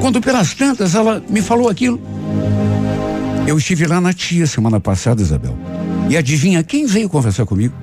quando 0.01 0.20
pelas 0.20 0.55
tantas 0.55 0.95
ela 0.95 1.22
me 1.28 1.41
falou 1.41 1.68
aquilo. 1.68 2.01
Eu 3.47 3.57
estive 3.57 3.86
lá 3.86 4.01
na 4.01 4.12
tia 4.12 4.47
semana 4.47 4.78
passada, 4.78 5.22
Isabel. 5.22 5.57
E 6.11 6.16
adivinha 6.16 6.62
quem 6.62 6.86
veio 6.86 7.09
conversar 7.09 7.47
comigo? 7.47 7.74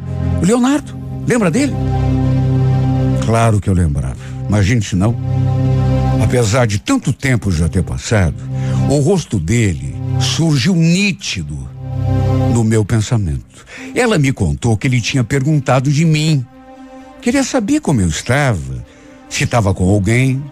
O 0.41 0.45
Leonardo. 0.45 0.95
Lembra 1.27 1.49
dele? 1.49 1.73
Claro 3.25 3.59
que 3.59 3.69
eu 3.69 3.73
lembrava. 3.73 4.17
Imagine 4.47 4.81
se 4.81 4.95
não. 4.95 5.15
Apesar 6.23 6.67
de 6.67 6.79
tanto 6.79 7.11
tempo 7.11 7.51
já 7.51 7.67
ter 7.67 7.83
passado, 7.83 8.35
o 8.89 8.99
rosto 8.99 9.39
dele 9.39 9.95
surgiu 10.19 10.75
nítido 10.75 11.57
no 12.53 12.63
meu 12.63 12.85
pensamento. 12.85 13.65
Ela 13.93 14.17
me 14.17 14.31
contou 14.31 14.77
que 14.77 14.87
ele 14.87 15.01
tinha 15.01 15.23
perguntado 15.23 15.91
de 15.91 16.05
mim. 16.05 16.45
Queria 17.21 17.43
saber 17.43 17.79
como 17.81 18.01
eu 18.01 18.07
estava, 18.07 18.85
se 19.29 19.43
estava 19.43 19.73
com 19.73 19.89
alguém. 19.89 20.43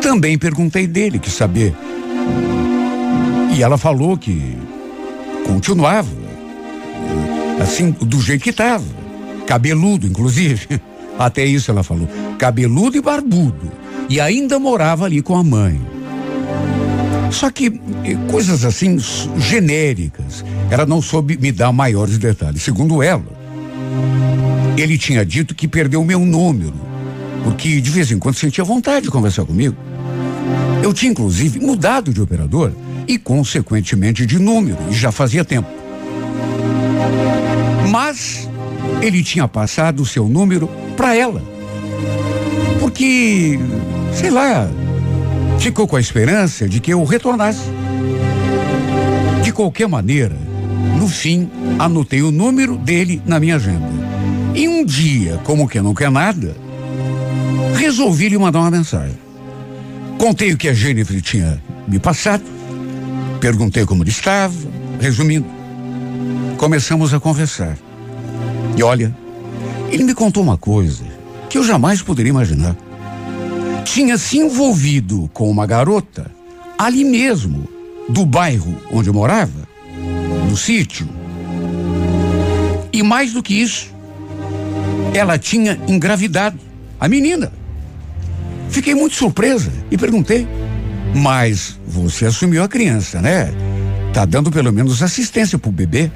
Também 0.00 0.38
perguntei 0.38 0.86
dele, 0.86 1.18
que 1.18 1.30
saber 1.30 1.74
e 3.60 3.62
ela 3.62 3.76
falou 3.76 4.16
que 4.16 4.56
continuava, 5.46 6.08
assim, 7.60 7.90
do 7.90 8.20
jeito 8.20 8.42
que 8.42 8.50
estava. 8.50 8.84
Cabeludo, 9.46 10.06
inclusive. 10.06 10.80
Até 11.18 11.44
isso 11.44 11.70
ela 11.70 11.82
falou. 11.82 12.08
Cabeludo 12.38 12.96
e 12.96 13.00
barbudo. 13.00 13.70
E 14.08 14.20
ainda 14.20 14.58
morava 14.58 15.04
ali 15.04 15.20
com 15.22 15.36
a 15.36 15.44
mãe. 15.44 15.80
Só 17.30 17.50
que 17.50 17.80
eh, 18.04 18.16
coisas 18.30 18.64
assim 18.64 18.98
genéricas. 19.38 20.44
Ela 20.70 20.86
não 20.86 21.00
soube 21.00 21.36
me 21.36 21.52
dar 21.52 21.72
maiores 21.72 22.18
detalhes. 22.18 22.62
Segundo 22.62 23.02
ela, 23.02 23.24
ele 24.76 24.98
tinha 24.98 25.24
dito 25.24 25.54
que 25.54 25.68
perdeu 25.68 26.04
meu 26.04 26.20
número, 26.20 26.74
porque 27.44 27.80
de 27.80 27.90
vez 27.90 28.10
em 28.10 28.18
quando 28.18 28.36
sentia 28.36 28.64
vontade 28.64 29.06
de 29.06 29.10
conversar 29.10 29.44
comigo. 29.44 29.76
Eu 30.82 30.92
tinha 30.92 31.12
inclusive 31.12 31.60
mudado 31.60 32.12
de 32.12 32.20
operador 32.20 32.72
e, 33.06 33.18
consequentemente, 33.18 34.24
de 34.24 34.38
número, 34.38 34.78
e 34.90 34.94
já 34.94 35.12
fazia 35.12 35.44
tempo. 35.44 35.68
Mas 37.90 38.48
ele 39.02 39.22
tinha 39.22 39.48
passado 39.48 40.00
o 40.00 40.06
seu 40.06 40.28
número 40.28 40.68
para 40.96 41.14
ela. 41.14 41.42
Porque, 42.78 43.58
sei 44.14 44.30
lá, 44.30 44.68
ficou 45.58 45.86
com 45.86 45.96
a 45.96 46.00
esperança 46.00 46.68
de 46.68 46.80
que 46.80 46.92
eu 46.92 47.02
retornasse. 47.04 47.68
De 49.42 49.52
qualquer 49.52 49.88
maneira, 49.88 50.36
no 50.98 51.08
fim, 51.08 51.50
anotei 51.78 52.22
o 52.22 52.30
número 52.30 52.76
dele 52.76 53.20
na 53.26 53.40
minha 53.40 53.56
agenda. 53.56 53.90
E 54.54 54.68
um 54.68 54.84
dia, 54.84 55.40
como 55.44 55.68
que 55.68 55.80
não 55.80 55.94
quer 55.94 56.10
nada, 56.10 56.56
resolvi 57.76 58.28
lhe 58.28 58.38
mandar 58.38 58.60
uma 58.60 58.70
mensagem. 58.70 59.18
Contei 60.16 60.52
o 60.52 60.56
que 60.56 60.68
a 60.68 60.74
Jennifer 60.74 61.20
tinha 61.20 61.60
me 61.88 61.98
passado 61.98 62.44
Perguntei 63.40 63.86
como 63.86 64.02
ele 64.02 64.10
estava, 64.10 64.54
resumindo. 65.00 65.59
Começamos 66.60 67.14
a 67.14 67.18
conversar. 67.18 67.74
E 68.76 68.82
olha, 68.82 69.16
ele 69.90 70.04
me 70.04 70.14
contou 70.14 70.42
uma 70.42 70.58
coisa 70.58 71.04
que 71.48 71.56
eu 71.56 71.64
jamais 71.64 72.02
poderia 72.02 72.28
imaginar. 72.28 72.76
Tinha 73.82 74.18
se 74.18 74.36
envolvido 74.36 75.30
com 75.32 75.50
uma 75.50 75.64
garota 75.64 76.30
ali 76.76 77.02
mesmo, 77.02 77.66
do 78.10 78.26
bairro 78.26 78.76
onde 78.92 79.08
eu 79.08 79.14
morava, 79.14 79.66
no 80.50 80.54
sítio. 80.54 81.08
E 82.92 83.02
mais 83.02 83.32
do 83.32 83.42
que 83.42 83.54
isso, 83.54 83.90
ela 85.14 85.38
tinha 85.38 85.80
engravidado 85.88 86.58
a 87.00 87.08
menina. 87.08 87.50
Fiquei 88.68 88.94
muito 88.94 89.16
surpresa 89.16 89.72
e 89.90 89.96
perguntei: 89.96 90.46
mas 91.16 91.80
você 91.86 92.26
assumiu 92.26 92.62
a 92.62 92.68
criança, 92.68 93.18
né? 93.22 93.50
Tá 94.12 94.26
dando 94.26 94.50
pelo 94.50 94.70
menos 94.70 95.02
assistência 95.02 95.58
pro 95.58 95.72
bebê? 95.72 96.12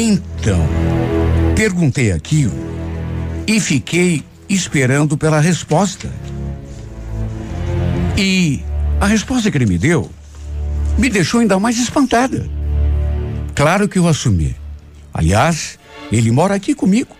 Então, 0.00 0.64
perguntei 1.56 2.12
aquilo 2.12 2.54
e 3.48 3.58
fiquei 3.58 4.22
esperando 4.48 5.18
pela 5.18 5.40
resposta. 5.40 6.08
E 8.16 8.62
a 9.00 9.06
resposta 9.06 9.50
que 9.50 9.58
ele 9.58 9.66
me 9.66 9.76
deu 9.76 10.08
me 10.96 11.10
deixou 11.10 11.40
ainda 11.40 11.58
mais 11.58 11.78
espantada. 11.80 12.48
Claro 13.56 13.88
que 13.88 13.98
eu 13.98 14.06
assumi. 14.06 14.54
Aliás, 15.12 15.80
ele 16.12 16.30
mora 16.30 16.54
aqui 16.54 16.76
comigo. 16.76 17.16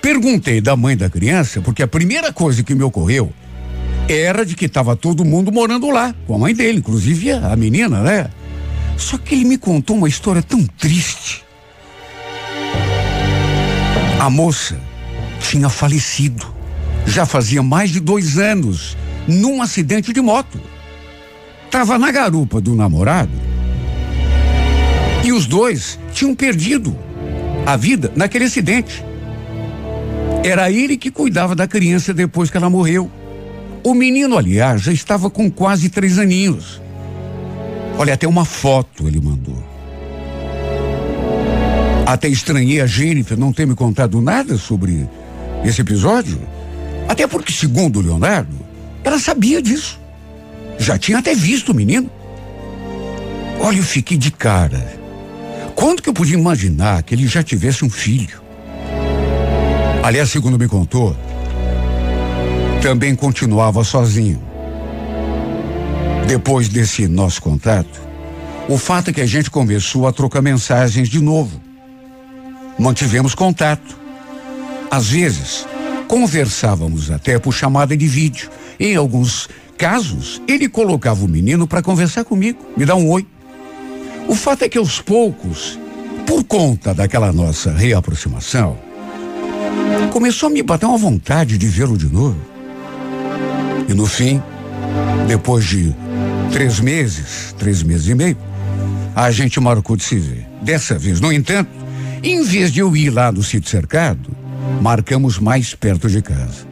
Perguntei 0.00 0.60
da 0.60 0.76
mãe 0.76 0.96
da 0.96 1.10
criança, 1.10 1.60
porque 1.60 1.82
a 1.82 1.88
primeira 1.88 2.32
coisa 2.32 2.62
que 2.62 2.76
me 2.76 2.84
ocorreu 2.84 3.32
era 4.08 4.46
de 4.46 4.54
que 4.54 4.66
estava 4.66 4.94
todo 4.94 5.24
mundo 5.24 5.50
morando 5.50 5.90
lá, 5.90 6.14
com 6.28 6.36
a 6.36 6.38
mãe 6.38 6.54
dele, 6.54 6.78
inclusive 6.78 7.32
a 7.32 7.56
menina, 7.56 8.02
né? 8.02 8.30
Só 8.96 9.18
que 9.18 9.34
ele 9.34 9.44
me 9.44 9.58
contou 9.58 9.96
uma 9.96 10.08
história 10.08 10.42
tão 10.42 10.64
triste. 10.64 11.42
A 14.22 14.30
moça 14.30 14.80
tinha 15.40 15.68
falecido. 15.68 16.46
Já 17.04 17.26
fazia 17.26 17.60
mais 17.60 17.90
de 17.90 17.98
dois 17.98 18.38
anos, 18.38 18.96
num 19.26 19.60
acidente 19.60 20.12
de 20.12 20.20
moto. 20.20 20.60
Estava 21.64 21.98
na 21.98 22.08
garupa 22.12 22.60
do 22.60 22.76
namorado. 22.76 23.32
E 25.24 25.32
os 25.32 25.44
dois 25.44 25.98
tinham 26.12 26.36
perdido 26.36 26.96
a 27.66 27.76
vida 27.76 28.12
naquele 28.14 28.44
acidente. 28.44 29.04
Era 30.44 30.70
ele 30.70 30.96
que 30.96 31.10
cuidava 31.10 31.56
da 31.56 31.66
criança 31.66 32.14
depois 32.14 32.48
que 32.48 32.56
ela 32.56 32.70
morreu. 32.70 33.10
O 33.82 33.92
menino, 33.92 34.38
aliás, 34.38 34.82
já 34.82 34.92
estava 34.92 35.28
com 35.28 35.50
quase 35.50 35.88
três 35.88 36.16
aninhos. 36.20 36.80
Olha, 37.98 38.14
até 38.14 38.28
uma 38.28 38.44
foto 38.44 39.08
ele 39.08 39.20
mandou. 39.20 39.71
Até 42.06 42.28
estranhei 42.28 42.80
a 42.80 42.86
Jennifer 42.86 43.38
não 43.38 43.52
ter 43.52 43.66
me 43.66 43.74
contado 43.74 44.20
nada 44.20 44.56
sobre 44.56 45.08
esse 45.64 45.80
episódio. 45.80 46.40
Até 47.08 47.26
porque, 47.26 47.52
segundo 47.52 47.98
o 47.98 48.02
Leonardo, 48.02 48.54
ela 49.04 49.18
sabia 49.18 49.62
disso. 49.62 50.00
Já 50.78 50.98
tinha 50.98 51.18
até 51.18 51.34
visto 51.34 51.70
o 51.70 51.74
menino. 51.74 52.10
Olha, 53.60 53.78
eu 53.78 53.84
fiquei 53.84 54.16
de 54.16 54.30
cara. 54.30 55.00
Quando 55.76 56.02
que 56.02 56.08
eu 56.08 56.14
podia 56.14 56.36
imaginar 56.36 57.02
que 57.02 57.14
ele 57.14 57.26
já 57.26 57.42
tivesse 57.42 57.84
um 57.84 57.90
filho? 57.90 58.42
Aliás, 60.02 60.30
segundo 60.30 60.58
me 60.58 60.66
contou, 60.66 61.16
também 62.82 63.14
continuava 63.14 63.84
sozinho. 63.84 64.42
Depois 66.26 66.68
desse 66.68 67.06
nosso 67.06 67.40
contato, 67.40 68.00
o 68.68 68.76
fato 68.76 69.10
é 69.10 69.12
que 69.12 69.20
a 69.20 69.26
gente 69.26 69.48
começou 69.48 70.08
a 70.08 70.12
trocar 70.12 70.42
mensagens 70.42 71.08
de 71.08 71.20
novo. 71.20 71.61
Mantivemos 72.78 73.34
contato. 73.34 73.96
Às 74.90 75.08
vezes, 75.08 75.66
conversávamos 76.08 77.10
até 77.10 77.38
por 77.38 77.52
chamada 77.52 77.96
de 77.96 78.06
vídeo. 78.06 78.50
Em 78.78 78.96
alguns 78.96 79.48
casos, 79.78 80.42
ele 80.46 80.68
colocava 80.68 81.24
o 81.24 81.28
menino 81.28 81.66
para 81.66 81.82
conversar 81.82 82.24
comigo, 82.24 82.58
me 82.76 82.84
dar 82.84 82.96
um 82.96 83.08
oi. 83.08 83.26
O 84.28 84.34
fato 84.34 84.62
é 84.62 84.68
que 84.68 84.78
aos 84.78 85.00
poucos, 85.00 85.78
por 86.26 86.44
conta 86.44 86.94
daquela 86.94 87.32
nossa 87.32 87.72
reaproximação, 87.72 88.76
começou 90.12 90.48
a 90.48 90.52
me 90.52 90.62
bater 90.62 90.86
uma 90.86 90.98
vontade 90.98 91.58
de 91.58 91.66
vê-lo 91.66 91.96
de 91.96 92.06
novo. 92.06 92.38
E 93.88 93.94
no 93.94 94.06
fim, 94.06 94.40
depois 95.26 95.64
de 95.64 95.94
três 96.52 96.78
meses, 96.78 97.54
três 97.58 97.82
meses 97.82 98.08
e 98.08 98.14
meio, 98.14 98.36
a 99.14 99.30
gente 99.30 99.58
marcou 99.58 99.96
de 99.96 100.04
se 100.04 100.18
ver. 100.18 100.46
Dessa 100.62 100.98
vez, 100.98 101.20
no 101.20 101.32
entanto, 101.32 101.70
em 102.22 102.42
vez 102.42 102.72
de 102.72 102.80
eu 102.80 102.96
ir 102.96 103.10
lá 103.10 103.32
no 103.32 103.42
sítio 103.42 103.70
cercado, 103.70 104.30
marcamos 104.80 105.38
mais 105.38 105.74
perto 105.74 106.08
de 106.08 106.22
casa. 106.22 106.66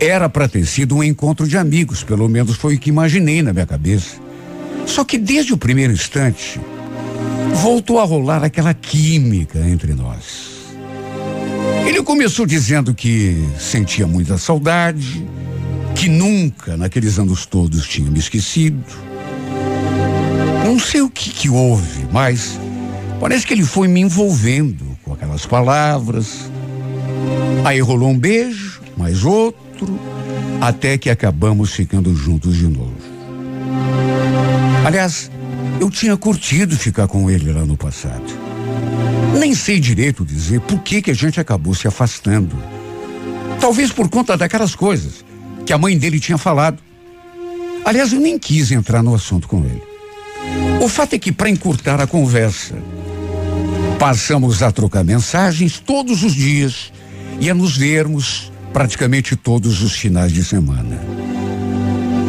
Era 0.00 0.28
para 0.28 0.48
ter 0.48 0.66
sido 0.66 0.96
um 0.96 1.04
encontro 1.04 1.46
de 1.46 1.56
amigos, 1.56 2.02
pelo 2.02 2.28
menos 2.28 2.56
foi 2.56 2.74
o 2.74 2.78
que 2.78 2.90
imaginei 2.90 3.42
na 3.42 3.52
minha 3.52 3.66
cabeça. 3.66 4.16
Só 4.86 5.04
que 5.04 5.18
desde 5.18 5.52
o 5.52 5.56
primeiro 5.56 5.92
instante, 5.92 6.60
voltou 7.54 7.98
a 7.98 8.04
rolar 8.04 8.44
aquela 8.44 8.74
química 8.74 9.58
entre 9.60 9.94
nós. 9.94 10.54
Ele 11.86 12.02
começou 12.02 12.44
dizendo 12.44 12.94
que 12.94 13.44
sentia 13.58 14.06
muita 14.06 14.36
saudade, 14.36 15.24
que 15.94 16.08
nunca, 16.08 16.76
naqueles 16.76 17.18
anos 17.18 17.46
todos, 17.46 17.86
tinha 17.86 18.10
me 18.10 18.18
esquecido. 18.18 18.84
Não 20.64 20.78
sei 20.78 21.02
o 21.02 21.10
que, 21.10 21.30
que 21.30 21.48
houve, 21.48 22.06
mas 22.10 22.58
parece 23.20 23.46
que 23.46 23.54
ele 23.54 23.64
foi 23.64 23.86
me 23.86 24.00
envolvendo 24.00 24.83
aquelas 25.14 25.46
palavras. 25.46 26.50
Aí 27.64 27.80
rolou 27.80 28.10
um 28.10 28.18
beijo, 28.18 28.80
mais 28.96 29.24
outro, 29.24 29.98
até 30.60 30.98
que 30.98 31.08
acabamos 31.08 31.72
ficando 31.72 32.14
juntos 32.14 32.56
de 32.56 32.68
novo. 32.68 32.94
Aliás, 34.84 35.30
eu 35.80 35.90
tinha 35.90 36.16
curtido 36.16 36.76
ficar 36.76 37.08
com 37.08 37.30
ele 37.30 37.52
lá 37.52 37.64
no 37.64 37.76
passado. 37.76 38.24
Nem 39.38 39.54
sei 39.54 39.80
direito 39.80 40.24
dizer 40.24 40.60
por 40.60 40.80
que, 40.80 41.02
que 41.02 41.10
a 41.10 41.14
gente 41.14 41.40
acabou 41.40 41.74
se 41.74 41.88
afastando. 41.88 42.56
Talvez 43.60 43.90
por 43.90 44.08
conta 44.08 44.36
daquelas 44.36 44.74
coisas 44.74 45.24
que 45.64 45.72
a 45.72 45.78
mãe 45.78 45.96
dele 45.96 46.20
tinha 46.20 46.38
falado. 46.38 46.78
Aliás, 47.84 48.12
eu 48.12 48.20
nem 48.20 48.38
quis 48.38 48.70
entrar 48.70 49.02
no 49.02 49.14
assunto 49.14 49.48
com 49.48 49.64
ele. 49.64 49.82
O 50.82 50.88
fato 50.88 51.14
é 51.14 51.18
que, 51.18 51.32
para 51.32 51.48
encurtar 51.48 52.00
a 52.00 52.06
conversa, 52.06 52.74
passamos 53.98 54.62
a 54.62 54.70
trocar 54.70 55.04
mensagens 55.04 55.78
todos 55.78 56.22
os 56.22 56.34
dias 56.34 56.92
e 57.40 57.48
a 57.50 57.54
nos 57.54 57.76
vermos 57.76 58.52
praticamente 58.72 59.36
todos 59.36 59.82
os 59.82 59.92
finais 59.92 60.32
de 60.32 60.44
semana. 60.44 61.00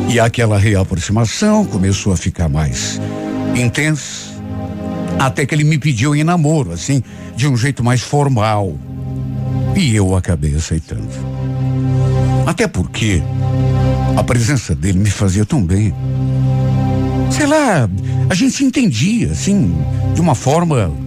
E 0.09 0.19
aquela 0.19 0.57
reaproximação 0.57 1.65
começou 1.65 2.13
a 2.13 2.17
ficar 2.17 2.47
mais 2.47 2.99
intensa 3.55 4.35
até 5.19 5.45
que 5.45 5.55
ele 5.55 5.63
me 5.63 5.77
pediu 5.77 6.15
em 6.15 6.23
namoro, 6.23 6.71
assim, 6.71 7.01
de 7.35 7.47
um 7.47 7.57
jeito 7.57 7.83
mais 7.83 8.01
formal. 8.01 8.75
E 9.75 9.95
eu 9.95 10.15
acabei 10.15 10.55
aceitando. 10.55 11.09
Até 12.45 12.67
porque 12.67 13.21
a 14.15 14.23
presença 14.23 14.75
dele 14.75 14.99
me 14.99 15.09
fazia 15.09 15.45
tão 15.45 15.63
bem. 15.63 15.93
Sei 17.31 17.47
lá, 17.47 17.89
a 18.29 18.33
gente 18.33 18.55
se 18.55 18.63
entendia, 18.63 19.31
assim, 19.31 19.75
de 20.13 20.21
uma 20.21 20.35
forma. 20.35 21.04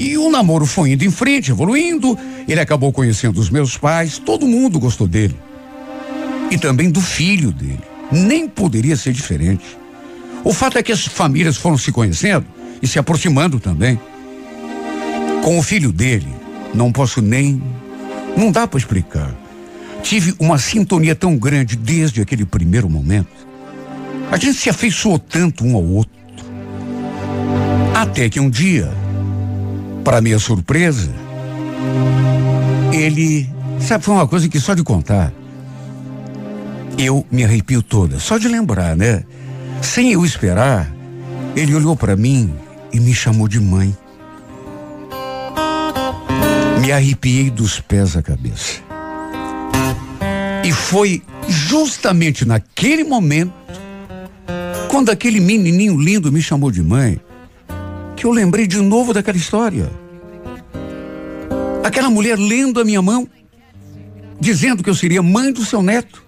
E 0.00 0.16
o 0.16 0.30
namoro 0.30 0.64
foi 0.64 0.92
indo 0.92 1.04
em 1.04 1.10
frente, 1.10 1.50
evoluindo. 1.50 2.18
Ele 2.48 2.58
acabou 2.58 2.90
conhecendo 2.90 3.38
os 3.38 3.50
meus 3.50 3.76
pais, 3.76 4.16
todo 4.16 4.46
mundo 4.46 4.80
gostou 4.80 5.06
dele. 5.06 5.36
E 6.50 6.56
também 6.56 6.90
do 6.90 7.02
filho 7.02 7.52
dele. 7.52 7.82
Nem 8.10 8.48
poderia 8.48 8.96
ser 8.96 9.12
diferente. 9.12 9.76
O 10.42 10.54
fato 10.54 10.78
é 10.78 10.82
que 10.82 10.90
as 10.90 11.04
famílias 11.04 11.58
foram 11.58 11.76
se 11.76 11.92
conhecendo 11.92 12.46
e 12.80 12.88
se 12.88 12.98
aproximando 12.98 13.60
também. 13.60 14.00
Com 15.44 15.58
o 15.58 15.62
filho 15.62 15.92
dele, 15.92 16.28
não 16.72 16.90
posso 16.90 17.20
nem. 17.20 17.62
Não 18.38 18.50
dá 18.50 18.66
para 18.66 18.78
explicar. 18.78 19.36
Tive 20.02 20.34
uma 20.38 20.56
sintonia 20.56 21.14
tão 21.14 21.36
grande 21.36 21.76
desde 21.76 22.22
aquele 22.22 22.46
primeiro 22.46 22.88
momento. 22.88 23.46
A 24.32 24.38
gente 24.38 24.54
se 24.54 24.70
afeiçoou 24.70 25.18
tanto 25.18 25.62
um 25.62 25.76
ao 25.76 25.84
outro. 25.84 26.18
Até 27.94 28.30
que 28.30 28.40
um 28.40 28.48
dia, 28.48 28.90
para 30.04 30.20
minha 30.20 30.38
surpresa, 30.38 31.10
ele. 32.92 33.48
Sabe, 33.80 34.04
foi 34.04 34.14
uma 34.14 34.28
coisa 34.28 34.48
que 34.48 34.60
só 34.60 34.74
de 34.74 34.82
contar. 34.82 35.32
Eu 36.98 37.24
me 37.30 37.44
arrepio 37.44 37.82
toda, 37.82 38.18
só 38.18 38.36
de 38.36 38.46
lembrar, 38.46 38.94
né? 38.96 39.24
Sem 39.80 40.12
eu 40.12 40.24
esperar, 40.24 40.92
ele 41.56 41.74
olhou 41.74 41.96
para 41.96 42.14
mim 42.14 42.52
e 42.92 43.00
me 43.00 43.14
chamou 43.14 43.48
de 43.48 43.58
mãe. 43.58 43.96
Me 46.80 46.92
arrepiei 46.92 47.50
dos 47.50 47.80
pés 47.80 48.16
à 48.16 48.22
cabeça. 48.22 48.80
E 50.64 50.72
foi 50.72 51.22
justamente 51.48 52.44
naquele 52.44 53.04
momento, 53.04 53.52
quando 54.88 55.10
aquele 55.10 55.40
menininho 55.40 55.98
lindo 55.98 56.30
me 56.30 56.42
chamou 56.42 56.70
de 56.70 56.82
mãe, 56.82 57.18
que 58.20 58.26
eu 58.26 58.32
lembrei 58.32 58.66
de 58.66 58.76
novo 58.76 59.14
daquela 59.14 59.38
história. 59.38 59.90
Aquela 61.82 62.10
mulher 62.10 62.38
lendo 62.38 62.78
a 62.78 62.84
minha 62.84 63.00
mão, 63.00 63.26
dizendo 64.38 64.82
que 64.82 64.90
eu 64.90 64.94
seria 64.94 65.22
mãe 65.22 65.50
do 65.50 65.64
seu 65.64 65.80
neto. 65.80 66.22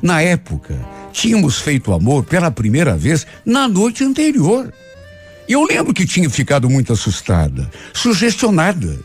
Na 0.00 0.22
época, 0.22 0.78
tínhamos 1.12 1.58
feito 1.58 1.92
amor 1.92 2.22
pela 2.22 2.52
primeira 2.52 2.96
vez 2.96 3.26
na 3.44 3.66
noite 3.66 4.04
anterior. 4.04 4.72
Eu 5.48 5.64
lembro 5.64 5.92
que 5.92 6.06
tinha 6.06 6.30
ficado 6.30 6.70
muito 6.70 6.92
assustada, 6.92 7.68
sugestionada, 7.92 8.96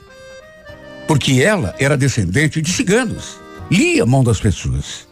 porque 1.07 1.41
ela 1.41 1.73
era 1.79 1.97
descendente 1.97 2.61
de 2.61 2.71
ciganos, 2.71 3.39
lia 3.71 4.03
a 4.03 4.05
mão 4.05 4.23
das 4.23 4.39
pessoas. 4.39 5.07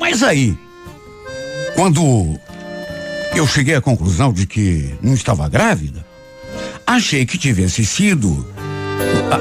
Mas 0.00 0.22
aí, 0.22 0.56
quando 1.76 2.34
eu 3.36 3.46
cheguei 3.46 3.74
à 3.74 3.80
conclusão 3.82 4.32
de 4.32 4.46
que 4.46 4.94
não 5.02 5.12
estava 5.12 5.46
grávida, 5.46 6.08
achei 6.86 7.24
que 7.24 7.38
tivesse 7.38 7.84
sido 7.84 8.46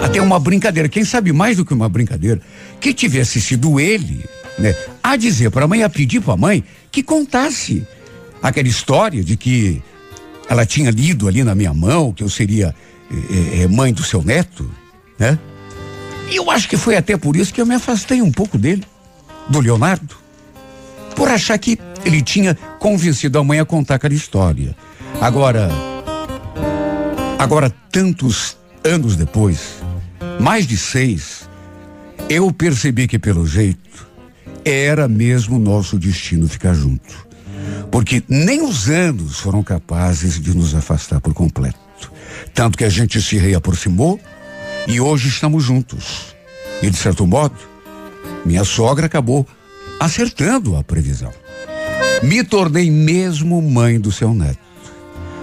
até 0.03 0.21
uma 0.21 0.39
brincadeira, 0.39 0.87
quem 0.87 1.03
sabe 1.03 1.33
mais 1.33 1.57
do 1.57 1.65
que 1.65 1.73
uma 1.73 1.89
brincadeira, 1.89 2.39
que 2.79 2.93
tivesse 2.93 3.41
sido 3.41 3.79
ele 3.79 4.23
né, 4.57 4.75
a 5.01 5.15
dizer 5.15 5.49
para 5.49 5.65
a 5.65 5.67
mãe, 5.67 5.83
a 5.83 5.89
pedir 5.89 6.21
para 6.21 6.33
a 6.33 6.37
mãe 6.37 6.63
que 6.91 7.01
contasse 7.01 7.85
aquela 8.41 8.67
história 8.67 9.23
de 9.23 9.35
que 9.35 9.81
ela 10.47 10.65
tinha 10.65 10.91
lido 10.91 11.27
ali 11.27 11.43
na 11.43 11.55
minha 11.55 11.73
mão 11.73 12.11
que 12.11 12.23
eu 12.23 12.29
seria 12.29 12.73
é, 13.11 13.61
é, 13.61 13.67
mãe 13.67 13.93
do 13.93 14.03
seu 14.03 14.23
neto, 14.23 14.69
né? 15.17 15.37
E 16.29 16.35
eu 16.35 16.51
acho 16.51 16.69
que 16.69 16.77
foi 16.77 16.95
até 16.95 17.17
por 17.17 17.35
isso 17.35 17.53
que 17.53 17.59
eu 17.59 17.65
me 17.65 17.73
afastei 17.73 18.21
um 18.21 18.31
pouco 18.31 18.57
dele, 18.57 18.83
do 19.49 19.59
Leonardo, 19.59 20.15
por 21.15 21.27
achar 21.27 21.57
que 21.57 21.79
ele 22.05 22.21
tinha 22.21 22.55
convencido 22.77 23.39
a 23.39 23.43
mãe 23.43 23.59
a 23.59 23.65
contar 23.65 23.95
aquela 23.95 24.13
história. 24.13 24.75
Agora, 25.19 25.69
agora 27.39 27.69
tantos 27.69 28.57
anos 28.83 29.15
depois, 29.15 29.81
mais 30.41 30.67
de 30.67 30.77
seis, 30.77 31.49
eu 32.29 32.51
percebi 32.51 33.07
que 33.07 33.17
pelo 33.17 33.47
jeito 33.47 34.07
era 34.65 35.07
mesmo 35.07 35.57
nosso 35.57 35.97
destino 35.97 36.49
ficar 36.49 36.73
junto. 36.73 37.27
Porque 37.89 38.21
nem 38.27 38.61
os 38.61 38.89
anos 38.89 39.39
foram 39.39 39.63
capazes 39.63 40.39
de 40.39 40.55
nos 40.55 40.75
afastar 40.75 41.21
por 41.21 41.33
completo. 41.33 41.79
Tanto 42.53 42.77
que 42.77 42.83
a 42.83 42.89
gente 42.89 43.21
se 43.21 43.37
reaproximou 43.37 44.19
e 44.85 44.99
hoje 44.99 45.29
estamos 45.29 45.63
juntos. 45.63 46.35
E 46.83 46.89
de 46.89 46.97
certo 46.97 47.25
modo, 47.25 47.55
minha 48.45 48.65
sogra 48.65 49.05
acabou 49.05 49.47
acertando 49.99 50.75
a 50.75 50.83
previsão. 50.83 51.31
Me 52.21 52.43
tornei 52.43 52.91
mesmo 52.91 53.61
mãe 53.61 53.97
do 53.97 54.11
seu 54.11 54.33
neto. 54.33 54.68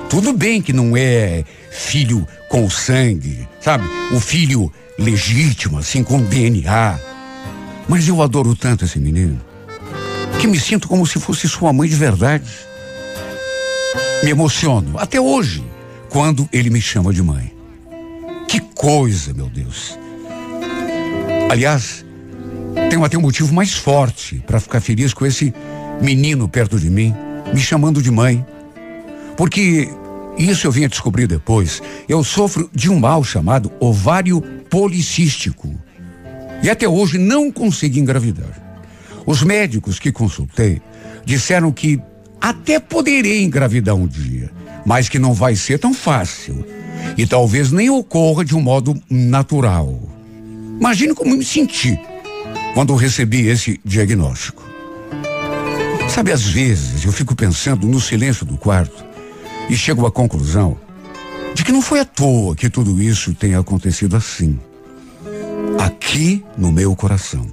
Tudo 0.09 0.33
bem 0.33 0.63
que 0.63 0.73
não 0.73 0.97
é 0.97 1.45
filho 1.71 2.27
com 2.49 2.69
sangue, 2.71 3.47
sabe? 3.61 3.85
O 4.13 4.21
filho 4.21 4.73
legítimo, 4.99 5.79
assim, 5.79 6.03
com 6.03 6.23
DNA. 6.23 6.99
Mas 7.89 8.09
eu 8.09 8.23
adoro 8.23 8.55
tanto 8.55 8.85
esse 8.85 8.99
menino 8.99 9.41
que 10.41 10.47
me 10.47 10.59
sinto 10.59 10.89
como 10.89 11.07
se 11.07 11.19
fosse 11.19 11.49
sua 11.49 11.73
mãe 11.73 11.89
de 11.89 11.97
verdade. 11.97 12.51
Me 14.23 14.31
emociono 14.31 14.99
até 14.99 15.21
hoje 15.21 15.65
quando 16.09 16.49
ele 16.53 16.71
me 16.71 16.81
chama 16.81 17.13
de 17.13 17.23
mãe. 17.23 17.53
Que 18.49 18.61
coisa, 18.61 19.35
meu 19.35 19.49
Deus. 19.49 19.99
Aliás, 21.51 22.05
tenho 22.91 23.05
até 23.05 23.17
um 23.17 23.23
motivo 23.23 23.53
mais 23.55 23.75
forte 23.75 24.43
para 24.47 24.61
ficar 24.61 24.81
feliz 24.81 25.13
com 25.13 25.27
esse 25.27 25.53
menino 26.01 26.49
perto 26.49 26.79
de 26.79 26.91
mim, 26.91 27.15
me 27.53 27.61
chamando 27.61 28.03
de 28.03 28.11
mãe. 28.11 28.45
Porque 29.37 29.89
isso 30.39 30.67
eu 30.67 30.73
vim 30.73 30.85
a 30.85 30.89
descobrir 30.89 31.27
depois. 31.27 31.83
Eu 32.09 32.23
sofro 32.23 32.71
de 32.75 32.91
um 32.91 32.99
mal 32.99 33.25
chamado 33.25 33.71
ovário 33.81 34.41
policístico. 34.71 35.75
E 36.63 36.71
até 36.71 36.89
hoje 36.89 37.19
não 37.19 37.51
consegui 37.51 38.01
engravidar. 38.01 38.63
Os 39.27 39.43
médicos 39.43 39.99
que 39.99 40.13
consultei 40.13 40.81
disseram 41.25 41.73
que 41.73 42.01
até 42.41 42.79
poderei 42.79 43.43
engravidar 43.43 43.95
um 43.95 44.07
dia, 44.07 44.51
mas 44.85 45.09
que 45.09 45.19
não 45.19 45.33
vai 45.33 45.57
ser 45.57 45.79
tão 45.79 45.93
fácil. 45.93 46.65
E 47.17 47.27
talvez 47.27 47.73
nem 47.73 47.91
ocorra 47.91 48.45
de 48.45 48.55
um 48.55 48.61
modo 48.61 48.95
natural. 49.11 50.01
Imagine 50.79 51.15
como 51.15 51.37
me 51.37 51.45
senti 51.45 51.99
quando 52.75 52.95
recebi 52.95 53.49
esse 53.49 53.81
diagnóstico. 53.85 54.65
Sabe, 56.09 56.31
às 56.31 56.45
vezes 56.45 57.05
eu 57.05 57.13
fico 57.13 57.35
pensando 57.35 57.87
no 57.87 58.01
silêncio 58.01 58.47
do 58.47 58.57
quarto 58.57 59.06
e 59.69 59.77
chego 59.77 60.07
à 60.07 60.11
conclusão 60.11 60.77
de 61.55 61.65
que 61.65 61.73
não 61.73 61.81
foi 61.81 62.01
à 62.01 62.05
toa 62.05 62.55
que 62.55 62.69
tudo 62.69 63.01
isso 63.03 63.35
tenha 63.35 63.59
acontecido 63.59 64.17
assim. 64.17 64.59
Aqui 65.79 66.45
no 66.57 66.71
meu 66.71 66.95
coração. 66.95 67.47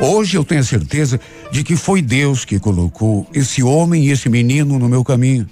Hoje 0.00 0.36
eu 0.36 0.44
tenho 0.44 0.60
a 0.60 0.64
certeza 0.64 1.18
de 1.50 1.64
que 1.64 1.74
foi 1.74 2.02
Deus 2.02 2.44
que 2.44 2.58
colocou 2.58 3.26
esse 3.32 3.62
homem 3.62 4.04
e 4.04 4.10
esse 4.10 4.28
menino 4.28 4.78
no 4.78 4.88
meu 4.88 5.02
caminho 5.02 5.48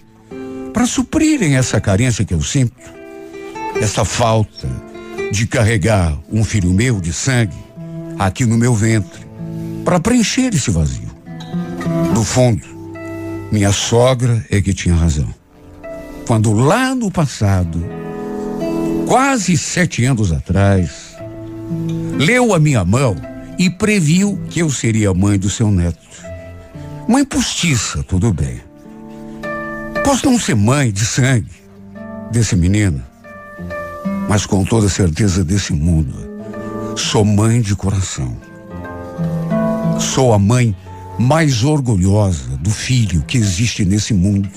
para 0.72 0.86
suprirem 0.86 1.56
essa 1.56 1.80
carência 1.80 2.24
que 2.24 2.34
eu 2.34 2.42
sinto, 2.42 2.74
essa 3.80 4.04
falta 4.04 4.68
de 5.30 5.46
carregar 5.46 6.18
um 6.30 6.44
filho 6.44 6.70
meu 6.70 7.00
de 7.00 7.12
sangue 7.12 7.56
aqui 8.18 8.44
no 8.44 8.58
meu 8.58 8.74
ventre, 8.74 9.24
para 9.84 10.00
preencher 10.00 10.52
esse 10.54 10.70
vazio. 10.70 11.10
No 12.12 12.24
fundo, 12.24 12.73
minha 13.54 13.70
sogra 13.70 14.44
é 14.50 14.60
que 14.60 14.74
tinha 14.74 14.96
razão. 14.96 15.32
Quando 16.26 16.52
lá 16.52 16.92
no 16.92 17.08
passado, 17.08 17.80
quase 19.06 19.56
sete 19.56 20.04
anos 20.04 20.32
atrás, 20.32 21.16
leu 22.18 22.52
a 22.52 22.58
minha 22.58 22.84
mão 22.84 23.14
e 23.56 23.70
previu 23.70 24.40
que 24.50 24.58
eu 24.58 24.68
seria 24.70 25.14
mãe 25.14 25.38
do 25.38 25.48
seu 25.48 25.70
neto. 25.70 26.04
Mãe 27.06 27.24
postiça, 27.24 28.02
tudo 28.02 28.32
bem. 28.32 28.60
Posso 30.04 30.28
não 30.28 30.36
ser 30.36 30.56
mãe 30.56 30.90
de 30.90 31.06
sangue 31.06 31.52
desse 32.32 32.56
menino, 32.56 33.00
mas 34.28 34.46
com 34.46 34.64
toda 34.64 34.88
certeza 34.88 35.44
desse 35.44 35.72
mundo, 35.72 36.12
sou 36.96 37.24
mãe 37.24 37.60
de 37.60 37.76
coração. 37.76 38.36
Sou 40.00 40.32
a 40.34 40.40
mãe 40.40 40.74
mais 41.18 41.64
orgulhosa 41.64 42.56
do 42.56 42.70
filho 42.70 43.22
que 43.26 43.38
existe 43.38 43.84
nesse 43.84 44.12
mundo. 44.14 44.48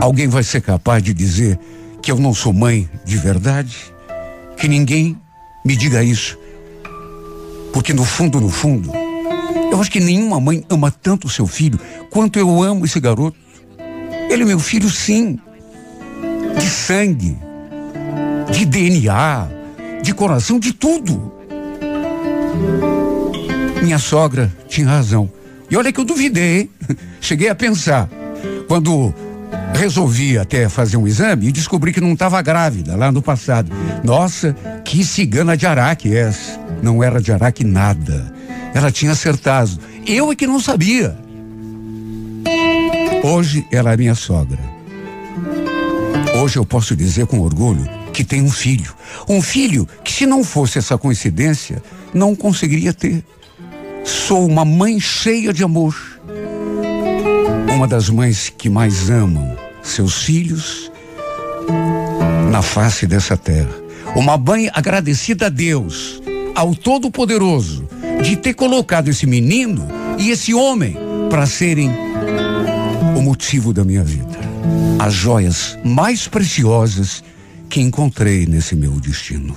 Alguém 0.00 0.28
vai 0.28 0.42
ser 0.42 0.60
capaz 0.60 1.02
de 1.02 1.14
dizer 1.14 1.58
que 2.02 2.12
eu 2.12 2.18
não 2.18 2.34
sou 2.34 2.52
mãe 2.52 2.88
de 3.04 3.16
verdade? 3.16 3.76
Que 4.56 4.68
ninguém 4.68 5.16
me 5.64 5.74
diga 5.74 6.02
isso 6.02 6.38
porque 7.76 7.92
no 7.92 8.06
fundo, 8.06 8.40
no 8.40 8.48
fundo, 8.48 8.90
eu 9.70 9.78
acho 9.78 9.90
que 9.90 10.00
nenhuma 10.00 10.40
mãe 10.40 10.64
ama 10.70 10.90
tanto 10.90 11.26
o 11.26 11.30
seu 11.30 11.46
filho 11.46 11.78
quanto 12.10 12.38
eu 12.38 12.62
amo 12.62 12.86
esse 12.86 12.98
garoto. 12.98 13.36
Ele 14.30 14.44
é 14.44 14.46
meu 14.46 14.58
filho, 14.58 14.88
sim. 14.88 15.38
De 16.58 16.66
sangue, 16.70 17.36
de 18.50 18.64
DNA, 18.64 19.46
de 20.02 20.14
coração, 20.14 20.58
de 20.58 20.72
tudo. 20.72 21.30
Minha 23.82 23.98
sogra 23.98 24.52
tinha 24.68 24.88
razão. 24.88 25.30
E 25.70 25.76
olha 25.76 25.92
que 25.92 26.00
eu 26.00 26.04
duvidei, 26.04 26.60
hein? 26.60 26.70
Cheguei 27.20 27.48
a 27.48 27.54
pensar. 27.54 28.08
Quando 28.68 29.14
resolvi 29.74 30.38
até 30.38 30.68
fazer 30.68 30.96
um 30.96 31.06
exame 31.06 31.48
e 31.48 31.52
descobri 31.52 31.92
que 31.92 32.00
não 32.00 32.12
estava 32.12 32.40
grávida 32.42 32.96
lá 32.96 33.12
no 33.12 33.22
passado. 33.22 33.70
Nossa, 34.02 34.54
que 34.84 35.04
cigana 35.04 35.56
de 35.56 35.66
Araque 35.66 36.14
é 36.14 36.20
essa 36.20 36.66
não 36.82 37.02
era 37.02 37.20
de 37.20 37.32
Araque 37.32 37.64
nada. 37.64 38.32
Ela 38.74 38.90
tinha 38.90 39.12
acertado. 39.12 39.78
Eu 40.06 40.30
é 40.30 40.36
que 40.36 40.46
não 40.46 40.60
sabia. 40.60 41.16
Hoje 43.22 43.66
ela 43.72 43.92
é 43.92 43.96
minha 43.96 44.14
sogra. 44.14 44.58
Hoje 46.40 46.58
eu 46.58 46.64
posso 46.64 46.94
dizer 46.94 47.26
com 47.26 47.40
orgulho 47.40 47.88
que 48.12 48.22
tem 48.24 48.42
um 48.42 48.50
filho. 48.50 48.94
Um 49.28 49.42
filho 49.42 49.88
que, 50.04 50.12
se 50.12 50.26
não 50.26 50.44
fosse 50.44 50.78
essa 50.78 50.96
coincidência, 50.96 51.82
não 52.14 52.34
conseguiria 52.36 52.92
ter. 52.92 53.24
Sou 54.06 54.46
uma 54.46 54.64
mãe 54.64 55.00
cheia 55.00 55.52
de 55.52 55.64
amor. 55.64 55.96
Uma 57.74 57.88
das 57.88 58.08
mães 58.08 58.48
que 58.56 58.70
mais 58.70 59.10
amam 59.10 59.56
seus 59.82 60.22
filhos 60.22 60.92
na 62.52 62.62
face 62.62 63.04
dessa 63.04 63.36
terra. 63.36 63.74
Uma 64.14 64.38
mãe 64.38 64.70
agradecida 64.72 65.46
a 65.46 65.48
Deus 65.48 66.22
ao 66.54 66.72
Todo-Poderoso 66.72 67.88
de 68.22 68.36
ter 68.36 68.54
colocado 68.54 69.08
esse 69.08 69.26
menino 69.26 69.88
e 70.18 70.30
esse 70.30 70.54
homem 70.54 70.96
para 71.28 71.44
serem 71.44 71.90
o 73.16 73.20
motivo 73.20 73.72
da 73.72 73.84
minha 73.84 74.04
vida. 74.04 74.38
As 75.00 75.12
joias 75.12 75.76
mais 75.84 76.28
preciosas 76.28 77.24
que 77.68 77.80
encontrei 77.80 78.46
nesse 78.46 78.76
meu 78.76 78.92
destino. 78.92 79.56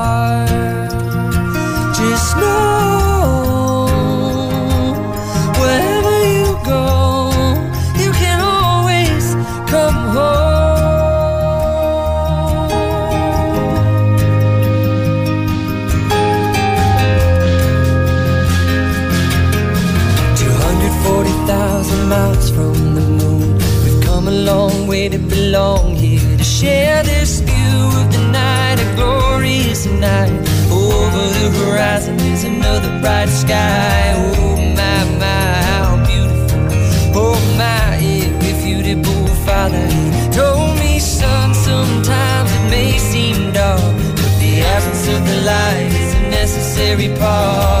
Horizon 31.81 32.19
is 32.19 32.43
another 32.43 32.91
bright 33.01 33.29
sky. 33.29 34.13
Oh 34.15 34.55
my, 34.77 34.99
my, 35.21 35.53
how 35.69 35.97
beautiful. 36.05 36.61
Oh 37.15 37.35
my, 37.57 37.97
you 37.97 39.33
father, 39.45 39.83
he 39.87 40.29
told 40.31 40.77
me, 40.77 40.99
son, 40.99 41.53
sometimes 41.53 42.51
it 42.57 42.69
may 42.69 42.97
seem 42.97 43.51
dark, 43.51 43.81
but 44.15 44.33
the 44.39 44.61
absence 44.75 45.07
of 45.15 45.25
the 45.29 45.37
light 45.41 45.91
is 46.01 46.13
a 46.13 46.21
necessary 46.29 47.09
part. 47.17 47.80